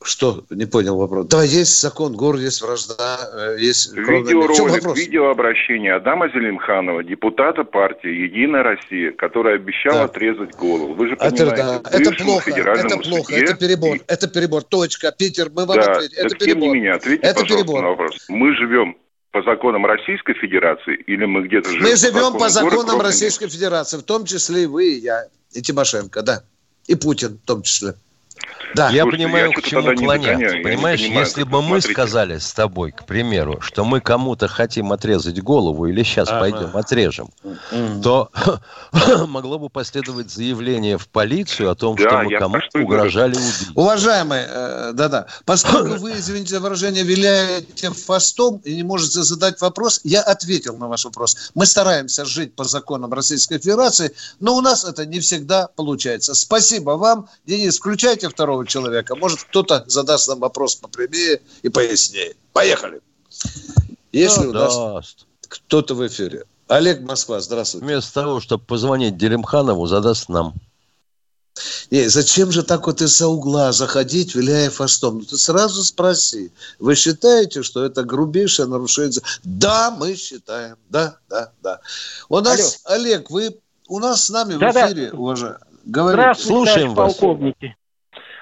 Что? 0.09 0.43
Не 0.49 0.65
понял 0.65 0.97
вопрос. 0.97 1.27
Да, 1.27 1.43
есть 1.43 1.81
закон, 1.83 2.17
город 2.17 2.41
есть 2.41 2.63
вражда, 2.63 3.19
э, 3.31 3.57
есть... 3.59 3.93
Видеоролик, 3.95 4.97
видеообращение 4.97 5.97
Адама 5.97 6.29
Зелимханова, 6.31 7.05
депутата 7.05 7.63
партии 7.63 8.09
«Единая 8.09 8.63
Россия», 8.63 9.13
который 9.13 9.57
обещал 9.57 9.93
да. 9.93 10.05
отрезать 10.05 10.57
голову. 10.57 10.95
Вы 10.95 11.09
же 11.09 11.17
понимаете, 11.17 11.45
это, 11.45 11.81
да. 11.85 11.91
это 11.91 12.25
плохо, 12.25 12.51
это 12.51 12.97
плохо, 12.97 13.33
судье, 13.33 13.45
это 13.45 13.55
перебор, 13.57 13.97
и... 13.97 14.03
это 14.07 14.29
перебор. 14.29 14.63
Точка, 14.63 15.13
Питер, 15.13 15.51
мы 15.55 15.67
вам 15.67 15.77
да, 15.77 15.93
ответим. 15.93 16.17
Это 16.17 16.29
так, 16.31 16.39
перебор. 16.39 16.63
Тем 16.63 16.73
не 16.73 16.75
менее, 16.75 16.93
ответьте, 16.95 17.27
это 17.27 17.41
пожалуйста, 17.41 17.67
перебор. 17.67 17.83
на 17.83 17.89
вопрос. 17.91 18.25
Мы 18.29 18.57
живем 18.57 18.97
по 19.31 19.43
законам 19.43 19.85
Российской 19.85 20.33
Федерации 20.35 20.95
или 21.07 21.27
мы 21.27 21.47
где-то 21.47 21.69
живем 21.69 21.83
Мы 21.83 21.97
живем 21.97 22.33
по, 22.33 22.39
по 22.39 22.49
законам 22.49 23.03
Российской 23.03 23.49
Федерации, 23.49 23.99
в 23.99 24.05
том 24.05 24.25
числе 24.25 24.63
и 24.63 24.67
вы, 24.67 24.95
и 24.95 25.01
я, 25.01 25.25
и 25.53 25.61
Тимошенко, 25.61 26.23
да. 26.23 26.43
И 26.87 26.95
Путин 26.95 27.39
в 27.45 27.47
том 27.47 27.61
числе. 27.61 27.93
Да. 28.75 28.91
Я 28.91 29.03
Слушайте, 29.03 29.25
понимаю, 29.25 29.51
я 29.51 29.53
к 29.53 29.63
чему 29.63 29.97
клоняться. 29.97 30.57
Понимаешь, 30.63 31.03
понимаю, 31.03 31.27
если 31.27 31.43
бы 31.43 31.63
мы 31.63 31.81
смотрите. 31.81 31.93
сказали 31.93 32.39
с 32.39 32.53
тобой, 32.53 32.93
к 32.93 33.05
примеру, 33.05 33.61
что 33.61 33.85
мы 33.85 34.01
кому-то 34.01 34.49
хотим 34.49 34.93
отрезать 34.93 35.41
голову 35.43 35.87
или 35.87 36.03
сейчас 36.03 36.29
ага. 36.29 36.41
пойдем 36.41 36.77
отрежем, 36.77 37.31
mm-hmm. 37.43 38.03
то 38.03 38.31
могло 39.29 39.59
бы 39.59 39.69
последовать 39.69 40.31
заявление 40.31 40.99
в 40.99 41.09
полицию 41.09 41.71
о 41.71 41.75
том, 41.75 41.97
да, 41.97 42.03
что 42.03 42.19
мы 42.19 42.39
кому-то 42.39 42.79
угрожали 42.81 43.35
убить. 43.35 43.69
Уважаемые, 43.75 44.49
э, 44.49 44.91
да-да, 44.95 45.27
поскольку 45.45 45.95
вы, 45.99 46.13
извините 46.13 46.51
за 46.51 46.61
выражение, 46.61 47.05
виляете 47.05 47.91
фастом 47.91 48.59
и 48.65 48.77
не 48.77 48.83
можете 48.83 49.23
задать 49.23 49.61
вопрос, 49.61 50.01
я 50.05 50.23
ответил 50.23 50.77
на 50.77 50.89
ваш 50.89 51.05
вопрос. 51.05 51.51
Мы 51.55 51.67
стараемся 51.67 52.25
жить 52.25 52.55
по 52.55 52.65
законам 52.65 53.13
Российской 53.13 53.59
Федерации, 53.59 54.13
но 54.41 54.57
у 54.57 54.61
нас 54.61 54.85
это 54.85 55.07
не 55.07 55.21
всегда 55.21 55.69
получается. 55.77 56.35
Спасибо 56.35 56.93
вам. 56.93 57.29
Денис, 57.47 57.79
включайте 57.79 58.29
второго 58.29 58.58
человека. 58.67 59.17
Может, 59.17 59.43
кто-то 59.45 59.85
задаст 59.87 60.29
нам 60.29 60.41
вопрос 60.41 60.77
попрямее 60.77 61.41
и 61.63 61.69
пояснее. 61.69 62.35
Поехали. 62.53 63.01
Если 64.13 64.43
да, 64.43 64.49
у 64.49 64.53
нас 64.53 64.77
даст. 64.77 65.27
кто-то 65.49 65.95
в 65.95 66.07
эфире. 66.07 66.45
Олег 66.69 67.01
Москва, 67.01 67.41
здравствуйте. 67.41 67.87
Вместо 67.87 68.15
того, 68.15 68.41
чтобы 68.41 68.65
позвонить 68.65 69.17
Деремханову, 69.17 69.87
задаст 69.87 70.29
нам. 70.29 70.55
Не, 71.91 72.09
зачем 72.09 72.53
же 72.53 72.63
так 72.63 72.87
вот 72.87 73.01
из-за 73.01 73.27
угла 73.27 73.73
заходить, 73.73 74.35
виляя 74.35 74.71
фастом? 74.71 75.19
Ну, 75.19 75.25
ты 75.25 75.37
сразу 75.37 75.83
спроси. 75.83 76.53
Вы 76.79 76.95
считаете, 76.95 77.63
что 77.63 77.85
это 77.85 78.05
грубейшее 78.05 78.67
нарушение? 78.67 79.23
Да, 79.43 79.91
мы 79.91 80.15
считаем. 80.15 80.77
Да, 80.89 81.17
да, 81.29 81.53
да. 81.63 81.81
У 82.29 82.39
нас, 82.41 82.81
Алло. 82.85 82.97
Олег, 82.97 83.31
вы 83.31 83.59
у 83.89 83.99
нас 83.99 84.27
с 84.27 84.31
нами 84.31 84.57
да, 84.57 84.71
в 84.71 84.77
эфире, 84.77 85.11
да. 85.11 85.17
уважаемый. 85.19 85.59
Говорите. 85.85 86.23
Здравствуйте, 86.23 86.53
Слушаем 86.53 86.95
вас. 86.95 87.15
полковники. 87.15 87.77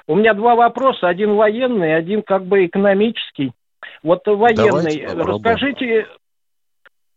У 0.06 0.14
меня 0.14 0.34
два 0.34 0.54
вопроса. 0.54 1.08
Один 1.08 1.34
военный, 1.34 1.96
один 1.96 2.22
как 2.22 2.44
бы 2.44 2.66
экономический. 2.66 3.52
Вот 4.02 4.20
военный. 4.26 5.06
Расскажите 5.06 6.06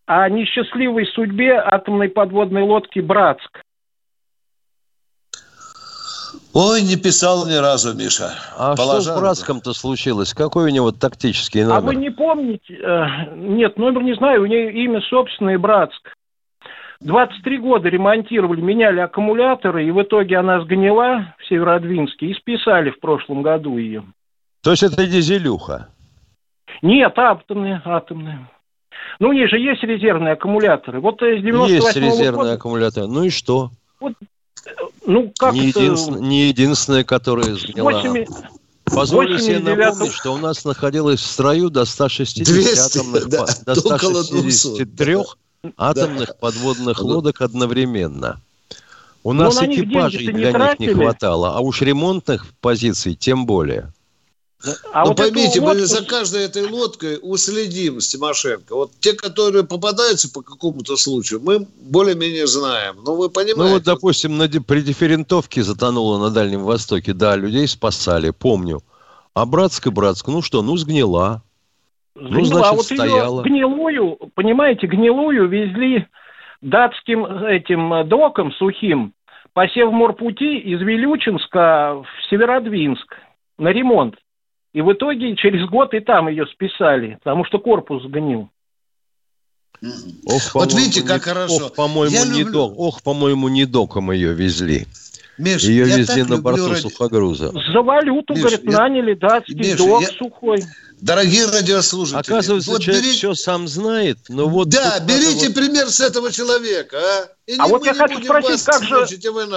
о 0.06 0.28
несчастливой 0.30 1.06
судьбе 1.06 1.54
атомной 1.54 2.10
подводной 2.10 2.64
лодки 2.64 3.00
«Братск». 3.00 3.62
Ой, 6.54 6.82
не 6.82 6.96
писал 6.96 7.48
ни 7.48 7.54
разу, 7.54 7.96
Миша. 7.96 8.32
А 8.58 8.76
Положа... 8.76 9.02
что 9.02 9.14
с 9.16 9.20
Братском-то 9.20 9.74
случилось? 9.74 10.34
Какой 10.34 10.66
у 10.66 10.74
него 10.74 10.92
тактический 10.92 11.64
номер? 11.64 11.78
А 11.78 11.82
вы 11.82 11.96
не 11.96 12.10
помните? 12.10 12.76
Э, 12.76 13.36
нет, 13.36 13.78
номер 13.78 14.02
не 14.02 14.16
знаю. 14.16 14.44
У 14.44 14.46
нее 14.48 14.72
имя 14.84 15.00
собственное 15.02 15.60
Братск. 15.60 16.12
23 17.02 17.58
года 17.60 17.88
ремонтировали, 17.88 18.60
меняли 18.60 19.00
аккумуляторы, 19.00 19.88
и 19.88 19.92
в 19.92 20.02
итоге 20.02 20.38
она 20.38 20.62
сгнила 20.62 21.34
в 21.40 21.48
Северодвинске 21.48 22.28
и 22.28 22.34
списали 22.34 22.90
в 22.90 23.00
прошлом 23.00 23.42
году 23.42 23.78
ее. 23.78 24.04
То 24.62 24.72
есть 24.72 24.84
это 24.84 25.08
дизелюха? 25.08 25.88
Нет, 26.82 27.18
атомные, 27.18 27.82
атомные. 27.86 28.50
Ну, 29.20 29.30
у 29.30 29.34
них 29.34 29.50
же 29.50 29.58
есть 29.58 29.82
резервные 29.84 30.34
аккумуляторы. 30.34 31.00
Вот 31.00 31.22
из 31.22 31.42
98 31.42 31.74
Есть 31.74 31.96
резервные 31.96 32.32
года... 32.32 32.54
аккумуляторы. 32.54 33.08
Ну 33.08 33.24
и 33.24 33.30
что? 33.30 33.72
Вот, 34.00 34.14
ну, 35.06 35.32
как 35.38 35.54
не, 35.54 35.68
единствен... 35.68 36.22
не 36.22 36.48
единственное, 36.48 37.06
которое 37.06 37.56
сгнила. 37.56 37.92
8... 37.92 38.26
Позволю 38.86 39.38
себе 39.38 39.60
напомнить, 39.60 40.14
что 40.14 40.34
у 40.34 40.38
нас 40.38 40.66
находилось 40.66 41.22
в 41.22 41.26
строю 41.26 41.70
до 41.70 41.86
160 41.86 42.44
200, 42.46 42.98
атомных, 42.98 43.30
да, 43.30 43.46
до 43.66 43.76
163 43.76 45.18
атомных 45.78 46.30
да. 46.30 46.34
подводных 46.34 47.02
лодок 47.02 47.42
одновременно. 47.42 48.42
У 49.24 49.34
Но 49.34 49.46
нас 49.46 49.62
экипажей 49.62 50.28
для 50.28 50.52
них 50.52 50.80
не 50.80 50.94
хватало, 50.94 51.56
а 51.56 51.60
уж 51.60 51.82
ремонтных 51.82 52.48
позиций 52.62 53.16
тем 53.16 53.46
более. 53.46 53.92
А 54.92 55.04
Но 55.04 55.10
вот 55.10 55.18
поймите, 55.18 55.62
мы 55.62 55.86
за 55.86 56.04
каждой 56.04 56.44
этой 56.44 56.68
лодкой 56.68 57.18
уследим 57.22 58.02
с 58.02 58.10
Тимошенко. 58.10 58.76
Вот 58.76 58.92
те, 59.00 59.14
которые 59.14 59.64
попадаются 59.64 60.30
по 60.30 60.42
какому-то 60.42 60.98
случаю, 60.98 61.40
мы 61.42 61.66
более-менее 61.80 62.46
знаем. 62.46 62.98
Но 63.06 63.16
вы 63.16 63.30
понимаете... 63.30 63.62
Ну 63.62 63.70
вот, 63.70 63.84
допустим, 63.84 64.38
на, 64.38 64.50
при 64.50 64.82
дифферентовке 64.82 65.64
затонуло 65.64 66.18
на 66.18 66.30
Дальнем 66.30 66.64
Востоке. 66.64 67.14
Да, 67.14 67.38
людей 67.38 67.70
спасали, 67.70 68.32
помню. 68.32 68.84
А 69.34 69.46
братская, 69.46 69.94
братская, 69.94 70.36
ну 70.36 70.42
что, 70.42 70.62
ну 70.62 70.76
сгнила. 70.76 71.42
Ну, 72.22 72.44
значит, 72.44 72.72
а 72.72 72.76
вот 72.76 72.86
стояла. 72.86 73.44
Ее 73.44 73.50
гнилую, 73.50 74.18
понимаете, 74.36 74.88
гнилую 74.88 75.48
везли 75.48 76.08
датским 76.62 77.26
этим 77.26 78.08
доком 78.08 78.52
сухим 78.54 79.14
по 79.54 79.68
Севморпути 79.68 80.60
из 80.60 80.82
Вилючинска 80.82 82.04
в 82.04 82.30
Северодвинск 82.30 83.16
на 83.58 83.70
ремонт. 83.70 84.16
И 84.74 84.82
в 84.82 84.94
итоге 84.94 85.36
через 85.36 85.68
год 85.68 85.94
и 85.94 86.00
там 86.00 86.28
ее 86.28 86.46
списали, 86.48 87.18
потому 87.24 87.44
что 87.46 87.60
корпус 87.60 88.04
сгнил. 88.04 88.50
Ох, 90.26 90.56
вот 90.56 90.74
видите, 90.74 91.02
как 91.02 91.26
не, 91.26 91.34
хорошо. 91.34 91.66
Ох, 91.68 91.76
по-моему, 91.76 92.14
я 92.14 92.26
не 92.26 92.40
люблю... 92.40 92.54
док, 92.54 92.74
ох, 92.78 93.02
по-моему, 93.02 93.48
не 93.48 93.66
доком 93.66 94.12
ее 94.12 94.34
везли. 94.34 94.86
Миш, 95.40 95.64
ее 95.64 95.86
везли 95.86 96.24
на 96.24 96.38
борту 96.38 96.68
ради... 96.68 96.82
сухогруза. 96.82 97.52
За 97.74 97.82
валюту, 97.82 98.34
Миш, 98.34 98.42
говорит, 98.42 98.62
я... 98.66 98.72
наняли 98.72 99.14
датский 99.14 99.56
Миш, 99.56 99.78
док 99.78 100.02
я... 100.02 100.10
сухой. 100.10 100.64
Дорогие 101.00 101.46
радиослушатели, 101.46 102.20
оказывается, 102.20 102.72
вот 102.72 102.82
человек 102.82 103.04
берите... 103.04 103.18
все 103.18 103.34
сам 103.34 103.70
знает, 103.70 104.18
но 104.28 104.50
вот... 104.50 104.68
Да, 104.68 105.00
берите 105.00 105.48
вот... 105.48 105.56
пример 105.56 105.90
с 105.90 106.02
этого 106.02 106.30
человека, 106.30 106.98
а? 106.98 107.30
И 107.48 107.56
а 107.58 107.68
вот 107.68 107.86
я 107.86 107.94
хочу 107.94 108.22
спросить, 108.22 108.62
как 108.66 108.84
же 108.84 109.08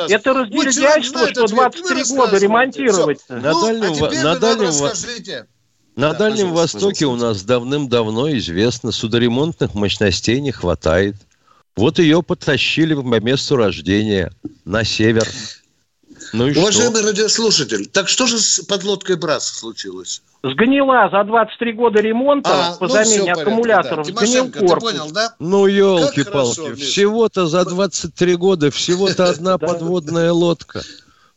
это 0.09 0.33
разгильдяйство, 0.33 1.29
что 1.29 1.47
23 1.49 2.17
года 2.17 2.39
ремонтировать 2.39 3.19
-то? 3.29 3.41
На 3.41 3.51
ну, 3.51 3.63
Дальнем, 3.63 4.05
а 4.05 4.23
на 4.23 4.39
Дальнем, 4.39 4.73
на 5.97 6.13
да, 6.13 6.19
Дальнем 6.19 6.53
Востоке 6.53 7.07
у 7.07 7.17
нас 7.17 7.43
давным-давно 7.43 8.31
известно, 8.39 8.93
судоремонтных 8.93 9.75
мощностей 9.75 10.41
не 10.41 10.53
хватает. 10.53 11.17
Вот 11.75 11.99
ее 11.99 12.23
потащили 12.23 12.95
по 12.95 13.21
месту 13.21 13.57
рождения 13.57 14.31
на 14.65 14.85
север. 14.85 15.27
Ну 16.33 16.47
и 16.47 16.57
Уважаемый 16.57 17.01
что? 17.01 17.09
радиослушатель, 17.09 17.87
так 17.87 18.09
что 18.09 18.27
же 18.27 18.39
с 18.39 18.61
подлодкой 18.61 19.17
Братск 19.17 19.55
случилось? 19.55 20.23
Сгнила 20.43 21.09
за 21.11 21.23
23 21.25 21.73
года 21.73 22.01
ремонта 22.01 22.51
а, 22.51 22.77
по 22.77 22.89
ну, 22.89 22.93
замене 22.93 23.33
аккумуляторов. 23.33 24.13
Да. 24.13 24.27
Сгнил 24.27 24.51
корпус. 24.51 24.71
Ты 24.71 24.81
понял, 24.81 25.13
да? 25.13 25.35
Ну, 25.39 25.67
елки-палки, 25.67 26.75
всего-то 26.75 27.47
за 27.47 27.65
23 27.65 28.37
года, 28.37 28.71
всего-то 28.71 29.25
одна 29.29 29.59
подводная 29.59 30.33
лодка. 30.33 30.83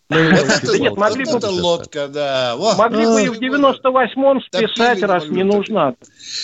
Ну, 0.10 0.18
это, 0.20 0.80
нет, 0.80 0.96
могли 0.98 1.26
бы... 1.26 1.40
лодка, 1.48 2.08
да. 2.08 2.56
Могли 2.78 3.06
бы 3.06 3.24
и 3.24 3.30
в 3.30 3.40
98-м 3.40 4.42
списать, 4.42 5.02
раз 5.04 5.28
не 5.30 5.44
нужна. 5.44 5.96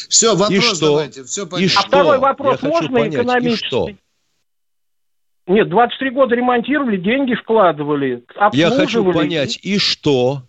Все, 0.10 0.36
вопрос 0.36 0.80
давайте. 0.80 1.24
Все 1.24 1.46
понятно. 1.46 1.80
А 1.80 1.88
второй 1.88 2.20
вопрос, 2.20 2.62
можно 2.62 3.10
экономический? 3.10 3.98
Нет, 5.48 5.70
23 5.70 6.10
года 6.12 6.36
ремонтировали, 6.36 6.98
деньги 6.98 7.34
вкладывали, 7.34 8.24
Я 8.54 8.70
хочу 8.70 9.12
понять, 9.12 9.60
и 9.64 9.78
что? 9.78 10.44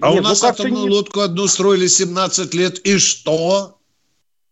А 0.00 0.10
Нет, 0.12 0.20
у 0.20 0.22
нас 0.24 0.42
ну 0.42 0.48
атомную 0.48 0.84
не... 0.84 0.90
лодку 0.90 1.20
одну 1.20 1.46
строили 1.46 1.86
17 1.86 2.54
лет, 2.54 2.78
и 2.80 2.98
что? 2.98 3.76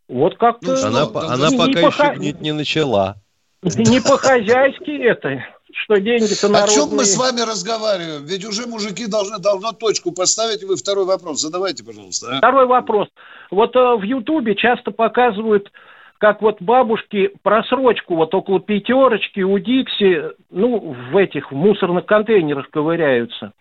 Вот 0.09 0.37
как-то... 0.37 0.75
Ну, 0.75 0.87
она, 0.87 1.07
ну, 1.07 1.19
она 1.21 1.49
не, 1.49 1.57
пока 1.57 1.81
не 1.81 1.87
еще 1.87 2.05
по... 2.05 2.15
гнить 2.15 2.41
не 2.41 2.53
начала. 2.53 3.17
Не 3.63 4.01
по-хозяйски 4.01 5.03
это, 5.03 5.45
что 5.73 5.97
деньги-то 5.97 6.49
народные. 6.49 6.77
О 6.77 6.87
чем 6.87 6.97
мы 6.97 7.05
с 7.05 7.17
вами 7.17 7.41
разговариваем? 7.41 8.25
Ведь 8.25 8.45
уже 8.45 8.67
мужики 8.67 9.07
должны 9.07 9.39
давно 9.39 9.73
точку 9.73 10.13
поставить. 10.13 10.63
Вы 10.65 10.77
второй 10.77 11.07
вопрос 11.07 11.41
задавайте, 11.41 11.83
пожалуйста. 11.85 12.29
А? 12.33 12.39
Второй 12.39 12.67
вопрос. 12.67 13.09
Вот 13.51 13.75
э, 13.75 13.79
в 13.79 14.03
Ютубе 14.03 14.55
часто 14.55 14.91
показывают 14.91 15.71
как 16.19 16.43
вот 16.43 16.61
бабушки 16.61 17.31
просрочку 17.43 18.17
вот 18.17 18.35
около 18.35 18.61
пятерочки 18.61 19.41
у 19.41 19.59
Дикси, 19.59 20.33
ну, 20.51 20.97
в 21.11 21.17
этих 21.17 21.53
в 21.53 21.55
мусорных 21.55 22.07
контейнерах 22.07 22.69
ковыряются. 22.71 23.53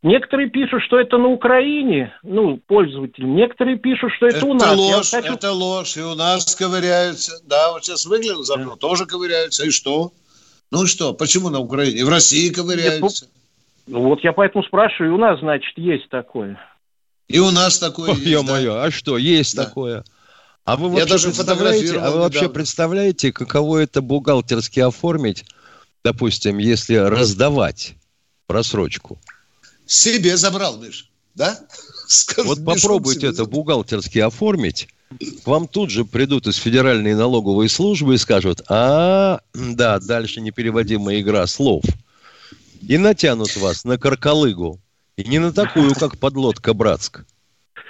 Некоторые 0.00 0.48
пишут, 0.48 0.82
что 0.84 0.98
это 1.00 1.18
на 1.18 1.26
Украине, 1.26 2.14
ну, 2.22 2.60
пользователи. 2.68 3.24
Некоторые 3.24 3.78
пишут, 3.78 4.12
что 4.16 4.28
это, 4.28 4.38
это 4.38 4.46
у 4.46 4.54
нас. 4.54 4.76
Ложь, 4.76 5.10
хочу... 5.10 5.34
Это 5.34 5.52
ложь, 5.52 5.96
и 5.96 6.02
у 6.02 6.14
нас 6.14 6.54
ковыряются. 6.54 7.42
Да, 7.44 7.72
вот 7.72 7.84
сейчас 7.84 8.06
выглянул 8.06 8.44
за 8.44 8.56
мной, 8.56 8.74
да. 8.74 8.76
тоже 8.76 9.06
ковыряются. 9.06 9.66
И 9.66 9.70
что? 9.70 10.12
Ну 10.70 10.86
что, 10.86 11.14
почему 11.14 11.50
на 11.50 11.58
Украине? 11.58 11.98
И 11.98 12.04
в 12.04 12.08
России 12.08 12.52
ковыряются. 12.52 13.24
Нет, 13.24 13.34
ну, 13.88 14.02
вот 14.02 14.22
я 14.22 14.32
поэтому 14.32 14.62
спрашиваю, 14.62 15.10
и 15.10 15.14
у 15.14 15.18
нас, 15.18 15.40
значит, 15.40 15.76
есть 15.76 16.08
такое. 16.10 16.60
И 17.26 17.40
у 17.40 17.50
нас 17.50 17.78
такое 17.78 18.10
Ой, 18.10 18.16
есть. 18.16 18.26
Ё-моё, 18.28 18.74
да. 18.74 18.84
а 18.84 18.90
что, 18.92 19.18
есть 19.18 19.56
да. 19.56 19.64
такое? 19.64 20.04
А 20.68 20.76
вы 20.76 20.90
вообще, 20.90 21.06
даже 21.06 21.30
представляете, 21.30 21.98
а 21.98 22.10
вы 22.10 22.18
вообще 22.18 22.50
представляете, 22.50 23.32
каково 23.32 23.78
это 23.78 24.02
бухгалтерски 24.02 24.80
оформить, 24.80 25.46
допустим, 26.04 26.58
если 26.58 26.96
раздавать 26.96 27.94
просрочку? 28.46 29.18
Себе 29.86 30.36
забрал, 30.36 30.76
Миш, 30.76 31.08
да? 31.34 31.58
Скажи, 32.06 32.46
вот 32.46 32.62
попробуйте 32.66 33.28
это 33.28 33.46
бухгалтерски 33.46 34.18
оформить, 34.18 34.88
к 35.42 35.46
вам 35.46 35.68
тут 35.68 35.88
же 35.88 36.04
придут 36.04 36.46
из 36.46 36.56
Федеральной 36.56 37.14
налоговой 37.14 37.70
службы 37.70 38.16
и 38.16 38.18
скажут, 38.18 38.60
а, 38.68 39.40
да, 39.54 39.98
дальше 39.98 40.42
непереводимая 40.42 41.22
игра 41.22 41.46
слов. 41.46 41.82
И 42.86 42.98
натянут 42.98 43.56
вас 43.56 43.84
на 43.84 43.96
каркалыгу. 43.96 44.78
И 45.16 45.24
не 45.24 45.38
на 45.38 45.50
такую, 45.50 45.94
как 45.94 46.18
подлодка 46.18 46.74
Братск. 46.74 47.24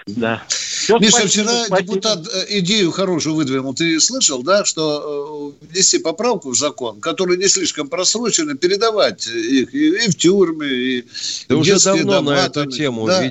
Да. 0.07 0.45
Все 0.89 0.99
Миша, 0.99 1.19
спасибо, 1.19 1.29
вчера 1.29 1.65
спасибо. 1.67 1.93
депутат 1.93 2.27
э, 2.33 2.59
идею 2.61 2.91
хорошую 2.93 3.35
выдвинул. 3.35 3.75
Ты 3.75 4.01
слышал, 4.01 4.43
да, 4.43 4.65
что 4.65 5.55
э, 5.61 5.67
внести 5.67 5.99
поправку 5.99 6.49
в 6.49 6.57
закон, 6.57 6.99
который 7.01 7.37
не 7.37 7.47
слишком 7.49 7.89
просрочены, 7.89 8.57
передавать 8.57 9.27
их 9.27 9.75
и, 9.75 10.07
и 10.07 10.09
в 10.09 10.17
тюрьмы, 10.17 10.67
и 10.67 11.05
да 11.47 11.57
в 11.57 11.59
уже 11.59 11.79
давно 11.79 12.15
дома, 12.15 12.33
на 12.33 12.47
эту 12.47 12.65
тему 12.65 13.07
да. 13.07 13.23
э, 13.23 13.31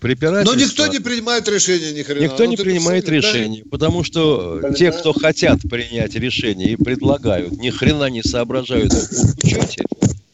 препирательство. 0.00 0.54
Но 0.54 0.54
никто 0.54 0.86
не 0.86 0.98
принимает 1.00 1.46
решения 1.46 1.92
ни 1.92 2.02
хрена. 2.02 2.22
Никто 2.22 2.44
ну, 2.44 2.50
не 2.50 2.56
принимает 2.56 3.06
решения, 3.06 3.64
да? 3.64 3.68
потому 3.70 4.02
что 4.02 4.60
да. 4.62 4.72
те, 4.72 4.92
кто 4.92 5.12
хотят 5.12 5.60
принять 5.68 6.14
решение 6.14 6.70
и 6.72 6.76
предлагают, 6.76 7.52
ни 7.52 7.68
хрена 7.68 8.08
не 8.08 8.22
соображают 8.22 8.94
в 8.94 9.44
учете. 9.44 9.84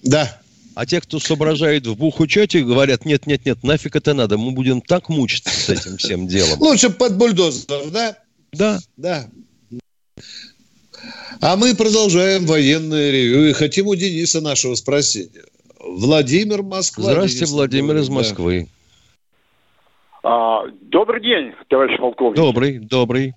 Да. 0.05 0.41
А 0.79 0.87
те, 0.87 1.01
кто 1.01 1.19
соображает 1.19 1.89
в 1.89 1.99
бухучете, 1.99 2.63
говорят, 2.63 3.05
нет-нет-нет, 3.05 3.65
нафиг 3.65 3.97
это 3.97 4.15
надо, 4.15 4.39
мы 4.39 4.53
будем 4.53 4.81
так 4.81 5.09
мучиться 5.09 5.51
с 5.51 5.69
этим 5.69 5.97
всем 5.97 6.29
делом. 6.29 6.61
Лучше 6.61 6.91
под 6.91 7.19
бульдозер, 7.19 7.91
да? 7.91 8.17
Да. 8.53 8.79
Да. 8.97 9.25
А 11.41 11.57
мы 11.57 11.75
продолжаем 11.75 12.47
военное 12.47 13.11
ревю 13.11 13.47
и 13.47 13.55
хотим 13.55 13.89
у 13.89 13.97
Дениса 13.97 14.41
нашего 14.41 14.77
спросить. 14.77 15.33
Владимир 15.81 16.63
Москва. 16.63 17.11
Здравствуйте, 17.11 17.39
Денис, 17.47 17.53
Владимир 17.55 17.97
из 17.97 18.09
Москвы. 18.09 18.69
А, 20.23 20.63
добрый 20.83 21.21
день, 21.21 21.55
товарищ 21.67 21.99
полковник. 21.99 22.37
Добрый, 22.37 22.79
добрый. 22.79 23.33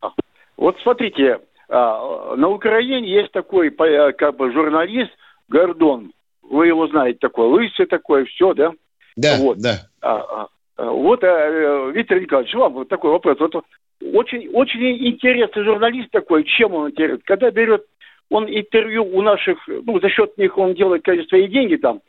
А, 0.00 0.08
вот 0.56 0.74
смотрите, 0.82 1.38
а, 1.68 2.34
на 2.34 2.48
Украине 2.48 3.08
есть 3.08 3.30
такой 3.30 3.70
как 3.70 4.36
бы 4.36 4.52
журналист 4.52 5.12
Гордон 5.46 6.10
вы 6.50 6.66
его 6.68 6.86
знаете, 6.88 7.18
такой 7.20 7.48
лысый 7.48 7.86
такой, 7.86 8.24
все, 8.26 8.54
да? 8.54 8.72
Да, 9.16 9.36
вот. 9.38 9.58
да. 9.58 9.88
А, 10.00 10.16
а, 10.16 10.48
а 10.76 10.90
вот, 10.90 11.22
а, 11.22 11.90
Виктор 11.90 12.20
Николаевич, 12.20 12.54
вам 12.54 12.74
вот 12.74 12.88
такой 12.88 13.10
вопрос. 13.10 13.38
Вот 13.38 13.64
очень, 14.12 14.48
очень 14.48 15.06
интересный 15.08 15.64
журналист 15.64 16.10
такой, 16.10 16.44
чем 16.44 16.74
он 16.74 16.90
интересен? 16.90 17.22
Когда 17.24 17.50
берет 17.50 17.84
он 18.30 18.46
интервью 18.48 19.04
у 19.04 19.22
наших, 19.22 19.58
ну, 19.68 20.00
за 20.00 20.08
счет 20.08 20.36
них 20.38 20.56
он 20.58 20.74
делает, 20.74 21.04
конечно, 21.04 21.28
свои 21.28 21.46
деньги 21.46 21.76
там, 21.76 22.00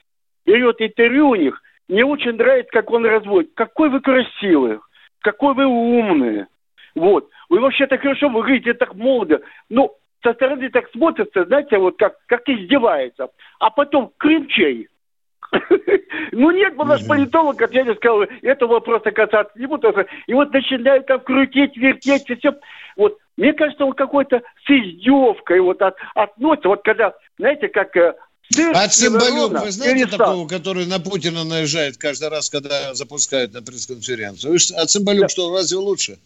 берет 0.45 0.77
интервью 0.79 1.29
у 1.29 1.35
них, 1.35 1.61
мне 1.87 2.03
очень 2.03 2.33
нравится, 2.33 2.71
как 2.71 2.89
он 2.91 3.05
разводит. 3.05 3.51
Какой 3.53 3.89
вы 3.89 3.99
красивый, 4.01 4.79
какой 5.21 5.53
вы 5.53 5.65
умный. 5.65 6.45
Вот. 6.95 7.29
Вы 7.49 7.59
вообще 7.59 7.85
так 7.85 8.01
хорошо 8.01 8.29
выглядите, 8.29 8.73
так 8.73 8.95
молодо. 8.95 9.41
Ну, 9.69 9.93
со 10.25 10.33
стороны 10.33 10.69
так 10.69 10.89
смотрится, 10.91 11.45
знаете, 11.45 11.77
вот 11.77 11.97
как, 11.97 12.15
как 12.25 12.49
издевается. 12.49 13.29
А 13.59 13.69
потом 13.69 14.11
крымчей, 14.17 14.89
Ну 16.31 16.51
нет, 16.51 16.75
наш 16.75 17.05
политолог 17.05 17.61
ответил, 17.61 17.95
сказал, 17.95 18.23
это 18.41 18.67
вопроса 18.67 19.11
касаться 19.11 19.57
не 19.57 19.67
буду. 19.67 19.93
И 20.27 20.33
вот 20.33 20.51
начинают 20.51 21.05
там 21.05 21.19
крутить, 21.21 21.77
вертеть, 21.77 22.23
все. 22.23 22.53
Вот, 22.97 23.17
мне 23.37 23.53
кажется, 23.53 23.85
он 23.85 23.93
какой-то 23.93 24.41
с 24.65 24.69
издевкой 24.69 25.61
вот 25.61 25.81
от, 25.81 25.95
относится. 26.15 26.69
Вот 26.69 26.81
когда, 26.83 27.13
знаете, 27.37 27.67
как 27.67 27.95
э, 27.95 28.15
а 28.73 28.87
Цымбалюк, 28.87 29.59
вы 29.61 29.71
знаете 29.71 30.05
такого, 30.07 30.47
который 30.47 30.85
на 30.85 30.99
Путина 30.99 31.43
наезжает 31.43 31.97
каждый 31.97 32.29
раз, 32.29 32.49
когда 32.49 32.93
запускают 32.93 33.53
на 33.53 33.61
пресс-конференцию? 33.61 34.57
А 34.77 34.85
Цымбалюк 34.85 35.23
да. 35.23 35.29
что, 35.29 35.53
разве 35.53 35.77
лучше? 35.77 36.19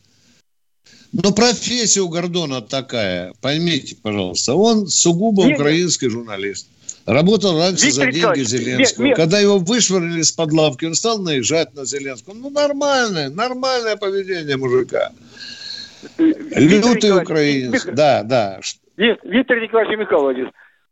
Ну, 1.24 1.34
профессия 1.34 2.02
у 2.02 2.10
Гордона 2.10 2.62
такая, 2.62 3.34
поймите, 3.42 3.96
пожалуйста. 4.02 4.56
Он 4.56 4.88
сугубо 4.88 5.46
Нет. 5.46 5.60
украинский 5.60 6.10
журналист. 6.10 6.70
Работал 7.06 7.58
раньше 7.58 7.88
Виктор 7.88 8.06
за 8.06 8.12
деньги 8.12 8.44
Зеленского. 8.44 9.04
Нет, 9.04 9.10
нет. 9.10 9.18
Когда 9.18 9.40
его 9.40 9.58
вышвырнули 9.58 10.22
с 10.22 10.32
под 10.32 10.54
лавки, 10.54 10.86
он 10.86 10.94
стал 10.94 11.20
наезжать 11.20 11.74
на 11.76 11.86
Зеленского. 11.86 12.36
Ну, 12.36 12.50
нормальное, 12.50 13.30
нормальное 13.30 13.96
поведение 13.96 14.58
мужика. 14.58 15.12
Лютый 16.18 17.18
украинец. 17.18 17.72
Мих... 17.72 17.96
Да, 17.96 18.24
да. 18.24 18.60
Нет, 18.98 19.20
Виктор 19.24 19.60
Николаевич 19.60 20.00
Михайлович, 20.00 20.50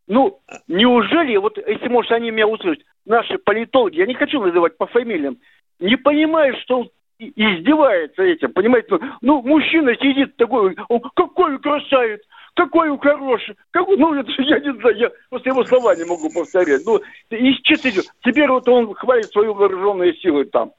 ну, 0.08 0.40
неужели, 0.68 1.38
вот 1.38 1.58
если, 1.58 1.88
может, 1.88 2.12
они 2.12 2.32
меня 2.32 2.48
услышат, 2.48 2.84
наши 3.06 3.38
политологи, 3.38 3.98
я 3.98 4.06
не 4.06 4.16
хочу 4.16 4.42
называть 4.42 4.78
по 4.78 4.88
фамилиям, 4.88 5.38
не 5.80 5.98
понимают, 5.98 6.58
что 6.64 6.90
издевается 7.20 8.24
этим, 8.24 8.52
понимаете? 8.54 8.88
Ну, 8.92 9.00
ну 9.22 9.42
мужчина 9.42 9.96
сидит 9.96 10.36
такой, 10.36 10.76
он, 10.88 11.02
какой 11.16 11.60
красавец, 11.60 12.22
какой 12.56 12.90
он 12.90 13.00
хороший, 13.00 13.56
какой, 13.72 13.98
ну, 13.98 14.14
это, 14.14 14.30
я 14.40 14.60
не 14.60 14.74
знаю, 14.80 14.98
я 14.98 15.12
просто 15.30 15.50
его 15.50 15.66
слова 15.66 15.96
не 15.96 16.06
могу 16.06 16.30
повторять. 16.30 16.82
Ну, 16.86 17.02
из 17.30 17.62
чистого, 17.62 18.04
теперь 18.24 18.50
вот 18.50 18.68
он 18.68 18.94
хвалит 18.94 19.32
свою 19.32 19.54
вооруженные 19.54 20.14
силы 20.16 20.46
там. 20.46 20.72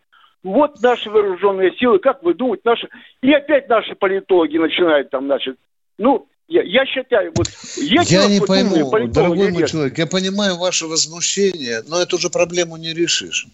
Вот 0.42 0.80
наши 0.82 1.10
вооруженные 1.10 1.72
силы, 1.76 1.98
как 1.98 2.22
вы 2.22 2.34
думаете, 2.34 2.62
наши... 2.64 2.88
И 3.22 3.32
опять 3.32 3.68
наши 3.68 3.94
политологи 3.94 4.56
начинают 4.56 5.10
там, 5.10 5.26
значит, 5.26 5.56
ну, 5.98 6.28
я, 6.46 6.62
я 6.62 6.86
считаю, 6.86 7.32
вот... 7.34 7.46
Я, 7.76 8.02
я 8.02 8.28
не 8.28 8.40
пойму, 8.40 9.08
дорогой 9.08 9.50
мой 9.50 9.66
человек, 9.66 9.98
я 9.98 10.06
понимаю 10.06 10.56
ваше 10.56 10.86
возмущение, 10.86 11.82
но 11.88 12.00
эту 12.00 12.18
же 12.18 12.30
проблему 12.30 12.76
не 12.76 12.94
решишь. 12.94 13.46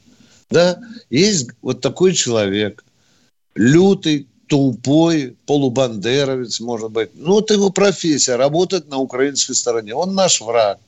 Да? 0.54 0.78
Есть 1.10 1.48
вот 1.62 1.80
такой 1.80 2.12
человек, 2.12 2.84
лютый, 3.56 4.28
тупой, 4.46 5.36
полубандеровец, 5.46 6.60
может 6.60 6.92
быть. 6.92 7.10
Ну, 7.14 7.40
это 7.40 7.54
его 7.54 7.70
профессия, 7.70 8.36
работать 8.36 8.88
на 8.88 8.98
украинской 8.98 9.54
стороне. 9.54 9.94
Он 9.94 10.14
наш 10.14 10.40
враг. 10.40 10.78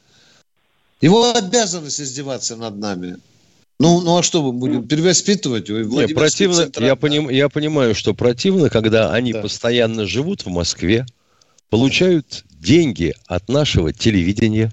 Его 1.00 1.32
обязанность 1.34 2.00
издеваться 2.00 2.54
над 2.54 2.76
нами. 2.76 3.16
Ну, 3.80 4.02
ну 4.02 4.18
а 4.18 4.22
что 4.22 4.40
мы 4.40 4.52
будем 4.52 4.86
перевоспитывать 4.86 5.68
его? 5.68 6.00
Не, 6.00 6.14
противно, 6.14 6.70
я, 6.78 6.94
поним, 6.94 7.28
я 7.28 7.48
понимаю, 7.48 7.96
что 7.96 8.14
противно, 8.14 8.70
когда 8.70 9.12
они 9.12 9.32
да. 9.32 9.42
постоянно 9.42 10.06
живут 10.06 10.46
в 10.46 10.48
Москве, 10.48 11.06
получают 11.70 12.44
деньги 12.50 13.14
от 13.26 13.48
нашего 13.48 13.92
телевидения. 13.92 14.70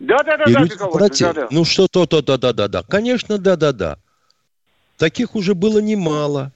Да, 0.00 0.16
да, 0.24 0.38
да, 0.38 0.44
да, 0.46 0.86
против... 0.86 1.26
да, 1.26 1.32
да. 1.34 1.48
Ну 1.50 1.64
что 1.64 1.86
то, 1.86 2.06
то, 2.06 2.22
да, 2.22 2.38
да, 2.38 2.52
да, 2.52 2.68
да. 2.68 2.82
Конечно, 2.82 3.36
да, 3.38 3.56
да, 3.56 3.72
да. 3.72 3.98
Таких 4.96 5.34
уже 5.34 5.54
было 5.54 5.78
немало. 5.78 6.52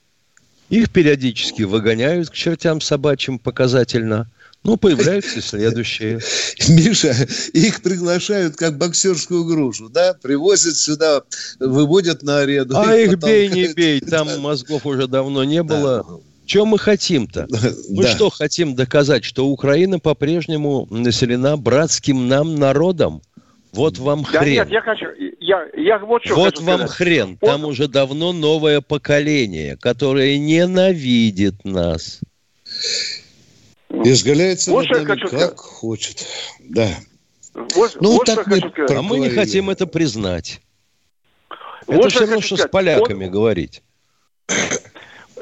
Их 0.71 0.91
периодически 0.91 1.63
выгоняют 1.63 2.31
к 2.31 2.33
чертям 2.33 2.81
собачьим 2.81 3.39
показательно. 3.39 4.31
Ну, 4.65 4.79
появляются 4.79 5.43
следующие. 5.43 6.21
Миша, 6.69 7.15
их 7.53 7.83
приглашают 7.83 8.57
как 8.57 8.79
боксерскую 8.79 9.45
грушу, 9.45 9.91
да? 9.91 10.15
Привозят 10.15 10.77
сюда, 10.77 11.23
выводят 11.61 12.23
на 12.23 12.39
арену. 12.39 12.79
А 12.79 12.97
их 12.97 13.13
потом... 13.13 13.29
бей, 13.29 13.49
не 13.51 13.75
бей, 13.75 14.01
там 14.01 14.41
мозгов 14.41 14.87
уже 14.87 15.07
давно 15.07 15.45
не 15.45 15.63
было. 15.63 16.03
Да. 16.09 16.15
Чем 16.47 16.69
мы 16.69 16.79
хотим-то? 16.79 17.47
Мы 17.91 18.05
да. 18.05 18.15
что 18.15 18.31
хотим 18.31 18.75
доказать? 18.75 19.25
Что 19.25 19.47
Украина 19.47 19.99
по-прежнему 19.99 20.87
населена 20.91 21.57
братским 21.57 22.29
нам 22.29 22.57
народом? 22.57 23.23
Вот 23.75 23.99
вам 23.99 24.23
да 24.33 24.41
хрен. 24.41 24.55
Нет, 24.55 24.71
я 24.71 24.81
хочу, 24.81 25.07
я, 25.41 25.67
я 25.77 25.99
вот 25.99 26.25
что 26.25 26.37
Вот 26.37 26.61
вам 26.61 26.81
сказать. 26.83 26.91
хрен. 26.97 27.37
Там 27.39 27.63
вот. 27.63 27.71
уже 27.71 27.89
давно 27.89 28.33
новое 28.33 28.81
поколение, 28.81 29.77
которое 29.77 30.39
ненавидит 30.39 31.65
нас. 31.65 32.21
Изгаляется 33.91 34.71
вот 34.71 34.89
над 34.89 35.09
нами, 35.09 35.19
как 35.21 35.29
сказать. 35.29 35.57
хочет. 35.57 36.27
Да. 36.61 36.89
Вот, 37.75 37.97
ну, 38.01 38.13
вот 38.13 38.27
так 38.27 38.47
мы 38.47 38.61
А 38.89 39.03
мы 39.03 39.19
не 39.19 39.31
хотим 39.31 39.71
это 39.71 39.87
признать. 39.87 40.61
Вот 41.87 41.99
это 41.99 42.09
все 42.11 42.21
равно, 42.21 42.41
что 42.41 42.57
сказать. 42.57 42.71
с 42.71 42.73
поляками 42.73 43.25
вот. 43.25 43.33
говорить. 43.33 43.83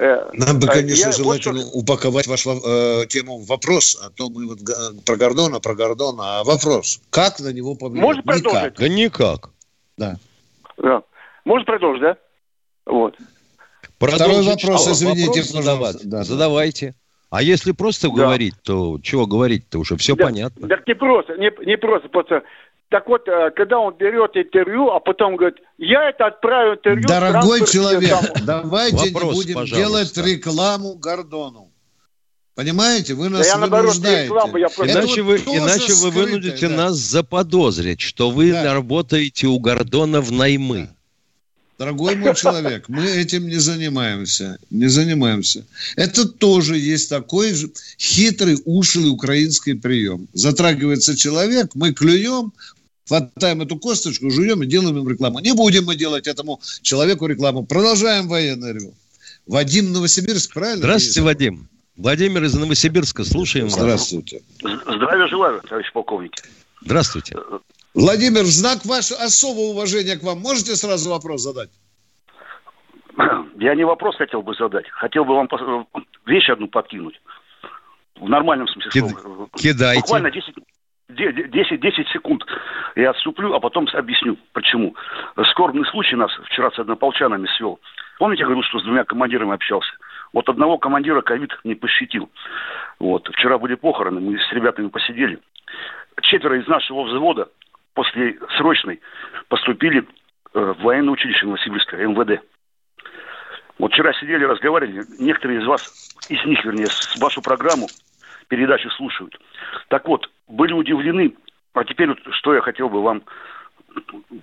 Э, 0.03 0.31
Нам 0.33 0.59
бы, 0.59 0.67
э, 0.67 0.71
конечно, 0.71 1.07
я 1.07 1.13
желательно 1.13 1.63
вот 1.63 1.71
упаковать 1.75 2.27
вашу 2.27 2.61
э, 2.65 3.07
тему 3.07 3.39
в 3.39 3.47
вопрос, 3.47 3.97
а 4.03 4.11
то 4.11 4.29
мы 4.31 4.49
вот 4.49 4.59
про 5.07 5.17
Гордона, 5.17 5.61
про 5.61 5.77
Гордона, 5.77 6.41
а 6.41 6.45
вопрос, 6.45 7.01
как 7.11 7.39
на 7.39 7.53
него 7.53 7.77
повлиять? 7.77 8.03
Может 8.03 8.25
продолжить? 8.25 8.79
Никак. 8.79 8.79
Да 8.79 8.89
никак. 8.89 9.51
Да. 9.97 10.17
да. 10.77 11.03
Может 11.45 11.67
продолжить, 11.67 12.03
да? 12.03 12.17
Вот. 12.85 13.17
Продолжить. 13.99 14.27
Второй 14.27 14.45
вопрос, 14.45 14.89
а, 14.89 14.93
извините, 14.93 15.29
вопрос 15.29 15.47
задавать. 15.51 15.97
Да, 16.03 16.25
Задавайте. 16.25 16.95
А 17.31 17.41
если 17.41 17.71
просто 17.71 18.09
да. 18.09 18.15
говорить, 18.15 18.55
то 18.65 18.99
чего 19.03 19.27
говорить-то 19.27 19.79
уже 19.79 19.97
все 19.97 20.17
да, 20.17 20.25
понятно. 20.25 20.69
Так 20.69 20.85
не 20.89 20.95
просто, 20.95 21.37
не, 21.37 21.53
не 21.65 21.77
просто, 21.77 22.09
просто 22.09 22.43
так 22.93 23.09
вот, 23.09 23.27
э, 23.27 23.51
когда 23.57 23.79
он 23.79 23.97
берет 23.97 24.37
интервью, 24.37 24.91
а 24.91 25.01
потом 25.01 25.37
говорит, 25.37 25.57
я 25.79 26.11
это 26.11 26.27
отправил 26.27 26.75
интервью... 26.75 27.09
Дорогой 27.09 27.67
человек, 27.67 28.19
давайте 28.45 29.11
Вопрос, 29.11 29.35
не 29.35 29.41
будем 29.41 29.55
пожалуйста. 29.55 29.77
делать 29.77 30.17
рекламу 30.19 30.95
Гордону. 30.97 31.73
Понимаете, 32.55 33.15
вы 33.15 33.31
нас 33.31 33.51
да 33.51 33.67
вынуждаете. 33.67 34.25
Рекламу, 34.27 34.59
я 34.59 34.69
просто... 34.69 34.93
Иначе 34.93 35.23
вы, 35.23 35.37
иначе 35.39 35.95
вы 35.95 36.11
вынудите 36.11 36.69
да. 36.69 36.77
нас 36.77 36.97
заподозрить, 36.97 38.03
что 38.03 38.31
вы 38.31 38.53
да. 38.53 38.75
работаете 38.75 39.47
у 39.47 39.59
Гордона 39.59 40.21
в 40.21 40.31
наймы. 40.31 40.91
Дорогой 41.79 42.15
мой 42.17 42.35
человек, 42.35 42.89
мы 42.89 43.07
этим 43.07 43.49
не 43.49 43.57
занимаемся. 43.57 44.59
Не 44.69 44.89
занимаемся. 44.89 45.65
Это 45.97 46.29
тоже 46.29 46.77
есть 46.77 47.09
такой 47.09 47.55
же 47.55 47.71
хитрый, 47.99 48.59
ушлый 48.67 49.09
украинский 49.09 49.75
прием. 49.75 50.29
Затрагивается 50.35 51.17
человек, 51.17 51.71
мы 51.75 51.95
клюем, 51.95 52.53
хватаем 53.07 53.63
эту 53.63 53.79
косточку, 53.79 54.31
жуем 54.31 54.63
и 54.63 54.67
делаем 54.67 54.99
им 54.99 55.09
рекламу. 55.09 55.41
Не 55.41 55.53
будем 55.53 55.85
мы 55.85 55.97
делать 55.97 56.27
этому 56.27 56.61
человеку 56.83 57.27
рекламу. 57.27 57.65
Продолжаем 57.65 58.29
военное 58.29 58.73
ревю. 58.73 58.95
Вадим 59.47 59.93
Новосибирск, 59.93 60.55
правильно? 60.55 60.79
Здравствуйте, 60.79 61.23
Вадим. 61.23 61.69
Владимир 61.97 62.45
из 62.45 62.55
Новосибирска, 62.55 63.25
слушаем 63.25 63.67
вас. 63.67 63.75
Здравствуйте. 63.75 64.43
Здравия 64.61 65.27
желаю, 65.27 65.61
товарищ 65.63 65.93
полковник. 65.93 66.33
Здравствуйте. 66.85 67.37
Владимир, 67.95 68.43
в 68.45 68.47
знак 68.47 68.85
вашего 68.87 69.21
особого 69.21 69.73
уважения 69.73 70.17
к 70.17 70.23
вам, 70.23 70.41
можете 70.41 70.75
сразу 70.77 71.11
вопрос 71.11 71.43
задать? 71.43 71.71
Я 73.59 73.75
не 73.75 73.85
вопрос 73.85 74.17
хотел 74.17 74.43
бы 74.43 74.55
задать. 74.55 74.89
Хотел 74.91 75.25
бы 75.25 75.35
вам 75.35 75.49
вещь 76.27 76.49
одну 76.49 76.69
подкинуть. 76.69 77.21
В 78.17 78.29
нормальном 78.29 78.67
смысле 78.69 78.91
Кид... 78.91 79.21
слова. 79.21 79.49
Кидайте. 79.57 80.01
Буквально 80.01 80.31
10, 80.31 80.55
10, 81.09 81.81
10 81.81 82.09
секунд 82.09 82.45
я 82.97 83.11
отступлю, 83.11 83.55
а 83.55 83.61
потом 83.61 83.87
объясню, 83.93 84.37
почему. 84.53 84.95
Скорбный 85.51 85.87
случай 85.87 86.17
нас 86.17 86.31
вчера 86.45 86.71
с 86.71 86.79
однополчанами 86.79 87.47
свел. 87.57 87.81
Помните, 88.19 88.41
я 88.41 88.47
говорил, 88.47 88.63
что 88.65 88.79
с 88.79 88.85
двумя 88.85 89.05
командирами 89.05 89.55
общался? 89.55 89.93
Вот 90.33 90.49
одного 90.49 90.79
командира 90.79 91.21
ковид 91.21 91.53
не 91.65 91.75
пощадил. 91.75 92.31
Вот. 92.99 93.29
Вчера 93.29 93.59
были 93.59 93.75
похороны, 93.75 94.21
мы 94.21 94.39
с 94.39 94.53
ребятами 94.53 94.89
посидели. 94.89 95.39
Четверо 96.23 96.61
из 96.61 96.67
нашего 96.67 97.03
взвода 97.03 97.49
после 97.95 98.39
срочной 98.57 99.01
поступили 99.49 100.07
э, 100.55 100.75
в 100.79 100.83
военное 100.83 101.13
училище 101.13 101.47
Новосибирское, 101.47 102.07
МВД. 102.07 102.43
Вот 103.79 103.93
вчера 103.93 104.13
сидели, 104.15 104.45
разговаривали, 104.45 105.05
некоторые 105.19 105.61
из 105.61 105.67
вас, 105.67 106.15
из 106.29 106.45
них, 106.45 106.65
вернее, 106.65 106.87
вашу 107.21 107.43
программу, 107.43 107.89
передачи 108.49 108.89
слушают. 108.97 109.39
Так 109.89 110.07
вот, 110.07 110.31
были 110.53 110.73
удивлены, 110.75 111.35
а 111.73 111.85
теперь 111.85 112.09
вот, 112.09 112.19
что 112.33 112.55
я 112.55 112.61
хотел 112.61 112.89
бы 112.89 113.03
вам 113.03 113.23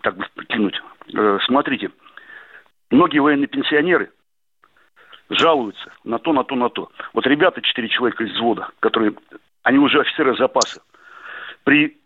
так 0.02 0.17
бы 0.17 0.26
кинуть. 0.48 0.76
Э, 1.13 1.38
смотрите, 1.45 1.91
многие 2.89 3.19
военные 3.19 3.48
пенсионеры 3.48 4.12
жалуются 5.30 5.92
на 6.04 6.17
то, 6.17 6.33
на 6.33 6.44
то, 6.44 6.56
на 6.56 6.69
то. 6.69 6.92
Вот 7.13 7.27
ребята, 7.27 7.62
четыре 7.62 7.90
человека 7.90 8.23
из 8.23 8.31
взвода, 8.31 8.69
которые, 8.79 9.13
они 9.63 9.77
уже 9.77 10.02
офицеры 10.02 10.36
запаса, 10.36 10.81
при 11.63 11.98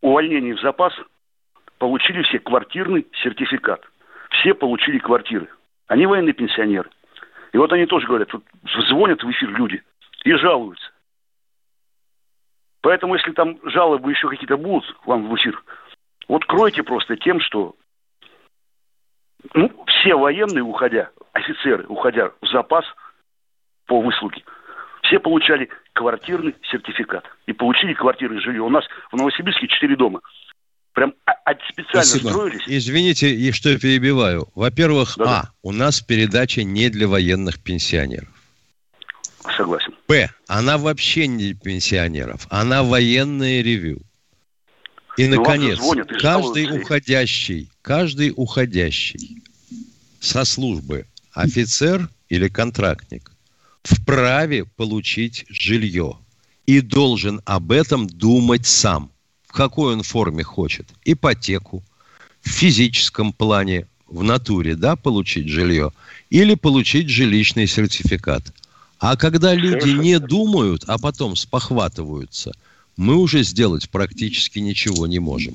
увольнении 0.00 0.52
в 0.52 0.60
запас 0.60 0.92
получили 1.78 2.22
все 2.22 2.40
квартирный 2.40 3.06
сертификат. 3.22 3.82
Все 4.30 4.54
получили 4.54 4.98
квартиры. 4.98 5.48
Они 5.86 6.06
военные 6.06 6.32
пенсионеры. 6.34 6.90
И 7.52 7.58
вот 7.58 7.72
они 7.72 7.86
тоже 7.86 8.06
говорят, 8.06 8.32
вот 8.32 8.42
звонят 8.88 9.22
в 9.22 9.30
эфир 9.30 9.50
люди 9.50 9.82
и 10.24 10.32
жалуются. 10.34 10.89
Поэтому, 12.82 13.14
если 13.14 13.32
там 13.32 13.58
жалобы 13.64 14.10
еще 14.10 14.28
какие-то 14.28 14.56
будут 14.56 14.84
к 14.92 15.06
вам 15.06 15.28
в 15.28 15.36
эфир, 15.36 15.62
вот 16.28 16.44
кройте 16.46 16.82
просто 16.82 17.16
тем, 17.16 17.40
что 17.40 17.74
ну, 19.54 19.70
все 19.86 20.14
военные, 20.14 20.62
уходя, 20.62 21.10
офицеры, 21.32 21.86
уходя 21.88 22.30
в 22.40 22.46
запас 22.52 22.84
по 23.86 24.00
выслуге, 24.00 24.42
все 25.02 25.18
получали 25.18 25.68
квартирный 25.92 26.54
сертификат. 26.70 27.24
И 27.46 27.52
получили 27.52 27.94
квартиры 27.94 28.36
и 28.36 28.40
жилье. 28.40 28.62
У 28.62 28.70
нас 28.70 28.84
в 29.10 29.16
Новосибирске 29.16 29.66
четыре 29.68 29.96
дома. 29.96 30.20
Прям 30.92 31.14
специально 31.72 32.02
Спасибо. 32.02 32.28
строились. 32.28 32.62
Извините, 32.66 33.52
что 33.52 33.70
я 33.70 33.78
перебиваю. 33.78 34.48
Во-первых, 34.54 35.14
да, 35.16 35.24
а, 35.24 35.44
у 35.62 35.72
нас 35.72 36.00
передача 36.00 36.62
не 36.62 36.88
для 36.88 37.08
военных 37.08 37.62
пенсионеров. 37.62 38.28
Согласен. 39.56 39.94
Б, 40.08 40.30
она 40.46 40.78
вообще 40.78 41.26
не 41.26 41.54
пенсионеров. 41.54 42.46
Она 42.50 42.82
военное 42.82 43.62
ревю. 43.62 44.00
И, 45.16 45.26
Но 45.26 45.36
наконец, 45.36 45.78
звонят, 45.78 46.08
каждый 46.20 46.80
уходящий, 46.80 47.70
каждый 47.82 48.32
уходящий 48.36 49.42
со 50.20 50.44
службы 50.44 51.06
офицер 51.32 52.08
или 52.28 52.48
контрактник 52.48 53.32
вправе 53.82 54.64
получить 54.64 55.46
жилье 55.48 56.18
и 56.66 56.80
должен 56.80 57.40
об 57.44 57.72
этом 57.72 58.06
думать 58.06 58.66
сам. 58.66 59.10
В 59.46 59.52
какой 59.52 59.94
он 59.94 60.02
форме 60.02 60.44
хочет? 60.44 60.88
Ипотеку, 61.04 61.82
в 62.42 62.48
физическом 62.48 63.32
плане, 63.32 63.86
в 64.06 64.22
натуре, 64.22 64.76
да, 64.76 64.96
получить 64.96 65.48
жилье, 65.48 65.92
или 66.30 66.54
получить 66.54 67.08
жилищный 67.08 67.66
сертификат. 67.66 68.52
А 69.00 69.16
когда 69.16 69.54
люди 69.54 69.88
не 69.88 70.18
думают, 70.18 70.84
а 70.86 70.98
потом 70.98 71.34
спохватываются, 71.34 72.52
мы 72.98 73.16
уже 73.16 73.42
сделать 73.42 73.88
практически 73.88 74.58
ничего 74.58 75.06
не 75.06 75.18
можем. 75.18 75.54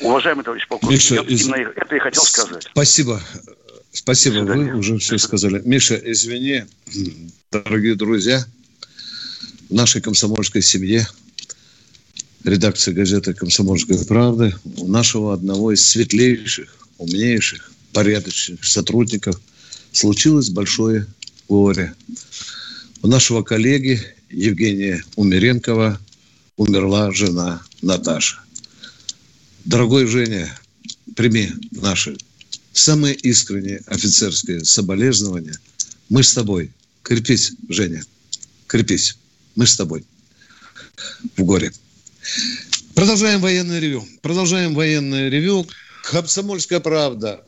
Уважаемый 0.00 0.42
товарищ 0.42 0.66
полковник, 0.66 0.96
Миша, 0.96 1.16
я 1.16 1.22
из... 1.22 1.46
это 1.48 1.96
и 1.96 1.98
хотел 1.98 2.22
сказать. 2.22 2.66
Спасибо. 2.70 3.20
Спасибо, 3.92 4.40
вы 4.40 4.74
уже 4.74 4.96
все 4.98 5.18
сказали. 5.18 5.60
Миша, 5.64 5.96
извини, 5.96 6.64
дорогие 7.52 7.94
друзья, 7.94 8.44
в 9.68 9.74
нашей 9.74 10.00
комсомольской 10.00 10.62
семье, 10.62 11.06
редакция 12.42 12.94
газеты 12.94 13.34
«Комсомольская 13.34 14.02
правда», 14.04 14.58
у 14.78 14.86
нашего 14.86 15.34
одного 15.34 15.72
из 15.72 15.86
светлейших, 15.86 16.74
умнейших, 16.96 17.70
порядочных 17.92 18.64
сотрудников 18.64 19.38
случилось 19.92 20.48
большое 20.48 21.06
горе. 21.48 21.94
У 23.02 23.08
нашего 23.08 23.42
коллеги 23.42 24.00
Евгения 24.30 25.02
Умеренкова 25.16 26.00
умерла 26.56 27.12
жена 27.12 27.62
Наташа. 27.82 28.40
Дорогой 29.64 30.06
Женя, 30.06 30.58
прими 31.14 31.52
наши 31.70 32.16
самые 32.72 33.14
искренние 33.14 33.80
офицерские 33.86 34.64
соболезнования. 34.64 35.58
Мы 36.08 36.22
с 36.22 36.34
тобой. 36.34 36.70
Крепись, 37.02 37.52
Женя. 37.68 38.02
Крепись. 38.66 39.16
Мы 39.56 39.66
с 39.66 39.76
тобой. 39.76 40.04
В 41.36 41.42
горе. 41.44 41.72
Продолжаем 42.94 43.40
военное 43.40 43.78
ревю. 43.80 44.06
Продолжаем 44.22 44.74
военное 44.74 45.28
ревю. 45.28 45.66
Комсомольская 46.04 46.80
правда. 46.80 47.44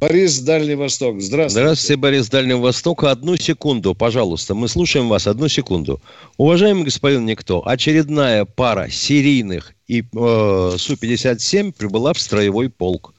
Борис, 0.00 0.40
Дальний 0.40 0.76
Восток. 0.76 1.20
Здравствуйте. 1.20 1.60
Здравствуйте, 1.60 1.96
Борис, 1.96 2.28
Дальнего 2.30 2.60
Востока. 2.60 3.10
Одну 3.10 3.36
секунду, 3.36 3.94
пожалуйста. 3.94 4.54
Мы 4.54 4.66
слушаем 4.66 5.10
вас. 5.10 5.26
Одну 5.26 5.46
секунду. 5.48 6.00
Уважаемый 6.38 6.84
господин 6.84 7.26
Никто, 7.26 7.62
очередная 7.68 8.46
пара 8.46 8.88
серийных 8.88 9.74
и 9.88 10.00
э, 10.00 10.04
Су-57 10.78 11.72
прибыла 11.72 12.14
в 12.14 12.18
строевой 12.18 12.70
полк. 12.70 13.12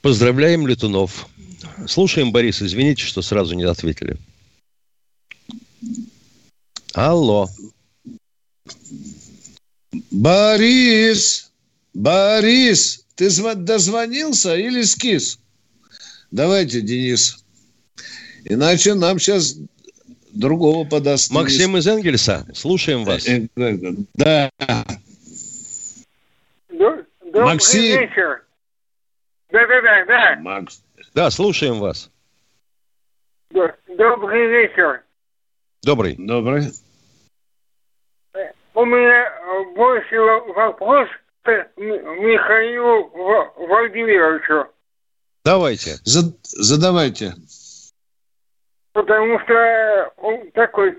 Поздравляем 0.00 0.66
летунов. 0.66 1.28
Слушаем, 1.86 2.32
Борис. 2.32 2.60
Извините, 2.60 3.04
что 3.04 3.22
сразу 3.22 3.54
не 3.54 3.62
ответили. 3.62 4.16
Алло. 6.92 7.48
Борис! 10.10 11.52
Борис! 11.94 13.04
Ты 13.14 13.30
дозвонился 13.54 14.56
или 14.56 14.82
скис? 14.82 15.38
Давайте, 16.32 16.80
Денис. 16.80 17.44
Иначе 18.46 18.94
нам 18.94 19.18
сейчас 19.18 19.54
другого 20.32 20.88
подаст. 20.88 21.30
Максим 21.30 21.76
из 21.76 21.86
Энгельса, 21.86 22.46
слушаем 22.54 23.04
вас. 23.04 23.28
Э, 23.28 23.46
э, 23.56 23.76
да. 24.14 24.50
Добрый 26.70 27.44
Максим. 27.44 28.00
вечер. 28.00 28.44
Да, 29.50 29.66
да, 29.66 29.82
да, 29.82 30.04
да. 30.06 30.36
Макс. 30.40 30.82
Да, 31.14 31.30
слушаем 31.30 31.78
вас. 31.78 32.10
Добрый 33.50 34.48
вечер. 34.48 35.02
Добрый. 35.82 36.16
Добрый. 36.18 36.62
У 38.74 38.84
меня 38.86 39.74
больше 39.76 40.18
вопрос 40.54 41.08
к 41.42 41.68
Михаилу 41.76 43.10
Владимировичу. 43.56 44.66
Давайте. 45.44 45.96
Задавайте. 46.04 47.34
Потому 48.92 49.40
что 49.40 50.12
он 50.18 50.50
такой 50.52 50.92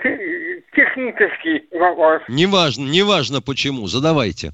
технический 0.73 1.67
вопрос. 1.71 2.21
Неважно, 2.27 2.89
неважно 2.89 3.41
почему. 3.41 3.87
Задавайте. 3.87 4.51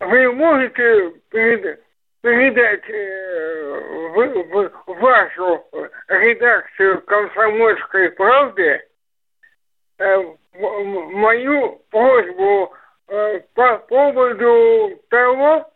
Вы 0.00 0.32
можете 0.32 1.12
передать 1.30 2.88
э, 2.88 3.80
в, 4.14 4.70
в, 4.86 5.00
вашу 5.00 5.64
редакцию 6.06 7.02
«Комсомольской 7.02 8.10
правды» 8.12 8.80
э, 9.98 10.22
мою 10.54 11.82
просьбу 11.90 12.72
э, 13.08 13.40
по 13.54 13.78
поводу 13.78 15.02
того, 15.10 15.68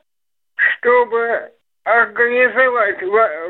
чтобы 0.76 1.52
организовать 1.84 3.02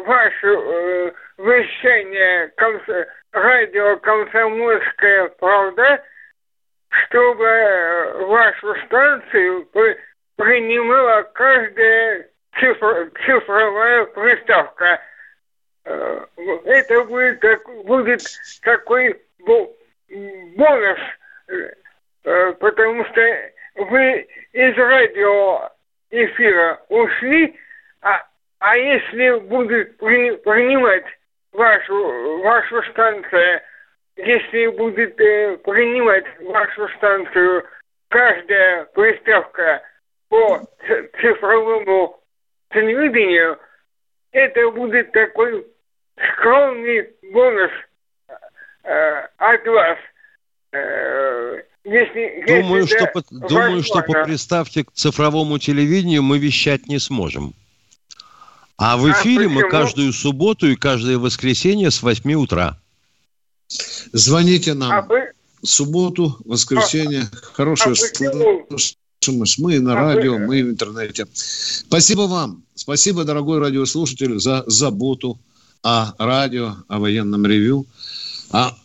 ваше 0.06 0.46
э, 0.46 1.12
вещание 1.38 2.48
комс... 2.56 2.82
радио 3.32 3.96
«Комсомольская 3.98 5.28
правда», 5.38 6.02
чтобы 6.88 8.26
вашу 8.26 8.74
станцию 8.86 9.68
принимала 10.36 11.22
каждая 11.34 12.28
цифр... 12.58 13.10
цифровая 13.26 14.04
приставка. 14.06 15.00
Э, 15.84 16.26
это 16.64 17.04
будет, 17.04 17.40
так, 17.40 17.84
будет 17.84 18.22
такой 18.62 19.20
бонус, 20.56 20.98
э, 21.48 22.52
потому 22.54 23.04
что 23.06 23.50
вы 23.76 24.28
из 24.52 24.76
радио 24.76 25.70
эфира 26.12 26.80
ушли, 26.88 27.58
а, 28.02 28.24
а 28.60 28.76
если 28.76 29.40
будет 29.40 29.96
при, 29.96 30.36
принимать 30.36 31.06
вашу, 31.52 32.38
вашу 32.42 32.82
станцию, 32.90 33.60
если 34.16 34.66
будет 34.68 35.18
э, 35.20 35.56
принимать 35.64 36.24
вашу 36.42 36.88
станцию 36.96 37.64
каждая 38.08 38.84
приставка 38.86 39.82
по 40.28 40.60
цифровому 41.20 42.20
телевидению, 42.70 43.58
это 44.32 44.70
будет 44.70 45.12
такой 45.12 45.66
скромный 46.34 47.10
бонус 47.32 47.70
э, 48.84 49.26
от 49.38 49.66
вас. 49.66 49.98
Э, 50.72 51.62
если, 51.84 52.44
думаю, 52.46 52.82
если 52.82 52.96
что, 52.96 53.06
по, 53.06 53.24
думаю, 53.30 53.82
что 53.82 54.02
по 54.02 54.24
приставке 54.24 54.84
к 54.84 54.92
цифровому 54.92 55.58
телевидению 55.58 56.22
мы 56.22 56.38
вещать 56.38 56.86
не 56.86 56.98
сможем. 56.98 57.54
А 58.76 58.96
в 58.96 59.06
а 59.06 59.10
эфире 59.12 59.46
а 59.46 59.48
мы 59.48 59.68
каждую 59.68 60.12
субботу 60.12 60.68
и 60.68 60.76
каждое 60.76 61.18
воскресенье 61.18 61.90
с 61.90 62.02
8 62.02 62.32
утра. 62.34 62.78
Звоните 64.12 64.74
нам. 64.74 64.92
А 64.92 65.02
вы... 65.02 65.32
Субботу, 65.64 66.36
воскресенье. 66.44 67.30
А, 67.32 67.36
Хорошее 67.52 67.94
а 67.94 69.32
мы 69.58 69.78
на 69.78 69.92
а 69.92 69.94
радио, 69.94 70.32
вы... 70.32 70.38
мы 70.46 70.64
в 70.64 70.70
интернете. 70.70 71.26
Спасибо 71.32 72.22
вам. 72.22 72.64
Спасибо, 72.74 73.24
дорогой 73.24 73.60
радиослушатель, 73.60 74.40
за 74.40 74.64
заботу 74.66 75.38
о 75.82 76.12
радио, 76.18 76.76
о 76.88 76.98
военном 76.98 77.46
ревю. 77.46 77.86
А 78.50 78.76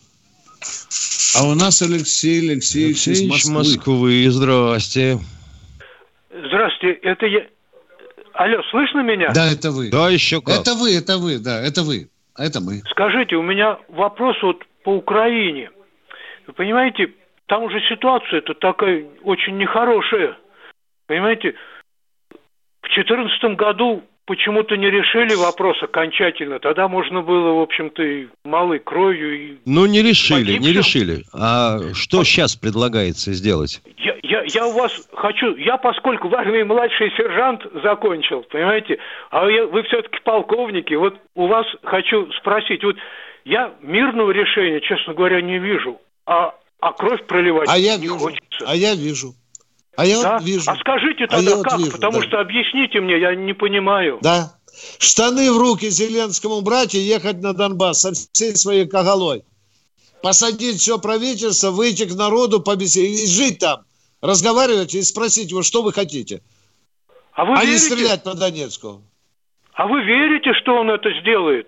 а 1.36 1.46
у 1.46 1.54
нас 1.54 1.82
Алексей 1.82 2.40
Алексеевич, 2.40 3.06
Алексеевич 3.06 3.44
из 3.44 3.50
Москвы. 3.50 3.94
Москвы. 3.94 4.30
Здрасте. 4.30 5.18
Здравствуйте. 6.30 6.98
Это 7.02 7.26
я... 7.26 7.46
Алло, 8.34 8.62
слышно 8.70 9.00
меня? 9.02 9.30
Да, 9.32 9.50
это 9.50 9.70
вы. 9.70 9.90
Да, 9.90 10.08
еще 10.10 10.40
как. 10.40 10.60
Это 10.60 10.74
вы, 10.74 10.94
это 10.94 11.18
вы, 11.18 11.38
да, 11.38 11.60
это 11.60 11.82
вы. 11.82 12.08
Это 12.36 12.60
мы. 12.60 12.82
Скажите, 12.90 13.36
у 13.36 13.42
меня 13.42 13.78
вопрос 13.88 14.36
вот 14.42 14.64
по 14.84 14.90
Украине. 14.90 15.70
Вы 16.46 16.52
понимаете, 16.52 17.12
там 17.46 17.64
уже 17.64 17.80
ситуация-то 17.88 18.54
такая 18.54 19.04
очень 19.24 19.56
нехорошая. 19.58 20.38
Понимаете, 21.06 21.54
2014 22.82 23.56
году 23.56 24.02
почему-то 24.28 24.76
не 24.76 24.90
решили 24.90 25.34
вопрос 25.34 25.82
окончательно. 25.82 26.58
Тогда 26.60 26.86
можно 26.86 27.22
было, 27.22 27.54
в 27.54 27.60
общем-то, 27.60 28.02
и 28.02 28.26
малой 28.44 28.78
кровью. 28.78 29.40
И 29.40 29.56
ну, 29.64 29.86
не 29.86 30.02
решили, 30.02 30.44
погибшим. 30.44 30.62
не 30.62 30.72
решили. 30.72 31.24
А 31.32 31.78
что 31.94 32.20
а... 32.20 32.24
сейчас 32.24 32.54
предлагается 32.54 33.32
сделать? 33.32 33.80
Я, 33.96 34.16
я, 34.22 34.42
я 34.46 34.66
у 34.66 34.72
вас 34.72 34.92
хочу... 35.14 35.56
Я, 35.56 35.78
поскольку 35.78 36.28
в 36.28 36.34
армии 36.34 36.62
младший 36.62 37.10
сержант 37.16 37.62
закончил, 37.82 38.44
понимаете, 38.50 38.98
а 39.30 39.48
я, 39.48 39.66
вы 39.66 39.82
все-таки 39.84 40.18
полковники, 40.22 40.92
вот 40.92 41.16
у 41.34 41.46
вас 41.46 41.66
хочу 41.82 42.30
спросить, 42.32 42.84
вот 42.84 42.96
я 43.46 43.72
мирного 43.80 44.30
решения, 44.30 44.80
честно 44.82 45.14
говоря, 45.14 45.40
не 45.40 45.58
вижу, 45.58 45.98
а, 46.26 46.54
а 46.80 46.92
кровь 46.92 47.24
проливать 47.24 47.68
а 47.70 47.78
я 47.78 47.96
не 47.96 48.02
вижу, 48.02 48.18
хочется. 48.18 48.66
А 48.66 48.76
я 48.76 48.94
вижу. 48.94 49.32
А 49.98 50.06
я 50.06 50.22
да? 50.22 50.34
вот 50.34 50.44
вижу. 50.44 50.70
А 50.70 50.76
скажите 50.76 51.26
тогда 51.26 51.58
а 51.58 51.62
как, 51.64 51.78
вижу, 51.80 51.90
потому 51.90 52.20
да. 52.20 52.26
что 52.28 52.38
объясните 52.38 53.00
мне, 53.00 53.18
я 53.18 53.34
не 53.34 53.52
понимаю. 53.52 54.20
Да. 54.22 54.54
Штаны 55.00 55.50
в 55.50 55.58
руки 55.58 55.90
Зеленскому 55.90 56.60
брать 56.60 56.94
и 56.94 56.98
ехать 57.00 57.42
на 57.42 57.52
Донбасс 57.52 58.02
со 58.02 58.12
всей 58.12 58.54
своей 58.54 58.86
коголой. 58.86 59.42
Посадить 60.22 60.78
все 60.78 60.98
правительство, 61.00 61.72
выйти 61.72 62.04
к 62.04 62.14
народу, 62.14 62.60
побеседовать 62.60 63.18
и 63.18 63.26
жить 63.26 63.58
там. 63.58 63.80
Разговаривать 64.20 64.94
и 64.94 65.02
спросить 65.02 65.50
его, 65.50 65.64
что 65.64 65.82
вы 65.82 65.92
хотите. 65.92 66.42
А, 67.32 67.44
вы 67.44 67.54
а 67.54 67.64
верите? 67.64 67.72
не 67.72 67.78
стрелять 67.78 68.22
по 68.22 68.34
Донецку. 68.34 69.02
А 69.72 69.88
вы 69.88 70.04
верите, 70.04 70.54
что 70.62 70.76
он 70.76 70.90
это 70.90 71.08
сделает? 71.20 71.66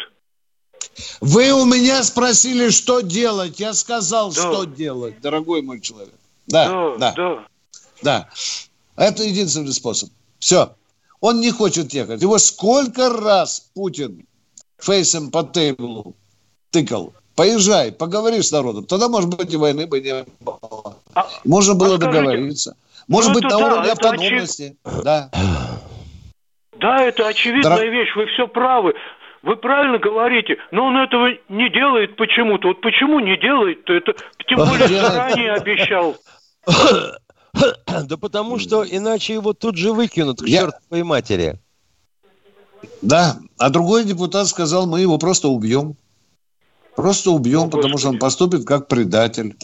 Вы 1.21 1.51
у 1.51 1.65
меня 1.65 2.05
спросили, 2.05 2.71
что 2.71 3.01
делать. 3.01 3.59
Я 3.59 3.73
сказал, 3.73 4.33
да. 4.33 4.41
что 4.41 4.65
делать, 4.67 5.21
дорогой 5.21 5.63
мой 5.63 5.81
человек. 5.81 6.15
Да, 6.47 6.69
да. 6.69 6.97
да. 6.97 7.15
да. 7.17 7.47
Да. 8.03 8.29
Это 8.97 9.23
единственный 9.23 9.73
способ. 9.73 10.11
Все. 10.39 10.75
Он 11.21 11.41
не 11.41 11.51
хочет 11.51 11.93
ехать. 11.93 12.23
Его 12.23 12.39
сколько 12.39 13.11
раз 13.11 13.71
Путин 13.75 14.27
фейсом 14.79 15.31
по 15.31 15.43
тейблу 15.43 16.15
тыкал. 16.71 17.13
Поезжай, 17.37 17.93
поговори 17.93 18.43
с 18.43 18.53
народом. 18.53 18.85
Тогда, 18.85 19.09
может 19.09 19.35
быть, 19.35 19.53
и 19.53 19.57
войны 19.57 19.87
бы 19.87 20.01
не 20.01 20.25
было. 20.41 20.97
А, 21.15 21.27
Можно 21.45 21.75
было 21.75 21.95
а 21.95 21.99
договориться. 21.99 22.77
Может 23.09 23.29
ну, 23.31 23.35
быть, 23.35 23.45
на 23.45 23.51
да, 23.51 23.57
уровне 23.59 23.93
автономности. 23.93 24.77
Очи... 24.85 25.03
Да. 25.03 25.31
Да, 26.79 27.03
это 27.03 27.27
очевидная 27.29 27.77
Дор... 27.77 27.87
вещь. 27.87 28.15
Вы 28.15 28.27
все 28.27 28.47
правы. 28.47 28.95
Вы 29.43 29.57
правильно 29.57 29.99
говорите, 29.99 30.59
но 30.71 30.87
он 30.87 30.99
этого 30.99 31.29
не 31.49 31.71
делает 31.71 32.17
почему-то. 32.17 32.69
Вот 32.69 32.83
почему 32.83 33.21
не 33.21 33.39
делает-то? 33.39 33.95
Это 33.95 34.15
тем 34.47 34.59
более 34.59 34.89
заранее 34.89 35.53
обещал. 35.55 36.17
Да 38.05 38.17
потому 38.17 38.59
что 38.59 38.85
иначе 38.85 39.35
его 39.35 39.53
тут 39.53 39.77
же 39.77 39.93
выкинут 39.93 40.41
к 40.41 40.47
Я... 40.47 40.61
чертовой 40.63 41.03
матери. 41.03 41.61
Да, 43.03 43.39
а 43.59 43.71
другой 43.71 44.05
депутат 44.05 44.49
сказал, 44.49 44.87
мы 44.87 45.01
его 45.01 45.19
просто 45.19 45.49
убьем. 45.49 45.97
Просто 46.97 47.31
убьем, 47.31 47.63
ну, 47.63 47.71
потому 47.71 47.99
что 47.99 48.09
он 48.11 48.19
поступит 48.19 48.65
как 48.67 48.89
предатель. 48.89 49.57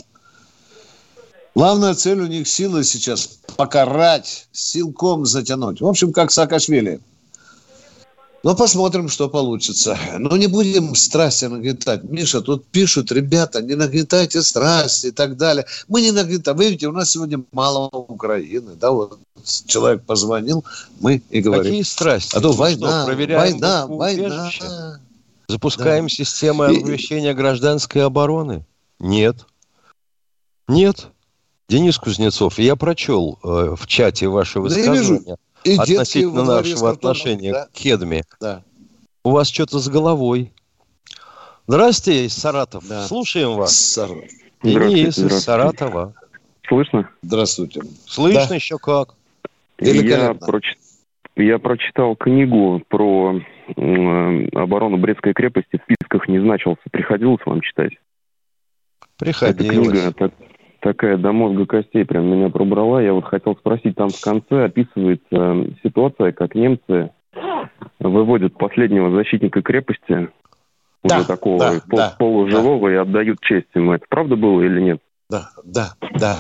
Главная 1.55 1.95
цель 1.95 2.21
у 2.21 2.27
них 2.27 2.47
сила 2.49 2.85
сейчас 2.85 3.39
покарать, 3.57 4.49
силком 4.53 5.25
затянуть. 5.25 5.81
В 5.81 5.87
общем, 5.87 6.13
как 6.13 6.31
Саакашвили. 6.31 7.01
Ну, 8.47 8.55
посмотрим, 8.55 9.09
что 9.09 9.29
получится. 9.29 9.99
Ну, 10.19 10.37
не 10.37 10.47
будем 10.47 10.95
страсти 10.95 11.47
нагнетать. 11.47 12.05
Миша, 12.05 12.41
тут 12.41 12.65
пишут, 12.65 13.11
ребята, 13.11 13.61
не 13.61 13.75
нагнетайте 13.75 14.41
страсти 14.41 15.09
и 15.09 15.11
так 15.11 15.37
далее. 15.37 15.67
Мы 15.89 16.01
не 16.01 16.13
нагнетаем. 16.13 16.57
Вы 16.57 16.67
видите, 16.67 16.87
у 16.87 16.93
нас 16.93 17.11
сегодня 17.11 17.43
мало 17.51 17.89
Украины. 17.89 18.77
Да, 18.77 18.93
вот 18.93 19.19
человек 19.67 20.05
позвонил, 20.05 20.65
мы 21.01 21.23
и 21.31 21.41
говорим. 21.41 21.65
Какие 21.65 21.83
страсти? 21.83 22.37
А 22.37 22.41
то 22.41 22.53
война, 22.53 23.03
что, 23.03 23.17
война, 23.17 23.87
война. 23.89 24.51
Запускаем 25.49 26.05
да. 26.05 26.09
системы 26.09 26.67
оповещения 26.67 27.35
гражданской 27.35 28.05
обороны? 28.05 28.65
Нет. 29.01 29.45
Нет. 30.69 31.09
Денис 31.69 31.99
Кузнецов, 31.99 32.61
я 32.61 32.77
прочел 32.77 33.41
э, 33.43 33.75
в 33.77 33.89
чате 33.89 34.29
ваше 34.29 34.61
высказывание 34.61 35.37
и 35.67 35.77
относительно 35.77 36.45
нашего 36.45 36.91
отношения 36.91 37.53
да? 37.53 37.67
к 37.67 37.73
Кедме. 37.73 38.23
Да. 38.41 38.63
У 39.25 39.31
вас 39.31 39.49
что-то 39.49 39.79
с 39.79 39.89
головой. 39.89 40.53
Здравствуйте, 41.67 42.27
из 42.27 42.35
Саратов. 42.35 42.87
Да. 42.89 43.07
Слушаем 43.07 43.55
вас. 43.55 43.77
Саратов. 43.77 44.31
Денис 44.63 45.19
из 45.19 45.43
Саратова. 45.43 46.15
Слышно? 46.69 47.11
Здравствуйте. 47.23 47.83
Слышно 48.07 48.49
да. 48.49 48.55
еще 48.55 48.79
как. 48.79 49.15
Я, 49.79 50.35
проч... 50.35 50.77
я 51.37 51.59
прочитал 51.59 52.17
книгу 52.17 52.83
про 52.89 53.41
э, 53.77 54.49
оборону 54.55 54.97
Брестской 54.97 55.33
крепости. 55.33 55.79
В 55.79 55.83
списках 55.83 56.29
не 56.29 56.41
значился. 56.41 56.83
Приходилось 56.91 57.45
вам 57.45 57.61
читать? 57.61 57.93
Приходилось. 59.19 59.61
Эта 59.61 60.29
книга, 60.29 60.33
такая 60.87 61.17
до 61.17 61.33
мозга 61.33 61.67
костей 61.67 62.05
прям 62.05 62.27
меня 62.27 62.49
пробрала. 62.49 63.01
Я 63.03 63.13
вот 63.13 63.25
хотел 63.25 63.57
спросить, 63.57 63.97
там 63.97 64.09
в 64.09 64.21
конце 64.21 64.67
описывается 64.67 65.25
э, 65.31 65.71
ситуация, 65.83 66.31
как 66.31 66.55
немцы 66.55 67.11
выводят 67.99 68.57
последнего 68.57 69.11
защитника 69.11 69.63
крепости, 69.63 70.29
да, 71.03 71.19
уже 71.19 71.27
такого 71.27 71.59
да, 71.59 71.71
пол, 71.89 71.99
да, 71.99 72.15
полуживого, 72.17 72.89
да. 72.89 72.95
и 72.95 72.97
отдают 72.99 73.41
честь 73.41 73.67
ему. 73.75 73.95
Это 73.95 74.05
правда 74.09 74.37
было 74.37 74.63
или 74.63 74.81
нет? 74.81 75.01
Да, 75.29 75.51
да, 75.65 75.95
да. 76.15 76.37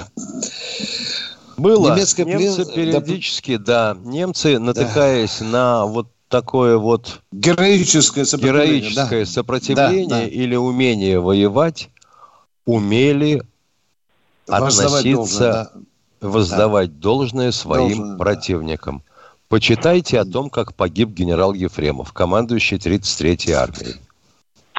Было. 1.58 1.94
Немецкая 1.94 2.24
Немцы 2.24 2.72
плен... 2.72 2.86
периодически, 2.86 3.56
да. 3.56 3.94
да, 3.94 4.00
немцы, 4.04 4.60
натыкаясь 4.60 5.40
да. 5.40 5.46
на 5.46 5.86
вот 5.86 6.06
такое 6.28 6.76
вот 6.76 7.20
героическое 7.32 8.24
сопротивление, 8.24 8.80
героическое 8.80 9.24
да. 9.24 9.26
сопротивление 9.26 10.08
да, 10.08 10.20
да. 10.20 10.26
или 10.26 10.54
умение 10.54 11.18
воевать, 11.18 11.90
умели 12.64 13.42
относиться, 14.48 15.72
воздавать 16.20 16.94
да. 16.94 17.00
должное 17.00 17.52
своим 17.52 17.98
должное, 17.98 18.18
противникам. 18.18 19.02
Да. 19.06 19.12
Почитайте 19.48 20.18
о 20.20 20.24
том, 20.24 20.50
как 20.50 20.74
погиб 20.74 21.10
генерал 21.10 21.52
Ефремов, 21.52 22.12
командующий 22.12 22.78
33-й 22.78 23.52
армией. 23.52 23.96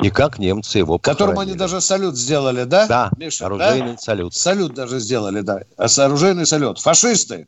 И 0.01 0.09
как 0.09 0.37
немцы 0.37 0.77
его 0.77 0.99
похоронили. 0.99 1.17
Которому 1.17 1.39
они 1.39 1.53
даже 1.55 1.81
салют 1.81 2.15
сделали, 2.15 2.65
да? 2.65 2.85
Да, 2.87 3.11
Миша, 3.17 3.47
оружейный 3.47 3.93
да? 3.93 3.97
салют. 3.97 4.33
Салют 4.35 4.73
даже 4.73 4.99
сделали, 4.99 5.41
да. 5.41 5.61
А 5.77 5.85
оружейный 5.85 6.45
салют. 6.45 6.79
Фашисты 6.79 7.47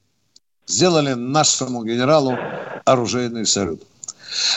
сделали 0.65 1.13
нашему 1.13 1.83
генералу 1.83 2.35
оружейный 2.85 3.45
салют. 3.45 3.83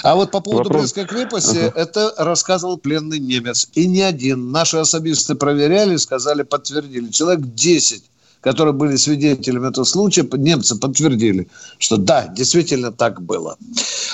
А 0.03 0.15
вот 0.15 0.31
по 0.31 0.41
поводу 0.41 0.65
Вопрос. 0.65 0.93
Брестской 0.93 1.05
крепости, 1.05 1.57
uh-huh. 1.57 1.73
это 1.75 2.13
рассказывал 2.19 2.79
пленный 2.79 3.19
немец. 3.19 3.69
И 3.75 3.87
не 3.87 4.03
один. 4.03 4.51
Наши 4.51 4.77
особисты 4.77 5.35
проверяли, 5.35 5.97
сказали, 5.97 6.43
подтвердили. 6.43 7.09
Человек 7.09 7.41
10 7.55 8.05
которые 8.43 8.75
были 8.75 8.97
свидетелями 8.97 9.71
этого 9.71 9.85
случая, 9.85 10.27
немцы 10.33 10.79
подтвердили, 10.79 11.47
что 11.79 11.97
да, 11.97 12.27
действительно 12.27 12.91
так 12.91 13.23
было. 13.23 13.57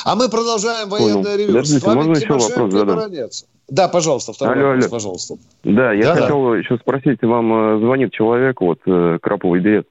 А 0.04 0.14
мы 0.14 0.28
продолжаем 0.28 0.90
военное 0.90 1.22
Понял. 1.22 1.36
ревю. 1.38 1.46
Подождите, 1.48 1.90
можно 1.90 2.12
еще 2.12 2.32
вопрос 2.34 2.72
задать? 2.72 3.44
Да, 3.68 3.88
пожалуйста, 3.88 4.32
второй 4.32 4.54
алло, 4.54 4.66
вопрос, 4.66 4.84
алло. 4.84 4.90
пожалуйста. 4.90 5.34
Да, 5.64 5.92
я 5.92 6.14
да, 6.14 6.22
хотел 6.22 6.50
да. 6.50 6.56
еще 6.56 6.78
спросить, 6.78 7.22
вам 7.22 7.52
э, 7.52 7.80
звонит 7.80 8.12
человек, 8.12 8.60
вот, 8.60 8.78
э, 8.86 9.18
Краповый 9.20 9.60
берет. 9.60 9.86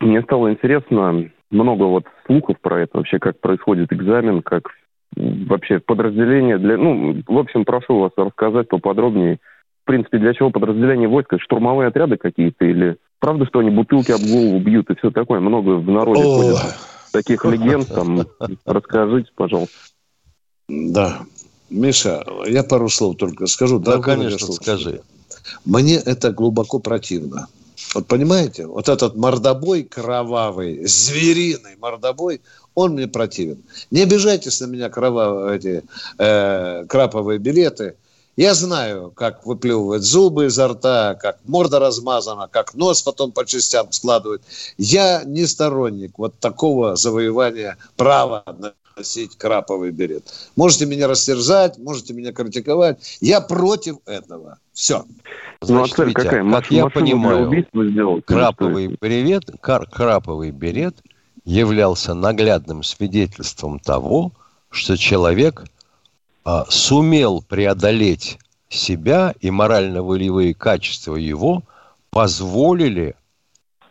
Мне 0.00 0.22
стало 0.22 0.50
интересно, 0.50 1.30
много 1.52 1.84
вот 1.84 2.04
слухов 2.26 2.56
про 2.60 2.82
это, 2.82 2.98
вообще 2.98 3.18
как 3.18 3.40
происходит 3.40 3.92
экзамен, 3.92 4.42
как 4.42 4.64
вообще 5.16 5.78
подразделение 5.78 6.58
для... 6.58 6.76
Ну, 6.76 7.22
в 7.26 7.38
общем, 7.38 7.64
прошу 7.64 7.98
вас 7.98 8.12
рассказать 8.16 8.68
поподробнее. 8.68 9.38
В 9.82 9.86
принципе, 9.86 10.18
для 10.18 10.32
чего 10.32 10.50
подразделение 10.50 11.08
войска? 11.08 11.38
Штурмовые 11.38 11.88
отряды 11.88 12.16
какие-то 12.16 12.64
или... 12.64 12.96
Правда, 13.18 13.46
что 13.46 13.60
они 13.60 13.70
бутылки 13.70 14.10
об 14.10 14.20
голову 14.20 14.58
бьют 14.58 14.90
и 14.90 14.96
все 14.96 15.10
такое? 15.10 15.40
Много 15.40 15.76
в 15.76 15.88
народе 15.88 16.22
О. 16.22 16.38
ходит 16.38 16.58
таких 17.12 17.44
легенд. 17.44 17.86
Там, 17.88 18.26
расскажите, 18.64 19.30
пожалуйста. 19.34 19.76
Да. 20.68 21.20
Миша, 21.70 22.24
я 22.46 22.64
пару 22.64 22.88
слов 22.88 23.16
только 23.16 23.46
скажу. 23.46 23.78
Да, 23.78 23.98
конечно, 23.98 24.52
скажи. 24.52 25.02
Мне 25.64 25.96
это 25.96 26.32
глубоко 26.32 26.78
противно. 26.78 27.48
Вот 27.94 28.06
понимаете, 28.06 28.66
вот 28.66 28.88
этот 28.88 29.16
мордобой 29.16 29.84
кровавый, 29.84 30.86
звериный 30.86 31.76
мордобой, 31.76 32.40
он 32.74 32.92
мне 32.92 33.06
противен. 33.06 33.62
Не 33.90 34.02
обижайтесь 34.02 34.60
на 34.60 34.66
меня 34.66 34.88
кровавые 34.88 35.56
эти 35.56 35.84
э, 36.18 36.86
краповые 36.88 37.38
билеты. 37.38 37.96
Я 38.34 38.54
знаю, 38.54 39.10
как 39.10 39.44
выплевывать 39.44 40.02
зубы 40.02 40.46
изо 40.46 40.68
рта, 40.68 41.14
как 41.16 41.38
морда 41.44 41.78
размазана, 41.78 42.48
как 42.48 42.72
нос 42.72 43.02
потом 43.02 43.30
по 43.30 43.44
частям 43.44 43.92
складывают. 43.92 44.42
Я 44.78 45.22
не 45.24 45.44
сторонник 45.44 46.18
вот 46.18 46.38
такого 46.38 46.96
завоевания 46.96 47.76
права 47.96 48.42
носить 48.96 49.36
краповый 49.36 49.90
берет. 49.90 50.24
Можете 50.56 50.86
меня 50.86 51.08
растерзать, 51.08 51.78
можете 51.78 52.14
меня 52.14 52.32
критиковать. 52.32 53.18
Я 53.20 53.40
против 53.40 53.96
этого. 54.06 54.58
Все. 54.72 55.04
Значит, 55.60 55.98
ну, 55.98 56.02
а 56.02 56.04
цель 56.04 56.08
Витя, 56.08 56.14
какая? 56.14 56.50
Как 56.50 56.70
я 56.70 56.86
понимаю, 56.88 57.66
сделать, 57.72 58.24
краповый 58.24 58.96
берет, 59.00 59.50
кар, 59.60 59.86
краповый 59.86 60.50
берет 60.50 60.96
являлся 61.44 62.14
наглядным 62.14 62.82
свидетельством 62.82 63.78
того, 63.78 64.32
что 64.70 64.96
человек 64.96 65.64
а, 66.44 66.66
сумел 66.68 67.42
преодолеть 67.42 68.38
себя 68.68 69.34
и 69.40 69.50
морально-волевые 69.50 70.54
качества 70.54 71.16
его 71.16 71.62
позволили 72.10 73.14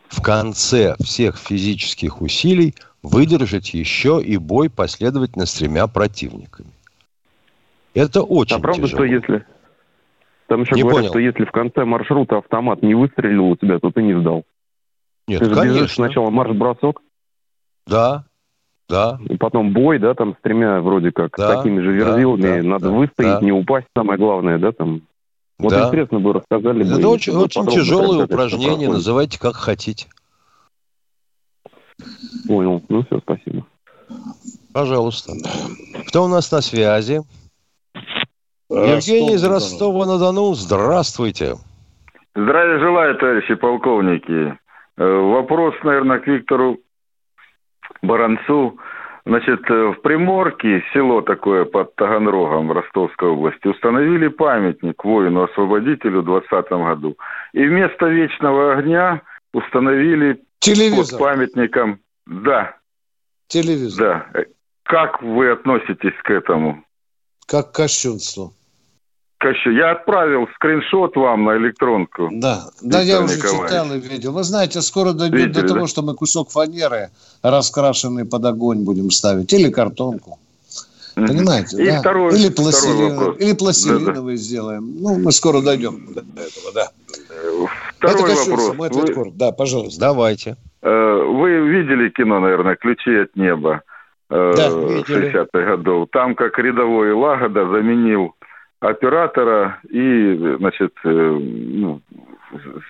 в 0.08 0.20
конце 0.20 0.96
всех 1.02 1.38
физических 1.38 2.20
усилий 2.20 2.74
выдержать 3.02 3.74
еще 3.74 4.22
и 4.22 4.36
бой 4.36 4.70
последовательно 4.70 5.46
с 5.46 5.54
тремя 5.54 5.86
противниками. 5.86 6.70
Это 7.94 8.22
очень 8.22 8.56
а 8.56 8.60
правда, 8.60 8.82
тяжело. 8.82 8.98
что 8.98 9.04
если... 9.04 9.46
Там 10.48 10.62
еще 10.62 10.74
не 10.74 10.82
говорят, 10.82 11.00
понял. 11.00 11.10
что 11.10 11.18
если 11.18 11.44
в 11.44 11.52
конце 11.52 11.84
маршрута 11.84 12.38
автомат 12.38 12.82
не 12.82 12.94
выстрелил 12.94 13.46
у 13.46 13.56
тебя, 13.56 13.78
то 13.78 13.90
ты 13.90 14.02
не 14.02 14.18
сдал. 14.20 14.44
Нет, 15.26 15.40
ты 15.40 15.46
же 15.46 15.54
конечно. 15.54 15.88
сначала 15.88 16.30
марш-бросок. 16.30 17.00
Да, 17.86 18.24
да. 18.88 19.18
И 19.28 19.36
потом 19.36 19.72
бой, 19.72 19.98
да, 19.98 20.14
там 20.14 20.34
с 20.34 20.42
тремя 20.42 20.80
вроде 20.80 21.12
как 21.12 21.34
да, 21.36 21.56
такими 21.56 21.80
же 21.80 21.92
верзилами. 21.92 22.60
Да, 22.60 22.68
Надо 22.68 22.84
да, 22.86 22.90
выстоять, 22.90 23.40
да. 23.40 23.44
не 23.44 23.52
упасть, 23.52 23.86
самое 23.96 24.18
главное, 24.18 24.58
да, 24.58 24.72
там. 24.72 25.02
Вот 25.58 25.70
да. 25.70 25.86
интересно 25.86 26.20
бы 26.20 26.32
рассказали. 26.32 26.84
Это 26.84 27.00
бы, 27.00 27.08
очень, 27.08 27.34
очень 27.34 27.66
тяжелое 27.68 28.24
упражнение, 28.24 28.88
называйте 28.88 29.38
как 29.38 29.54
хотите. 29.54 30.08
Понял. 32.46 32.82
Ну 32.88 33.04
все, 33.04 33.18
спасибо. 33.20 33.66
Пожалуйста. 34.72 35.32
Кто 36.08 36.24
у 36.24 36.28
нас 36.28 36.50
на 36.50 36.60
связи? 36.60 37.20
Евгений 38.68 39.34
из 39.34 39.44
Ростова-на-Дону. 39.44 40.54
Здравствуйте. 40.54 41.54
Здравия 42.34 42.78
желаю, 42.78 43.16
товарищи 43.16 43.54
полковники. 43.54 44.58
Э, 44.96 45.04
вопрос, 45.04 45.74
наверное, 45.82 46.18
к 46.18 46.26
Виктору 46.26 46.78
Баранцу. 48.02 48.78
Значит, 49.26 49.60
э, 49.70 49.92
в 49.92 50.00
Приморке, 50.00 50.82
село 50.92 51.20
такое 51.20 51.64
под 51.66 51.94
Таганрогом 51.96 52.68
в 52.68 52.72
Ростовской 52.72 53.28
области, 53.28 53.68
установили 53.68 54.28
памятник 54.28 55.04
воину-освободителю 55.04 56.22
в 56.22 56.24
2020 56.24 56.72
году. 56.72 57.16
И 57.52 57.64
вместо 57.64 58.06
вечного 58.06 58.72
огня 58.72 59.20
установили 59.52 60.40
Телевизор. 60.62 61.18
под 61.18 61.28
памятником... 61.28 62.00
Да. 62.24 62.76
Телевизор. 63.48 64.30
Да. 64.32 64.44
Как 64.84 65.20
вы 65.20 65.50
относитесь 65.50 66.14
к 66.22 66.30
этому? 66.30 66.84
Как 67.46 67.72
к 67.72 67.74
кощунству. 67.74 68.54
Я 69.66 69.90
отправил 69.90 70.46
скриншот 70.54 71.16
вам 71.16 71.44
на 71.44 71.56
электронку. 71.56 72.28
Да, 72.30 72.70
да, 72.80 73.00
я 73.00 73.20
уже 73.20 73.40
читал 73.40 73.92
и 73.92 73.98
видел. 73.98 74.32
Вы 74.32 74.44
знаете, 74.44 74.80
скоро 74.82 75.12
дойдет 75.12 75.48
Видели, 75.48 75.62
до 75.62 75.68
того, 75.68 75.80
да? 75.80 75.86
что 75.88 76.02
мы 76.02 76.14
кусок 76.14 76.50
фанеры 76.50 77.10
раскрашенный 77.42 78.24
под 78.24 78.44
огонь 78.44 78.84
будем 78.84 79.10
ставить. 79.10 79.52
Или 79.52 79.68
картонку. 79.68 80.38
Понимаете, 81.16 81.82
и 81.82 81.86
да? 81.86 82.00
Второй, 82.00 82.38
или 82.38 82.50
пластилин, 82.50 83.32
или 83.32 83.52
пластилиновый 83.52 84.36
да, 84.36 84.40
да. 84.40 84.44
сделаем. 84.44 84.96
Ну, 85.00 85.18
мы 85.18 85.32
скоро 85.32 85.60
дойдем 85.60 86.14
до 86.14 86.20
этого, 86.20 86.72
да. 86.72 86.88
Второй 87.98 88.32
Это 88.32 88.50
вопрос. 88.50 88.74
Мой 88.76 88.88
ответ 88.88 89.16
Вы... 89.16 89.32
Да, 89.34 89.52
пожалуйста. 89.52 90.00
Давайте. 90.00 90.56
Э, 90.82 91.22
вы 91.24 91.68
видели 91.68 92.08
кино, 92.10 92.40
наверное, 92.40 92.76
«Ключи 92.76 93.14
от 93.14 93.36
неба» 93.36 93.82
э, 94.30 94.52
да, 94.56 94.68
60-х 94.68 95.60
годов? 95.60 96.08
Там 96.12 96.34
как 96.34 96.58
рядовой 96.58 97.12
Лагода 97.12 97.68
заменил 97.68 98.34
оператора 98.80 99.78
и, 99.88 100.56
значит, 100.58 100.92
э, 101.04 101.08
ну, 101.08 102.00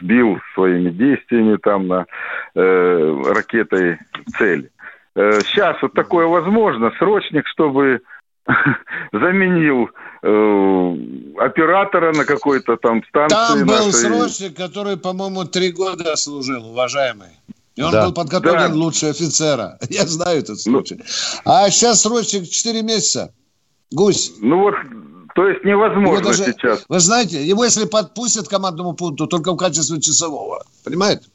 сбил 0.00 0.38
своими 0.54 0.90
действиями 0.90 1.56
там 1.56 1.86
на 1.86 2.06
э, 2.54 3.22
ракетой 3.34 3.98
цель. 4.38 4.70
Сейчас 5.14 5.76
вот 5.82 5.92
такое 5.92 6.26
возможно, 6.26 6.90
срочник, 6.98 7.46
чтобы 7.46 8.00
заменил 9.12 9.90
э, 10.22 10.96
оператора 11.38 12.12
на 12.12 12.24
какой-то 12.24 12.76
там 12.76 13.02
станции. 13.08 13.34
Там 13.36 13.66
был 13.66 13.86
нашей... 13.86 13.92
срочник, 13.92 14.56
который, 14.56 14.96
по-моему, 14.96 15.44
три 15.44 15.72
года 15.72 16.16
служил, 16.16 16.70
уважаемый. 16.70 17.28
И 17.74 17.82
он 17.82 17.92
да. 17.92 18.06
был 18.06 18.12
подготовлен 18.12 18.72
да. 18.72 18.76
лучше 18.76 19.06
офицера. 19.06 19.78
Я 19.88 20.06
знаю 20.06 20.40
этот 20.40 20.58
ну. 20.66 20.72
случай. 20.72 20.96
Ну, 20.96 21.04
а 21.44 21.70
сейчас 21.70 22.02
срочник 22.02 22.48
4 22.48 22.82
месяца. 22.82 23.32
Гусь. 23.90 24.32
Ну 24.40 24.58
вот 24.58 24.74
то 25.34 25.48
есть 25.48 25.64
невозможно 25.64 26.22
даже, 26.22 26.44
сейчас. 26.44 26.84
Вы 26.88 27.00
знаете, 27.00 27.42
его 27.42 27.64
если 27.64 27.86
подпустят 27.86 28.48
к 28.48 28.50
командному 28.50 28.92
пункту, 28.92 29.26
только 29.26 29.52
в 29.52 29.56
качестве 29.56 30.00
часового. 30.00 30.62
Понимаете? 30.84 31.26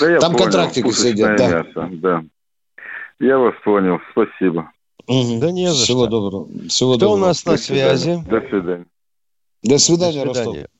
Да 0.00 0.10
я 0.10 0.18
Там 0.18 0.32
понял. 0.32 0.44
контрактики 0.44 0.90
сидят. 0.92 1.36
Да. 1.36 1.48
Мясо, 1.48 1.88
да. 1.92 2.22
Я 3.18 3.38
вас 3.38 3.54
понял. 3.64 3.98
Спасибо. 4.12 4.70
Угу. 5.10 5.40
Да 5.40 5.50
не 5.50 5.66
за 5.72 5.74
Всего 5.84 6.02
что. 6.04 6.10
доброго. 6.10 6.46
Всего 6.68 6.92
Кто 6.92 7.00
доброго. 7.00 7.24
у 7.24 7.26
нас 7.26 7.44
на 7.44 7.56
связи? 7.56 8.22
До 8.28 8.40
свидания. 8.40 8.86
До 9.64 9.78
свидания, 9.78 10.24
До 10.24 10.34
свидания. 10.34 10.60
Ростов. 10.60 10.70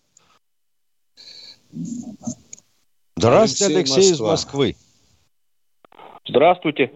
Здравствуйте, 3.16 3.74
Алексей, 3.74 3.94
Алексей 3.96 4.12
из 4.12 4.20
Москвы. 4.20 4.76
Здравствуйте. 6.28 6.92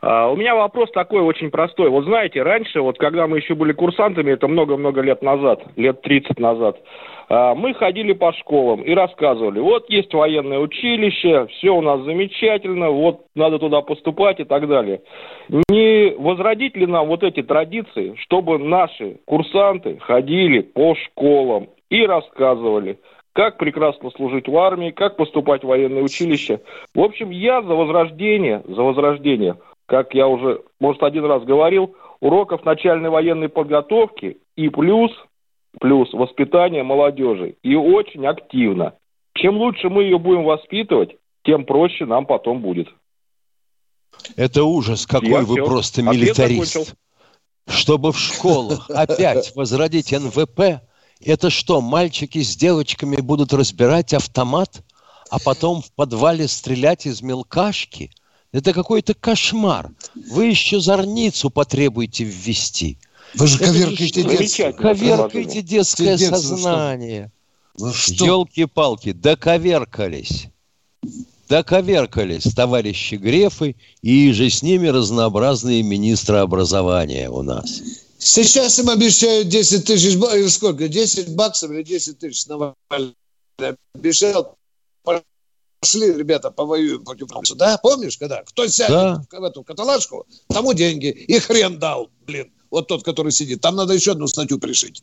А, 0.00 0.30
у 0.30 0.36
меня 0.36 0.54
вопрос 0.54 0.90
такой 0.92 1.20
очень 1.20 1.50
простой. 1.50 1.88
Вот 1.90 2.04
знаете, 2.04 2.42
раньше, 2.42 2.80
вот 2.80 2.98
когда 2.98 3.26
мы 3.26 3.38
еще 3.38 3.54
были 3.54 3.72
курсантами, 3.72 4.32
это 4.32 4.48
много-много 4.48 5.00
лет 5.00 5.22
назад, 5.22 5.62
лет 5.76 6.02
30 6.02 6.38
назад, 6.38 6.78
а, 7.28 7.54
мы 7.54 7.74
ходили 7.74 8.12
по 8.12 8.32
школам 8.32 8.82
и 8.82 8.94
рассказывали, 8.94 9.58
вот 9.58 9.88
есть 9.90 10.12
военное 10.14 10.58
училище, 10.58 11.46
все 11.46 11.70
у 11.70 11.80
нас 11.80 12.02
замечательно, 12.02 12.90
вот 12.90 13.22
надо 13.34 13.58
туда 13.58 13.80
поступать 13.80 14.38
и 14.40 14.44
так 14.44 14.68
далее. 14.68 15.00
Не 15.48 16.14
возродить 16.16 16.76
ли 16.76 16.86
нам 16.86 17.08
вот 17.08 17.22
эти 17.22 17.42
традиции, 17.42 18.14
чтобы 18.20 18.58
наши 18.58 19.18
курсанты 19.24 19.98
ходили 20.00 20.60
по 20.60 20.94
школам 20.94 21.68
и 21.90 22.06
рассказывали, 22.06 22.98
как 23.32 23.58
прекрасно 23.58 24.10
служить 24.10 24.48
в 24.48 24.56
армии, 24.56 24.90
как 24.90 25.16
поступать 25.16 25.62
в 25.62 25.66
военное 25.66 26.02
училище. 26.02 26.60
В 26.94 27.00
общем, 27.00 27.30
я 27.30 27.60
за 27.60 27.74
возрождение, 27.74 28.62
за 28.66 28.82
возрождение 28.82 29.56
как 29.86 30.14
я 30.14 30.26
уже, 30.26 30.62
может, 30.80 31.02
один 31.02 31.24
раз 31.24 31.44
говорил, 31.44 31.94
уроков 32.20 32.64
начальной 32.64 33.08
военной 33.08 33.48
подготовки 33.48 34.38
и 34.56 34.68
плюс, 34.68 35.12
плюс 35.80 36.12
воспитание 36.12 36.82
молодежи. 36.82 37.56
И 37.62 37.74
очень 37.74 38.26
активно. 38.26 38.94
Чем 39.34 39.56
лучше 39.56 39.88
мы 39.88 40.04
ее 40.04 40.18
будем 40.18 40.44
воспитывать, 40.44 41.16
тем 41.44 41.64
проще 41.64 42.04
нам 42.04 42.26
потом 42.26 42.60
будет. 42.60 42.88
Это 44.36 44.64
ужас, 44.64 45.06
какой 45.06 45.28
я 45.28 45.40
вы 45.42 45.56
все. 45.56 45.64
просто 45.64 46.02
милитарист. 46.02 46.94
Чтобы 47.68 48.12
в 48.12 48.18
школах 48.18 48.90
опять 48.94 49.54
возродить 49.54 50.12
НВП, 50.12 50.80
это 51.24 51.50
что, 51.50 51.80
мальчики 51.80 52.38
с 52.38 52.56
девочками 52.56 53.16
будут 53.16 53.52
разбирать 53.52 54.14
автомат, 54.14 54.82
а 55.30 55.38
потом 55.44 55.82
в 55.82 55.92
подвале 55.94 56.48
стрелять 56.48 57.06
из 57.06 57.22
мелкашки– 57.22 58.10
это 58.56 58.72
какой-то 58.72 59.12
кошмар. 59.12 59.90
Вы 60.14 60.46
еще 60.46 60.80
зорницу 60.80 61.50
потребуете 61.50 62.24
ввести. 62.24 62.96
Вы 63.34 63.48
же 63.48 63.58
коверкаете 63.58 64.22
детство. 64.22 64.72
Коверкаете 64.72 65.60
детское 65.60 66.16
детство, 66.16 66.36
сознание. 66.36 67.30
Елки-палки, 67.76 69.12
доковеркались. 69.12 70.46
Доковеркались 71.50 72.44
товарищи 72.54 73.16
Грефы 73.16 73.76
и 74.00 74.32
же 74.32 74.48
с 74.48 74.62
ними 74.62 74.88
разнообразные 74.88 75.82
министры 75.82 76.38
образования 76.38 77.28
у 77.28 77.42
нас. 77.42 77.82
Сейчас 78.16 78.78
им 78.78 78.88
обещают 78.88 79.48
10 79.48 79.84
тысяч, 79.84 80.18
сколько, 80.50 80.88
10 80.88 81.34
баксов 81.34 81.70
или 81.72 81.82
10 81.82 82.18
тысяч 82.18 82.46
обещал 83.94 84.56
пошли, 85.86 86.12
ребята, 86.12 86.50
повоюем 86.50 87.04
против 87.04 87.30
нас. 87.30 87.50
Да, 87.56 87.78
помнишь, 87.78 88.18
когда? 88.18 88.42
Кто 88.42 88.66
сядет 88.66 88.90
да. 89.30 89.38
в 89.38 89.44
эту 89.44 89.62
каталажку, 89.62 90.26
тому 90.48 90.74
деньги. 90.74 91.06
И 91.06 91.38
хрен 91.38 91.78
дал, 91.78 92.10
блин. 92.26 92.50
Вот 92.70 92.88
тот, 92.88 93.04
который 93.04 93.30
сидит. 93.30 93.60
Там 93.60 93.76
надо 93.76 93.94
еще 93.94 94.12
одну 94.12 94.26
статью 94.26 94.58
пришить. 94.58 95.02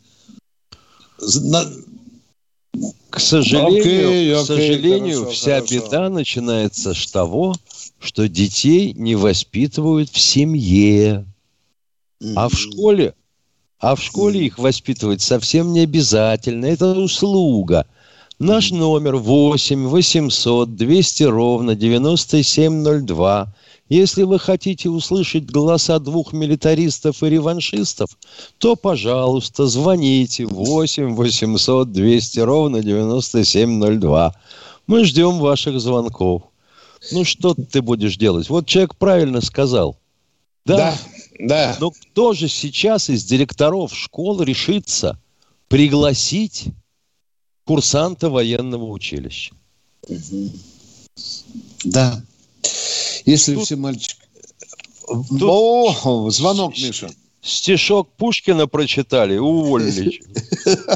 На... 1.19 1.65
К 3.09 3.19
сожалению, 3.19 3.79
окей, 3.79 4.34
окей, 4.34 4.43
к 4.43 4.47
сожалению 4.47 5.19
хорошо, 5.19 5.31
вся 5.31 5.55
хорошо. 5.55 5.73
беда 5.73 6.09
начинается 6.09 6.93
с 6.93 7.07
того, 7.07 7.55
что 7.99 8.27
детей 8.27 8.93
не 8.93 9.15
воспитывают 9.15 10.09
в 10.09 10.19
семье. 10.19 11.25
Mm-hmm. 12.21 12.34
А 12.36 12.49
в 12.49 12.53
школе 12.53 13.13
а 13.79 13.95
в 13.95 14.01
школе 14.01 14.45
их 14.45 14.57
воспитывать 14.59 15.21
совсем 15.21 15.73
не 15.73 15.81
обязательно. 15.81 16.65
Это 16.65 16.88
услуга. 16.93 17.86
Наш 18.39 18.71
номер 18.71 19.17
8 19.17 19.88
800 19.88 20.75
200 20.75 21.23
ровно 21.23 21.75
9702. 21.75 23.53
Если 23.89 24.23
вы 24.23 24.39
хотите 24.39 24.89
услышать 24.89 25.45
голоса 25.45 25.99
двух 25.99 26.34
милитаристов 26.34 27.21
и 27.21 27.29
реваншистов, 27.29 28.09
то, 28.57 28.75
пожалуйста, 28.75 29.67
звоните 29.67 30.45
8 30.45 31.13
800 31.13 31.91
200 31.91 32.39
ровно 32.39 32.81
9702. 32.81 34.34
Мы 34.88 35.05
ждем 35.05 35.38
ваших 35.38 35.79
звонков. 35.79 36.43
Ну, 37.11 37.23
что 37.25 37.53
ты 37.53 37.81
будешь 37.81 38.17
делать? 38.17 38.49
Вот 38.49 38.65
человек 38.65 38.95
правильно 38.95 39.41
сказал. 39.41 39.97
Да, 40.65 40.77
да. 40.77 40.97
да. 41.39 41.77
Но 41.79 41.91
кто 41.91 42.34
же 42.34 42.47
сейчас 42.47 43.09
из 43.09 43.23
директоров 43.25 43.93
школ 43.93 44.41
решится 44.41 45.19
пригласить 45.67 46.65
курсанта 47.66 48.30
военного 48.30 48.86
училища? 48.86 49.55
Да. 51.84 52.22
Если 53.26 53.55
Тут... 53.55 53.66
все 53.66 53.76
мальчики... 53.76 54.16
Тут... 55.07 55.43
О, 55.43 56.30
звонок, 56.30 56.78
Миша 56.78 57.09
стишок 57.43 58.09
Пушкина 58.18 58.68
прочитали, 58.68 59.38
уволили. 59.38 60.22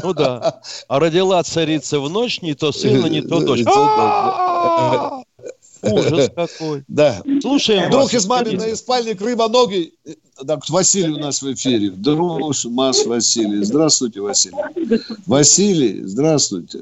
Ну 0.02 0.14
да. 0.14 0.62
А 0.88 0.98
родила 0.98 1.42
царица 1.42 2.00
в 2.00 2.08
ночь, 2.08 2.40
не 2.40 2.54
то 2.54 2.72
сына, 2.72 3.06
не 3.06 3.20
то 3.20 3.40
дочь. 3.40 3.64
Ужас 5.82 6.30
какой. 6.36 6.84
Да. 6.88 7.22
Слушаем 7.40 7.90
Друг 7.90 8.12
из 8.12 8.26
маминой 8.26 8.76
спальни 8.76 9.14
Крыма 9.14 9.48
ноги. 9.48 9.92
Так, 10.46 10.68
Василий 10.68 11.12
у 11.12 11.18
нас 11.18 11.42
в 11.42 11.52
эфире. 11.52 11.90
Друг 11.90 12.54
Маш 12.66 13.04
Василий. 13.06 13.64
Здравствуйте, 13.64 14.20
Василий. 14.20 14.56
Василий, 15.26 16.02
здравствуйте. 16.04 16.80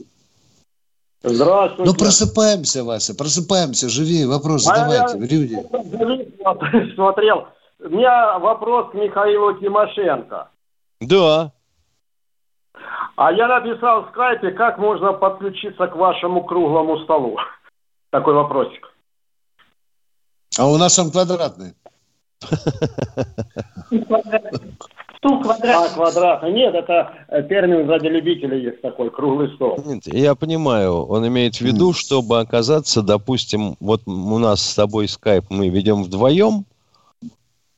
Здравствуйте. 1.23 1.91
Ну, 1.91 1.97
просыпаемся, 1.97 2.85
Вася, 2.85 3.15
просыпаемся, 3.15 3.89
живи. 3.89 4.25
Вопрос 4.27 4.67
а 4.69 4.77
задавайте, 4.77 5.35
люди. 5.35 6.95
Смотрел, 6.95 7.49
у 7.81 7.89
меня 7.89 8.39
вопрос 8.39 8.91
к 8.93 8.95
Михаилу 8.95 9.55
Тимошенко. 9.55 10.49
Да. 11.01 11.53
А 13.17 13.33
я 13.33 13.49
написал 13.49 14.05
в 14.05 14.09
скайпе, 14.11 14.51
как 14.51 14.79
можно 14.79 15.15
подключиться 15.15 15.87
к 15.87 15.97
вашему 15.97 16.45
круглому 16.45 16.99
столу. 16.99 17.39
Такой 18.17 18.33
вопросик. 18.33 18.95
А 20.57 20.67
у 20.67 20.79
нас 20.79 20.99
он 20.99 21.11
квадратный. 21.11 21.75
Стул 25.19 25.43
квадратный. 25.43 25.75
А, 25.75 25.89
квадратный. 25.93 26.53
Нет, 26.53 26.75
это 26.75 27.13
термин 27.51 27.87
ради 27.87 28.07
любителей 28.07 28.63
есть 28.63 28.81
такой, 28.81 29.11
круглый 29.11 29.55
стол. 29.57 29.79
Нет, 29.85 30.07
я 30.07 30.35
понимаю, 30.35 31.05
он 31.05 31.29
имеет 31.29 31.57
в 31.57 31.61
виду, 31.61 31.93
чтобы 31.93 32.41
оказаться, 32.41 33.03
допустим, 33.03 33.77
вот 33.81 34.01
у 34.07 34.39
нас 34.39 34.63
с 34.63 34.75
тобой 34.75 35.09
скайп 35.09 35.45
мы 35.51 35.69
ведем 35.69 36.03
вдвоем, 36.03 36.65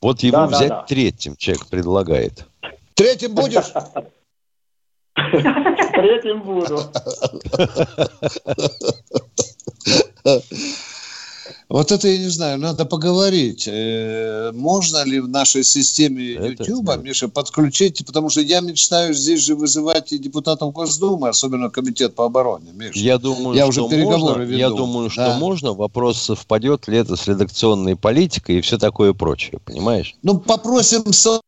вот 0.01 0.21
его 0.21 0.37
да, 0.37 0.47
взять 0.47 0.69
да, 0.69 0.75
да. 0.75 0.83
третьим 0.83 1.35
человек 1.35 1.67
предлагает. 1.67 2.47
Третьим 2.93 3.35
будешь? 3.35 3.73
Третьим 5.93 6.41
буду. 6.41 6.79
Вот 11.69 11.91
это 11.91 12.07
я 12.07 12.17
не 12.17 12.29
знаю, 12.29 12.57
надо 12.57 12.83
поговорить. 12.83 13.67
Э, 13.71 14.51
можно 14.55 15.03
ли 15.05 15.19
в 15.19 15.27
нашей 15.27 15.63
системе 15.63 16.33
YouTube, 16.33 16.97
Миша, 17.03 17.29
подключить, 17.29 18.03
потому 18.07 18.31
что 18.31 18.41
я 18.41 18.59
мечтаю 18.61 19.13
здесь 19.13 19.45
же 19.45 19.53
вызывать 19.53 20.11
и 20.11 20.17
депутатов 20.17 20.73
Госдумы, 20.73 21.29
особенно 21.29 21.69
комитет 21.69 22.15
по 22.15 22.25
обороне, 22.25 22.71
Миша. 22.73 22.97
Я 22.97 23.19
думаю, 23.19 23.55
я 23.55 23.71
что 23.71 23.85
уже 23.85 23.95
переговоры 23.95 24.39
можно, 24.39 24.41
веду. 24.41 24.57
Я 24.57 24.69
думаю, 24.69 25.09
что 25.11 25.27
да. 25.27 25.37
можно. 25.37 25.73
Вопрос 25.73 26.19
совпадет 26.19 26.87
ли 26.87 26.97
это 26.97 27.15
с 27.15 27.27
редакционной 27.27 27.95
политикой 27.95 28.57
и 28.57 28.61
все 28.61 28.79
такое 28.79 29.13
прочее, 29.13 29.59
понимаешь? 29.63 30.15
Ну, 30.23 30.39
попросим 30.39 31.13
совпадет. 31.13 31.43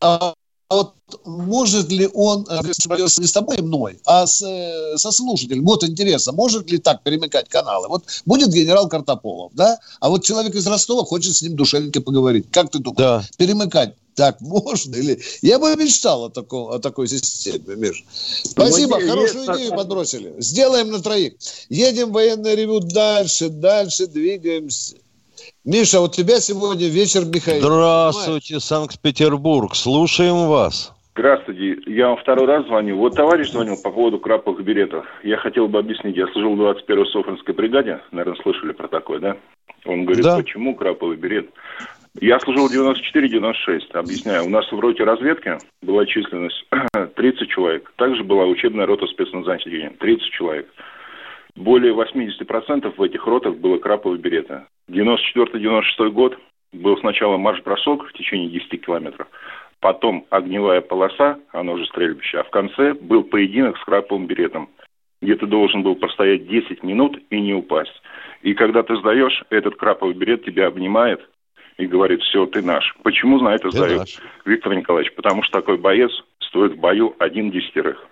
А 0.00 0.32
а 0.68 0.76
вот 0.76 0.94
может 1.24 1.90
ли 1.90 2.08
он, 2.12 2.44
э, 2.50 2.60
не 2.64 3.26
с 3.26 3.32
тобой 3.32 3.58
и 3.58 3.62
мной, 3.62 4.00
а 4.04 4.26
с, 4.26 4.42
э, 4.42 4.96
со 4.96 5.12
слушателем, 5.12 5.64
вот 5.64 5.84
интересно, 5.84 6.32
может 6.32 6.70
ли 6.70 6.78
так 6.78 7.02
перемыкать 7.04 7.48
каналы? 7.48 7.88
Вот 7.88 8.04
будет 8.24 8.50
генерал 8.50 8.88
Картополов, 8.88 9.52
да? 9.54 9.78
А 10.00 10.08
вот 10.08 10.24
человек 10.24 10.54
из 10.54 10.66
Ростова 10.66 11.04
хочет 11.04 11.36
с 11.36 11.42
ним 11.42 11.54
душевненько 11.54 12.00
поговорить. 12.00 12.46
Как 12.50 12.70
ты 12.70 12.80
думаешь? 12.80 12.98
Да. 12.98 13.24
Перемыкать 13.36 13.94
так 14.16 14.40
можно? 14.40 14.96
Или 14.96 15.20
я 15.42 15.58
бы 15.60 15.76
мечтал 15.76 16.24
о, 16.24 16.30
таком, 16.30 16.72
о 16.72 16.78
такой 16.80 17.06
системе, 17.06 17.76
Миш. 17.76 18.04
Спасибо, 18.42 18.98
хорошую 19.00 19.44
есть, 19.44 19.60
идею 19.60 19.76
подбросили. 19.76 20.34
Сделаем 20.38 20.90
на 20.90 21.00
троих. 21.00 21.34
Едем 21.68 22.08
в 22.08 22.12
военное 22.14 22.54
ревю 22.54 22.80
дальше, 22.80 23.50
дальше 23.50 24.06
двигаемся. 24.06 24.96
Миша, 25.64 26.00
у 26.00 26.08
тебя 26.08 26.40
сегодня 26.40 26.88
вечер 26.88 27.24
Михаил. 27.24 27.60
Здравствуйте, 27.60 28.60
Санкт-Петербург. 28.60 29.74
Слушаем 29.74 30.48
вас. 30.48 30.92
Здравствуйте. 31.16 31.78
Я 31.86 32.08
вам 32.08 32.18
второй 32.18 32.46
раз 32.46 32.66
звоню. 32.66 32.98
Вот 32.98 33.14
товарищ 33.14 33.50
звонил 33.50 33.76
по 33.82 33.90
поводу 33.90 34.18
краповых 34.18 34.62
билетов. 34.62 35.06
Я 35.22 35.38
хотел 35.38 35.66
бы 35.66 35.78
объяснить. 35.78 36.16
Я 36.16 36.26
служил 36.28 36.54
в 36.54 36.60
21-й 36.60 37.10
Софринской 37.10 37.54
бригаде. 37.54 38.00
Наверное, 38.12 38.42
слышали 38.42 38.72
про 38.72 38.86
такое, 38.88 39.20
да? 39.20 39.36
Он 39.86 40.04
говорит, 40.04 40.24
да. 40.24 40.36
почему 40.36 40.74
краповый 40.74 41.16
билет? 41.16 41.48
Я 42.20 42.38
служил 42.40 42.68
94-96. 42.68 43.92
Объясняю. 43.92 44.44
У 44.44 44.50
нас 44.50 44.70
в 44.70 44.78
роте 44.78 45.04
разведки 45.04 45.56
была 45.80 46.04
численность 46.06 46.66
30 47.16 47.48
человек. 47.48 47.92
Также 47.96 48.22
была 48.22 48.44
учебная 48.44 48.86
рота 48.86 49.06
спецназначения. 49.06 49.92
30 49.98 50.30
человек 50.32 50.68
более 51.56 51.94
80% 51.94 52.94
в 52.96 53.02
этих 53.02 53.26
ротах 53.26 53.56
было 53.56 53.78
краповые 53.78 54.20
береты. 54.20 54.62
94-96 54.90 56.10
год 56.10 56.38
был 56.72 56.96
сначала 56.98 57.38
марш-бросок 57.38 58.06
в 58.06 58.12
течение 58.12 58.48
10 58.50 58.84
километров, 58.84 59.26
потом 59.80 60.26
огневая 60.30 60.80
полоса, 60.80 61.38
она 61.52 61.72
уже 61.72 61.86
стрельбище, 61.86 62.38
а 62.38 62.44
в 62.44 62.50
конце 62.50 62.94
был 62.94 63.24
поединок 63.24 63.78
с 63.78 63.84
краповым 63.84 64.26
беретом, 64.26 64.68
где 65.22 65.34
ты 65.34 65.46
должен 65.46 65.82
был 65.82 65.96
простоять 65.96 66.46
10 66.46 66.82
минут 66.82 67.18
и 67.30 67.40
не 67.40 67.54
упасть. 67.54 68.02
И 68.42 68.54
когда 68.54 68.82
ты 68.82 68.96
сдаешь, 68.96 69.42
этот 69.50 69.76
краповый 69.76 70.14
берет 70.14 70.44
тебя 70.44 70.66
обнимает 70.66 71.26
и 71.78 71.86
говорит, 71.86 72.22
все, 72.22 72.46
ты 72.46 72.62
наш. 72.62 72.94
Почему 73.02 73.40
на 73.40 73.54
это 73.54 73.70
сдают, 73.70 74.08
Виктор 74.44 74.74
Николаевич? 74.74 75.14
Потому 75.14 75.42
что 75.42 75.60
такой 75.60 75.78
боец 75.78 76.10
стоит 76.38 76.72
в 76.72 76.78
бою 76.78 77.14
один 77.18 77.50
десятерых. 77.50 78.06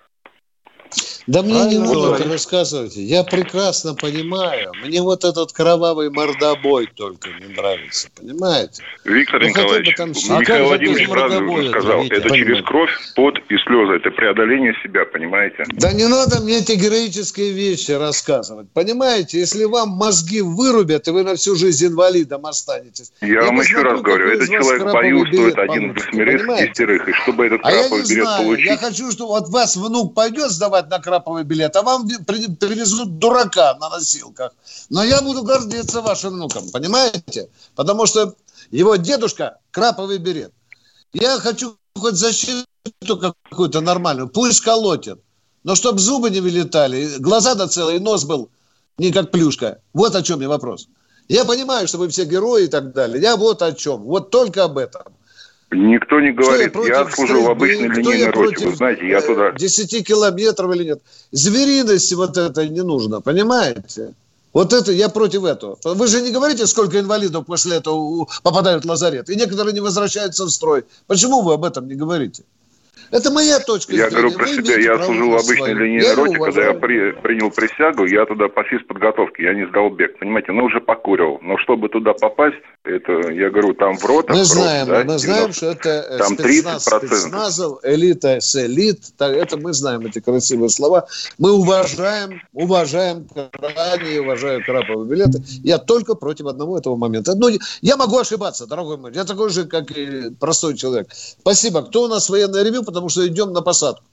Да 1.27 1.41
мне 1.41 1.53
Правильно 1.53 1.71
не 1.71 1.77
нужно 1.79 2.15
это 2.15 2.29
рассказывать. 2.29 2.95
Я 2.95 3.23
прекрасно 3.23 3.95
понимаю. 3.95 4.71
Мне 4.83 5.01
вот 5.01 5.23
этот 5.23 5.51
кровавый 5.53 6.11
мордобой 6.11 6.87
только 6.93 7.29
не 7.29 7.55
нравится. 7.55 8.09
Понимаете? 8.15 8.83
Виктор 9.05 9.41
ну, 9.41 9.47
Николаевич, 9.47 9.95
там... 9.95 10.09
Михаил 10.09 10.67
Владимирович 10.67 11.09
правильно 11.09 11.69
сказал. 11.69 12.05
Это, 12.05 12.15
это 12.15 12.29
через 12.29 12.63
кровь, 12.63 12.91
пот 13.15 13.39
и 13.49 13.57
слезы. 13.57 13.93
Это 13.93 14.11
преодоление 14.11 14.75
себя, 14.83 15.05
понимаете? 15.05 15.63
Да 15.73 15.93
не 15.93 16.07
надо 16.07 16.41
мне 16.41 16.59
эти 16.59 16.73
героические 16.73 17.53
вещи 17.53 17.91
рассказывать. 17.91 18.67
Понимаете? 18.73 19.39
Если 19.39 19.63
вам 19.63 19.89
мозги 19.89 20.41
вырубят, 20.41 21.07
и 21.07 21.11
вы 21.11 21.23
на 21.23 21.35
всю 21.35 21.55
жизнь 21.55 21.87
инвалидом 21.87 22.45
останетесь. 22.45 23.11
Я, 23.21 23.27
я 23.27 23.41
вам 23.45 23.59
еще 23.61 23.81
раз 23.81 23.99
говорю. 24.01 24.29
Этот 24.29 24.47
человек 24.47 24.83
в 24.83 24.91
бою 24.91 25.25
стоит 25.25 25.57
один 25.57 25.93
в 25.93 25.95
восьмерых, 25.95 26.47
десятерых. 26.59 27.09
И 27.09 27.13
чтобы 27.13 27.47
этот 27.47 27.61
а 27.63 27.71
краповый 27.71 28.03
билет 28.07 28.23
знаю. 28.23 28.43
получить... 28.43 28.65
Я 28.67 28.77
хочу, 28.77 29.11
чтобы 29.11 29.29
вот 29.31 29.49
вас 29.49 29.75
внук 29.75 30.13
пойдет 30.13 30.51
сдавать 30.51 30.87
на 30.89 30.99
краб 30.99 31.14
краповый 31.15 31.43
билет, 31.43 31.75
а 31.75 31.81
вам 31.81 32.07
привезут 32.07 33.19
дурака 33.19 33.75
на 33.79 33.89
носилках. 33.89 34.51
Но 34.89 35.03
я 35.03 35.21
буду 35.21 35.43
гордиться 35.43 36.01
вашим 36.01 36.33
внуком, 36.33 36.69
понимаете? 36.71 37.49
Потому 37.75 38.05
что 38.05 38.35
его 38.71 38.97
дедушка 38.97 39.57
краповый 39.71 40.17
билет. 40.17 40.51
Я 41.13 41.39
хочу 41.39 41.77
хоть 41.95 42.15
защиту 42.15 42.65
какую-то 43.05 43.81
нормальную, 43.81 44.27
пусть 44.27 44.61
колотит. 44.61 45.19
Но 45.63 45.75
чтобы 45.75 45.99
зубы 45.99 46.29
не 46.29 46.41
вылетали, 46.41 47.17
глаза 47.19 47.55
до 47.55 47.67
целые, 47.67 47.99
нос 47.99 48.25
был 48.25 48.49
не 48.97 49.11
как 49.11 49.31
плюшка. 49.31 49.79
Вот 49.93 50.15
о 50.15 50.21
чем 50.21 50.37
мне 50.37 50.47
вопрос. 50.47 50.87
Я 51.29 51.45
понимаю, 51.45 51.87
что 51.87 51.97
вы 51.97 52.07
все 52.09 52.25
герои 52.25 52.65
и 52.65 52.67
так 52.67 52.93
далее. 52.93 53.21
Я 53.21 53.35
вот 53.35 53.61
о 53.61 53.71
чем. 53.71 54.03
Вот 54.03 54.29
только 54.29 54.65
об 54.65 54.77
этом. 54.77 55.01
Никто 55.75 56.19
не 56.21 56.31
говорит, 56.31 56.73
я, 56.75 56.99
я 56.99 57.09
служу 57.09 57.43
в 57.43 57.49
обычной 57.49 57.89
линейной 57.89 58.31
роте, 58.31 58.67
вы 58.67 58.75
знаете, 58.75 59.07
я 59.07 59.21
туда... 59.21 59.51
10 59.51 59.93
э, 59.93 60.01
километров 60.01 60.73
или 60.75 60.85
нет. 60.85 61.01
Звериности 61.31 62.13
вот 62.13 62.37
это 62.37 62.67
не 62.67 62.81
нужно, 62.81 63.21
понимаете? 63.21 64.13
Вот 64.53 64.71
это, 64.71 64.93
я 64.93 65.09
против 65.09 65.43
этого. 65.43 65.77
Вы 65.83 66.07
же 66.07 66.21
не 66.21 66.31
говорите, 66.31 66.65
сколько 66.65 66.97
инвалидов 66.97 67.45
после 67.45 67.77
этого 67.77 68.25
попадают 68.41 68.85
в 68.85 68.89
лазарет, 68.89 69.29
и 69.29 69.35
некоторые 69.35 69.73
не 69.73 69.81
возвращаются 69.81 70.45
в 70.45 70.49
строй. 70.49 70.85
Почему 71.07 71.41
вы 71.41 71.55
об 71.55 71.65
этом 71.65 71.87
не 71.87 71.95
говорите? 71.95 72.43
Это 73.11 73.31
моя 73.31 73.59
точка 73.59 73.93
я 73.93 74.09
зрения. 74.09 74.15
Я 74.15 74.29
говорю 74.29 74.37
про 74.37 74.47
себя. 74.47 74.77
Я 74.77 75.03
служил 75.03 75.31
в 75.31 75.35
обычной 75.35 75.73
линейной 75.73 76.05
я 76.05 76.15
роте, 76.15 76.37
когда 76.37 76.61
я 76.63 76.73
при, 76.73 77.11
принял 77.11 77.51
присягу, 77.51 78.05
я 78.05 78.25
туда 78.25 78.47
по 78.47 78.63
физподготовке, 78.63 79.43
я 79.43 79.53
не 79.53 79.67
сдал 79.67 79.89
бег. 79.89 80.17
Понимаете, 80.19 80.51
ну 80.51 80.65
уже 80.65 80.81
покурил. 80.81 81.39
Но 81.41 81.57
чтобы 81.57 81.89
туда 81.89 82.13
попасть, 82.13 82.57
это, 82.83 83.31
я 83.31 83.49
говорю, 83.49 83.73
там 83.73 83.97
в 83.97 84.05
ротах... 84.05 84.35
Мы 84.35 84.43
знаем, 84.43 84.87
да, 84.87 85.03
мы 85.03 85.17
знаем, 85.17 85.53
что 85.53 85.71
это 85.71 85.89
э, 85.89 86.17
там 86.17 86.37
спецназ 86.37 86.87
30%. 86.87 87.07
спецназов, 87.07 87.79
элита 87.83 88.39
с 88.39 88.55
элит. 88.55 88.99
Это 89.19 89.57
мы 89.57 89.73
знаем 89.73 90.05
эти 90.05 90.19
красивые 90.19 90.69
слова. 90.69 91.07
Мы 91.37 91.51
уважаем, 91.51 92.41
уважаем 92.53 93.27
крайне, 93.51 94.21
уважаю 94.21 94.63
краповые 94.63 95.09
билеты. 95.09 95.41
Я 95.63 95.77
только 95.79 96.15
против 96.15 96.45
одного 96.45 96.77
этого 96.77 96.95
момента. 96.95 97.33
Ну, 97.35 97.49
я 97.81 97.97
могу 97.97 98.19
ошибаться, 98.19 98.67
дорогой 98.67 98.97
мой. 98.97 99.11
Я 99.13 99.25
такой 99.25 99.49
же, 99.49 99.65
как 99.65 99.91
и 99.91 100.29
простой 100.39 100.75
человек. 100.75 101.07
Спасибо. 101.11 101.81
Кто 101.81 102.03
у 102.03 102.07
нас 102.07 102.29
военное 102.29 102.63
ревю? 102.63 102.83
Потому 102.85 103.09
что 103.09 103.27
идем 103.27 103.53
на 103.53 103.61
посадку. 103.61 104.03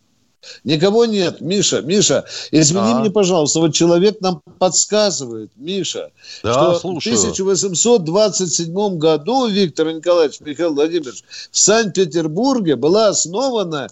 Никого 0.64 1.04
нет. 1.06 1.40
Миша, 1.40 1.80
Миша, 1.82 2.24
извини 2.50 2.92
а. 2.92 3.00
мне, 3.00 3.10
пожалуйста, 3.10 3.60
вот 3.60 3.74
человек 3.74 4.20
нам 4.20 4.40
подсказывает, 4.58 5.50
Миша, 5.56 6.10
да, 6.42 6.52
что 6.52 6.80
слушаю. 6.80 7.16
в 7.16 7.18
1827 7.18 8.98
году 8.98 9.46
Виктор 9.46 9.92
Николаевич 9.92 10.40
Михаил 10.40 10.74
Владимирович 10.74 11.22
в 11.50 11.58
Санкт-Петербурге 11.58 12.76
была 12.76 13.08
основана 13.08 13.88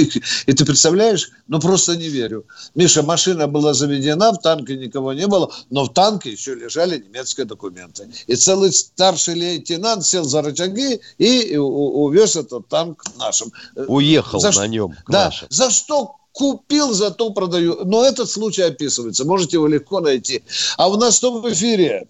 И 0.47 0.53
ты 0.53 0.65
представляешь? 0.65 1.31
Ну, 1.47 1.61
просто 1.61 1.97
не 1.97 2.09
верю. 2.09 2.47
Миша, 2.75 3.03
машина 3.03 3.47
была 3.47 3.75
заведена, 3.75 4.33
в 4.33 4.39
танке 4.39 4.77
никого 4.77 5.13
не 5.13 5.27
было, 5.27 5.53
но 5.69 5.85
в 5.85 5.93
танке 5.93 6.33
еще 6.33 6.55
лежали 6.55 6.99
немецкие 6.99 7.45
документы. 7.45 8.09
И 8.27 8.35
целый 8.35 8.73
старший 8.73 9.35
лейтенант 9.35 10.07
сел 10.07 10.25
за 10.25 10.41
рычаги 10.43 11.01
и 11.19 11.57
увез 11.57 12.37
этот 12.37 12.67
танк 12.69 13.05
нашим. 13.19 13.53
Уехал 13.77 14.41
за 14.41 14.53
на 14.53 14.67
нем 14.67 14.97
да, 15.07 15.27
нашим. 15.27 15.49
За 15.51 15.71
что 15.71 16.17
Купил, 16.33 16.93
зато 16.93 17.33
продаю. 17.33 17.85
Но 17.85 18.05
этот 18.05 18.29
случай 18.29 18.63
описывается. 18.63 19.25
Можете 19.25 19.57
его 19.57 19.67
легко 19.67 20.01
найти. 20.01 20.43
А 20.79 20.89
у 20.89 20.97
нас 20.97 21.17
что 21.17 21.41
в 21.41 21.53
эфире? 21.53 22.07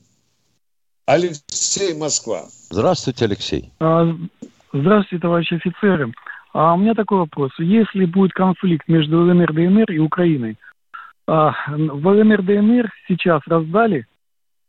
Алексей 1.07 1.95
Москва. 1.95 2.45
Здравствуйте, 2.71 3.25
Алексей. 3.25 3.73
А, 3.81 4.07
здравствуйте, 4.73 5.23
товарищи 5.23 5.55
офицеры. 5.55 6.12
А 6.53 6.75
у 6.75 6.77
меня 6.77 6.95
такой 6.95 7.18
вопрос. 7.18 7.51
Если 7.59 8.05
будет 8.05 8.33
конфликт 8.33 8.87
между 8.89 9.21
ЛНР, 9.21 9.53
ДНР 9.53 9.93
и 9.93 9.99
Украиной, 9.99 10.59
а, 11.27 11.55
в 11.68 12.07
ЛНР, 12.07 12.43
ДНР 12.43 12.93
сейчас 13.09 13.41
раздали, 13.47 14.07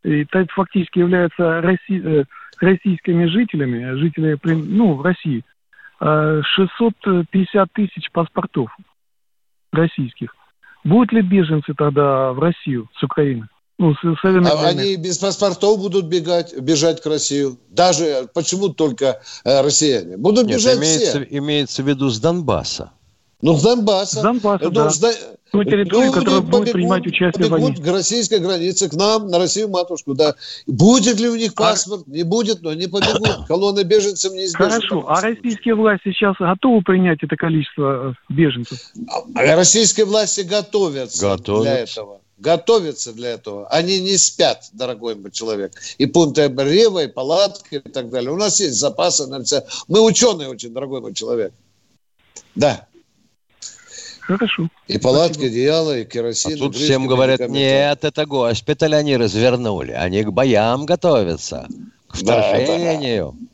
и 0.03 0.23
это 0.23 0.45
фактически 0.53 0.99
являются 0.99 1.61
Росси, 1.61 2.01
э, 2.03 2.23
российскими 2.59 3.25
жителями, 3.25 3.95
жители 3.99 4.37
ну, 4.43 4.95
в 4.95 5.01
России, 5.01 5.43
650 5.99 7.71
тысяч 7.73 8.11
паспортов 8.11 8.75
российских. 9.71 10.33
Будут 10.83 11.11
ли 11.11 11.21
беженцы 11.21 11.73
тогда 11.77 12.33
в 12.33 12.39
Россию 12.39 12.89
с 12.97 13.03
Украины? 13.03 13.47
Ну, 13.77 13.95
с, 13.95 13.99
с 13.99 14.25
а 14.25 14.67
они 14.67 14.95
без 14.95 15.17
паспортов 15.17 15.79
будут 15.79 16.05
бегать, 16.05 16.55
бежать 16.55 17.01
к 17.01 17.05
России. 17.07 17.47
Даже 17.69 18.29
почему 18.31 18.69
только 18.69 19.21
э, 19.43 19.61
россияне? 19.61 20.17
Будут 20.17 20.45
Нет, 20.45 20.57
бежать 20.57 20.77
имеется, 20.77 21.25
все. 21.25 21.37
Имеется 21.37 21.81
в 21.81 21.87
виду 21.87 22.09
с 22.09 22.19
Донбасса. 22.19 22.91
Ну, 23.41 23.57
с 23.57 23.63
Донбасса. 23.63 24.19
С 24.19 24.21
Донбасса, 24.21 24.65
ну, 24.65 24.71
да. 24.71 24.89
С, 24.89 24.99
ту 25.51 25.63
территорию, 25.63 26.11
ну, 26.11 26.13
которая 26.13 26.41
будет 26.41 26.51
побегут, 26.51 26.73
принимать 26.73 27.07
участие 27.07 27.47
в 27.47 27.49
войне. 27.49 27.75
к 27.75 27.87
российской 27.87 28.39
границе, 28.39 28.89
к 28.89 28.93
нам, 28.93 29.27
на 29.27 29.37
Россию 29.37 29.69
матушку, 29.69 30.13
да. 30.13 30.35
Будет 30.67 31.19
ли 31.19 31.27
у 31.27 31.35
них 31.35 31.53
паспорт? 31.53 32.03
А... 32.07 32.11
Не 32.11 32.23
будет, 32.23 32.61
но 32.61 32.69
они 32.69 32.87
побегут. 32.87 33.45
Колонны 33.47 33.83
беженцев 33.83 34.33
неизбежны. 34.33 34.81
Хорошо. 34.81 35.05
А 35.07 35.21
российские 35.21 35.75
власти 35.75 36.11
сейчас 36.11 36.35
готовы 36.39 36.81
принять 36.81 37.19
это 37.21 37.35
количество 37.35 38.11
э, 38.11 38.33
беженцев? 38.33 38.79
А 39.35 39.55
российские 39.55 40.05
власти 40.05 40.41
готовятся, 40.41 41.21
готовятся. 41.21 41.63
для 41.63 41.79
этого 41.79 42.21
готовятся 42.41 43.13
для 43.13 43.29
этого. 43.33 43.67
Они 43.67 44.01
не 44.01 44.17
спят, 44.17 44.69
дорогой 44.73 45.15
мой 45.15 45.31
человек. 45.31 45.73
И 45.99 46.07
пункты 46.07 46.41
обрева, 46.41 47.03
и 47.03 47.07
палатки, 47.07 47.75
и 47.75 47.89
так 47.89 48.09
далее. 48.09 48.31
У 48.31 48.35
нас 48.35 48.59
есть 48.59 48.79
запасы 48.79 49.27
на 49.27 49.43
все. 49.43 49.63
Мы 49.87 50.01
ученые 50.01 50.49
очень, 50.49 50.73
дорогой 50.73 51.01
мой 51.01 51.13
человек. 51.13 51.53
Да. 52.55 52.87
Хорошо. 54.31 54.69
И 54.87 54.97
палатки, 54.97 55.33
Спасибо. 55.33 55.51
одеяло, 55.51 55.99
и 55.99 56.05
керосин. 56.05 56.53
А 56.53 56.57
тут 56.57 56.75
всем 56.75 57.05
говорят, 57.07 57.49
нет, 57.49 58.05
это 58.05 58.25
госпиталь 58.25 58.95
они 58.95 59.17
развернули. 59.17 59.91
Они 59.91 60.23
к 60.23 60.31
боям 60.31 60.85
готовятся, 60.85 61.67
к 62.07 62.15
вторжению. 62.15 63.35
Да, 63.37 63.47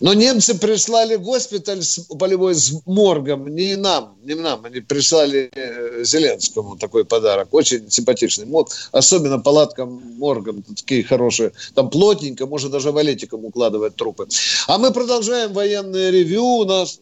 Но 0.00 0.12
немцы 0.12 0.54
прислали 0.58 1.16
госпиталь 1.16 1.82
с, 1.82 2.00
полевой 2.18 2.54
с 2.54 2.82
моргом, 2.84 3.48
не 3.54 3.76
нам, 3.76 4.16
не 4.22 4.34
нам, 4.34 4.66
они 4.66 4.80
прислали 4.80 5.50
э, 5.54 6.04
Зеленскому 6.04 6.76
такой 6.76 7.06
подарок, 7.06 7.48
очень 7.54 7.90
симпатичный 7.90 8.44
морг, 8.44 8.68
особенно 8.92 9.38
палаткам 9.38 10.02
моргом, 10.18 10.62
такие 10.62 11.04
хорошие, 11.04 11.52
там 11.74 11.88
плотненько, 11.88 12.44
можно 12.46 12.68
даже 12.68 12.92
валетиком 12.92 13.46
укладывать 13.46 13.96
трупы. 13.96 14.28
А 14.66 14.76
мы 14.76 14.92
продолжаем 14.92 15.54
военное 15.54 16.10
ревю, 16.10 16.44
у 16.44 16.64
нас 16.64 17.00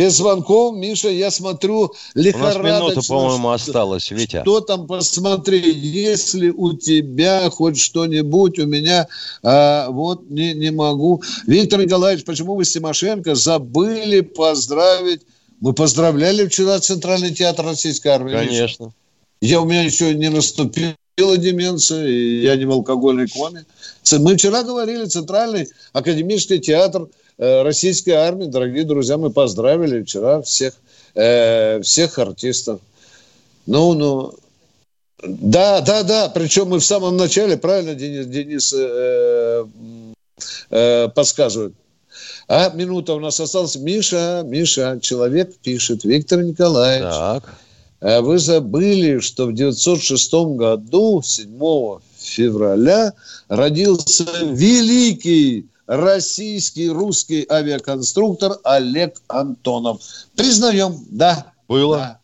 без 0.00 0.16
звонков, 0.16 0.74
Миша, 0.76 1.10
я 1.10 1.30
смотрю 1.30 1.92
лихорадочно. 2.14 2.60
У 2.60 2.64
нас 2.64 2.80
минута, 2.80 3.06
по-моему, 3.06 3.50
осталась, 3.50 4.10
Витя. 4.10 4.40
Что 4.40 4.60
там, 4.60 4.86
посмотри, 4.86 5.60
если 5.60 6.48
у 6.48 6.72
тебя 6.72 7.50
хоть 7.50 7.78
что-нибудь, 7.78 8.58
у 8.58 8.64
меня 8.64 9.08
а, 9.42 9.90
вот 9.90 10.30
не, 10.30 10.54
не 10.54 10.70
могу. 10.70 11.22
Виктор 11.46 11.84
Николаевич, 11.84 12.24
почему 12.24 12.54
вы 12.54 12.64
с 12.64 12.72
Тимошенко 12.72 13.34
забыли 13.34 14.22
поздравить? 14.22 15.20
Мы 15.60 15.74
поздравляли 15.74 16.46
вчера 16.46 16.80
Центральный 16.80 17.34
театр 17.34 17.66
Российской 17.66 18.08
Армии. 18.08 18.32
Конечно. 18.32 18.94
Я, 19.42 19.60
у 19.60 19.66
меня 19.66 19.82
еще 19.82 20.14
не 20.14 20.30
наступила 20.30 20.96
деменция, 21.18 22.06
и 22.06 22.40
я 22.40 22.56
не 22.56 22.64
в 22.64 22.70
алкогольной 22.70 23.28
коме. 23.28 23.66
Мы 24.10 24.38
вчера 24.38 24.62
говорили, 24.62 25.04
Центральный 25.04 25.68
академический 25.92 26.58
театр– 26.58 27.08
российской 27.40 28.10
армии, 28.10 28.46
дорогие 28.46 28.84
друзья, 28.84 29.16
мы 29.16 29.30
поздравили 29.30 30.02
вчера 30.02 30.42
всех, 30.42 30.74
э, 31.14 31.80
всех 31.80 32.18
артистов. 32.18 32.80
Ну, 33.66 33.94
ну, 33.94 34.34
да, 35.22 35.80
да, 35.80 36.02
да, 36.02 36.28
причем 36.28 36.68
мы 36.68 36.78
в 36.78 36.84
самом 36.84 37.16
начале, 37.16 37.56
правильно 37.56 37.94
Денис, 37.94 38.26
Денис 38.26 38.74
э, 38.76 39.64
э, 40.70 41.08
подсказывает. 41.14 41.74
А 42.48 42.70
минута 42.70 43.14
у 43.14 43.20
нас 43.20 43.38
осталась. 43.38 43.76
Миша, 43.76 44.42
Миша, 44.44 44.98
человек 45.00 45.56
пишет, 45.62 46.04
Виктор 46.04 46.42
Николаевич. 46.42 47.08
Так. 47.08 47.54
«А 48.00 48.22
вы 48.22 48.38
забыли, 48.38 49.20
что 49.20 49.46
в 49.46 49.54
906 49.54 50.32
году, 50.56 51.22
7 51.22 52.00
февраля, 52.18 53.12
родился 53.48 54.26
великий 54.42 55.66
российский 55.90 56.88
русский 56.88 57.44
авиаконструктор 57.50 58.58
Олег 58.62 59.20
Антонов. 59.26 60.00
Признаем, 60.36 61.04
да. 61.10 61.52
Было. 61.66 61.96
Да. 61.96 62.20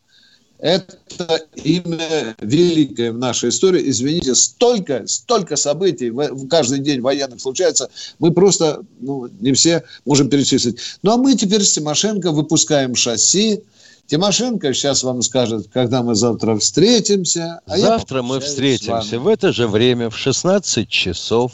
Это 0.58 1.42
имя 1.56 2.36
великое 2.40 3.10
в 3.10 3.18
нашей 3.18 3.48
истории. 3.48 3.90
Извините, 3.90 4.36
столько, 4.36 5.06
столько 5.08 5.56
событий 5.56 6.10
в 6.10 6.46
каждый 6.46 6.78
день 6.78 7.00
военных 7.00 7.40
случается. 7.40 7.90
Мы 8.20 8.30
просто 8.30 8.82
ну, 9.00 9.28
не 9.40 9.52
все 9.52 9.82
можем 10.04 10.30
перечислить. 10.30 10.78
Ну, 11.02 11.10
а 11.10 11.16
мы 11.16 11.34
теперь 11.34 11.62
с 11.62 11.72
Тимошенко 11.72 12.30
выпускаем 12.30 12.94
шасси. 12.94 13.64
Тимошенко 14.06 14.72
сейчас 14.74 15.02
вам 15.02 15.22
скажет, 15.22 15.66
когда 15.72 16.04
мы 16.04 16.14
завтра 16.14 16.56
встретимся. 16.56 17.60
А 17.66 17.76
завтра 17.76 18.22
мы 18.22 18.38
встретимся 18.38 19.18
в 19.18 19.26
это 19.26 19.52
же 19.52 19.66
время 19.66 20.08
в 20.08 20.16
16 20.16 20.88
часов 20.88 21.52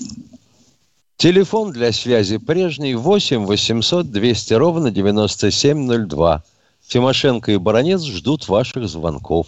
Телефон 1.22 1.70
для 1.70 1.92
связи 1.92 2.38
прежний 2.38 2.96
8 2.96 3.46
800 3.46 4.10
200 4.10 4.54
ровно 4.54 4.90
9702. 4.90 6.42
Тимошенко 6.88 7.52
и 7.52 7.58
Баранец 7.58 8.02
ждут 8.02 8.48
ваших 8.48 8.88
звонков. 8.88 9.46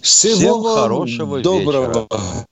Всего 0.00 0.36
Всем 0.36 0.62
хорошего 0.62 1.40
доброго. 1.40 2.06
Вечера. 2.12 2.46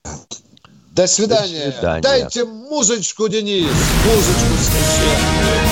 До 0.91 1.07
свидания. 1.07 1.67
До 1.67 1.73
свидания. 1.73 2.03
Дайте 2.03 2.45
музычку, 2.47 3.29
Денис. 3.29 3.69
Музычку 4.05 4.57
священную. 4.59 5.68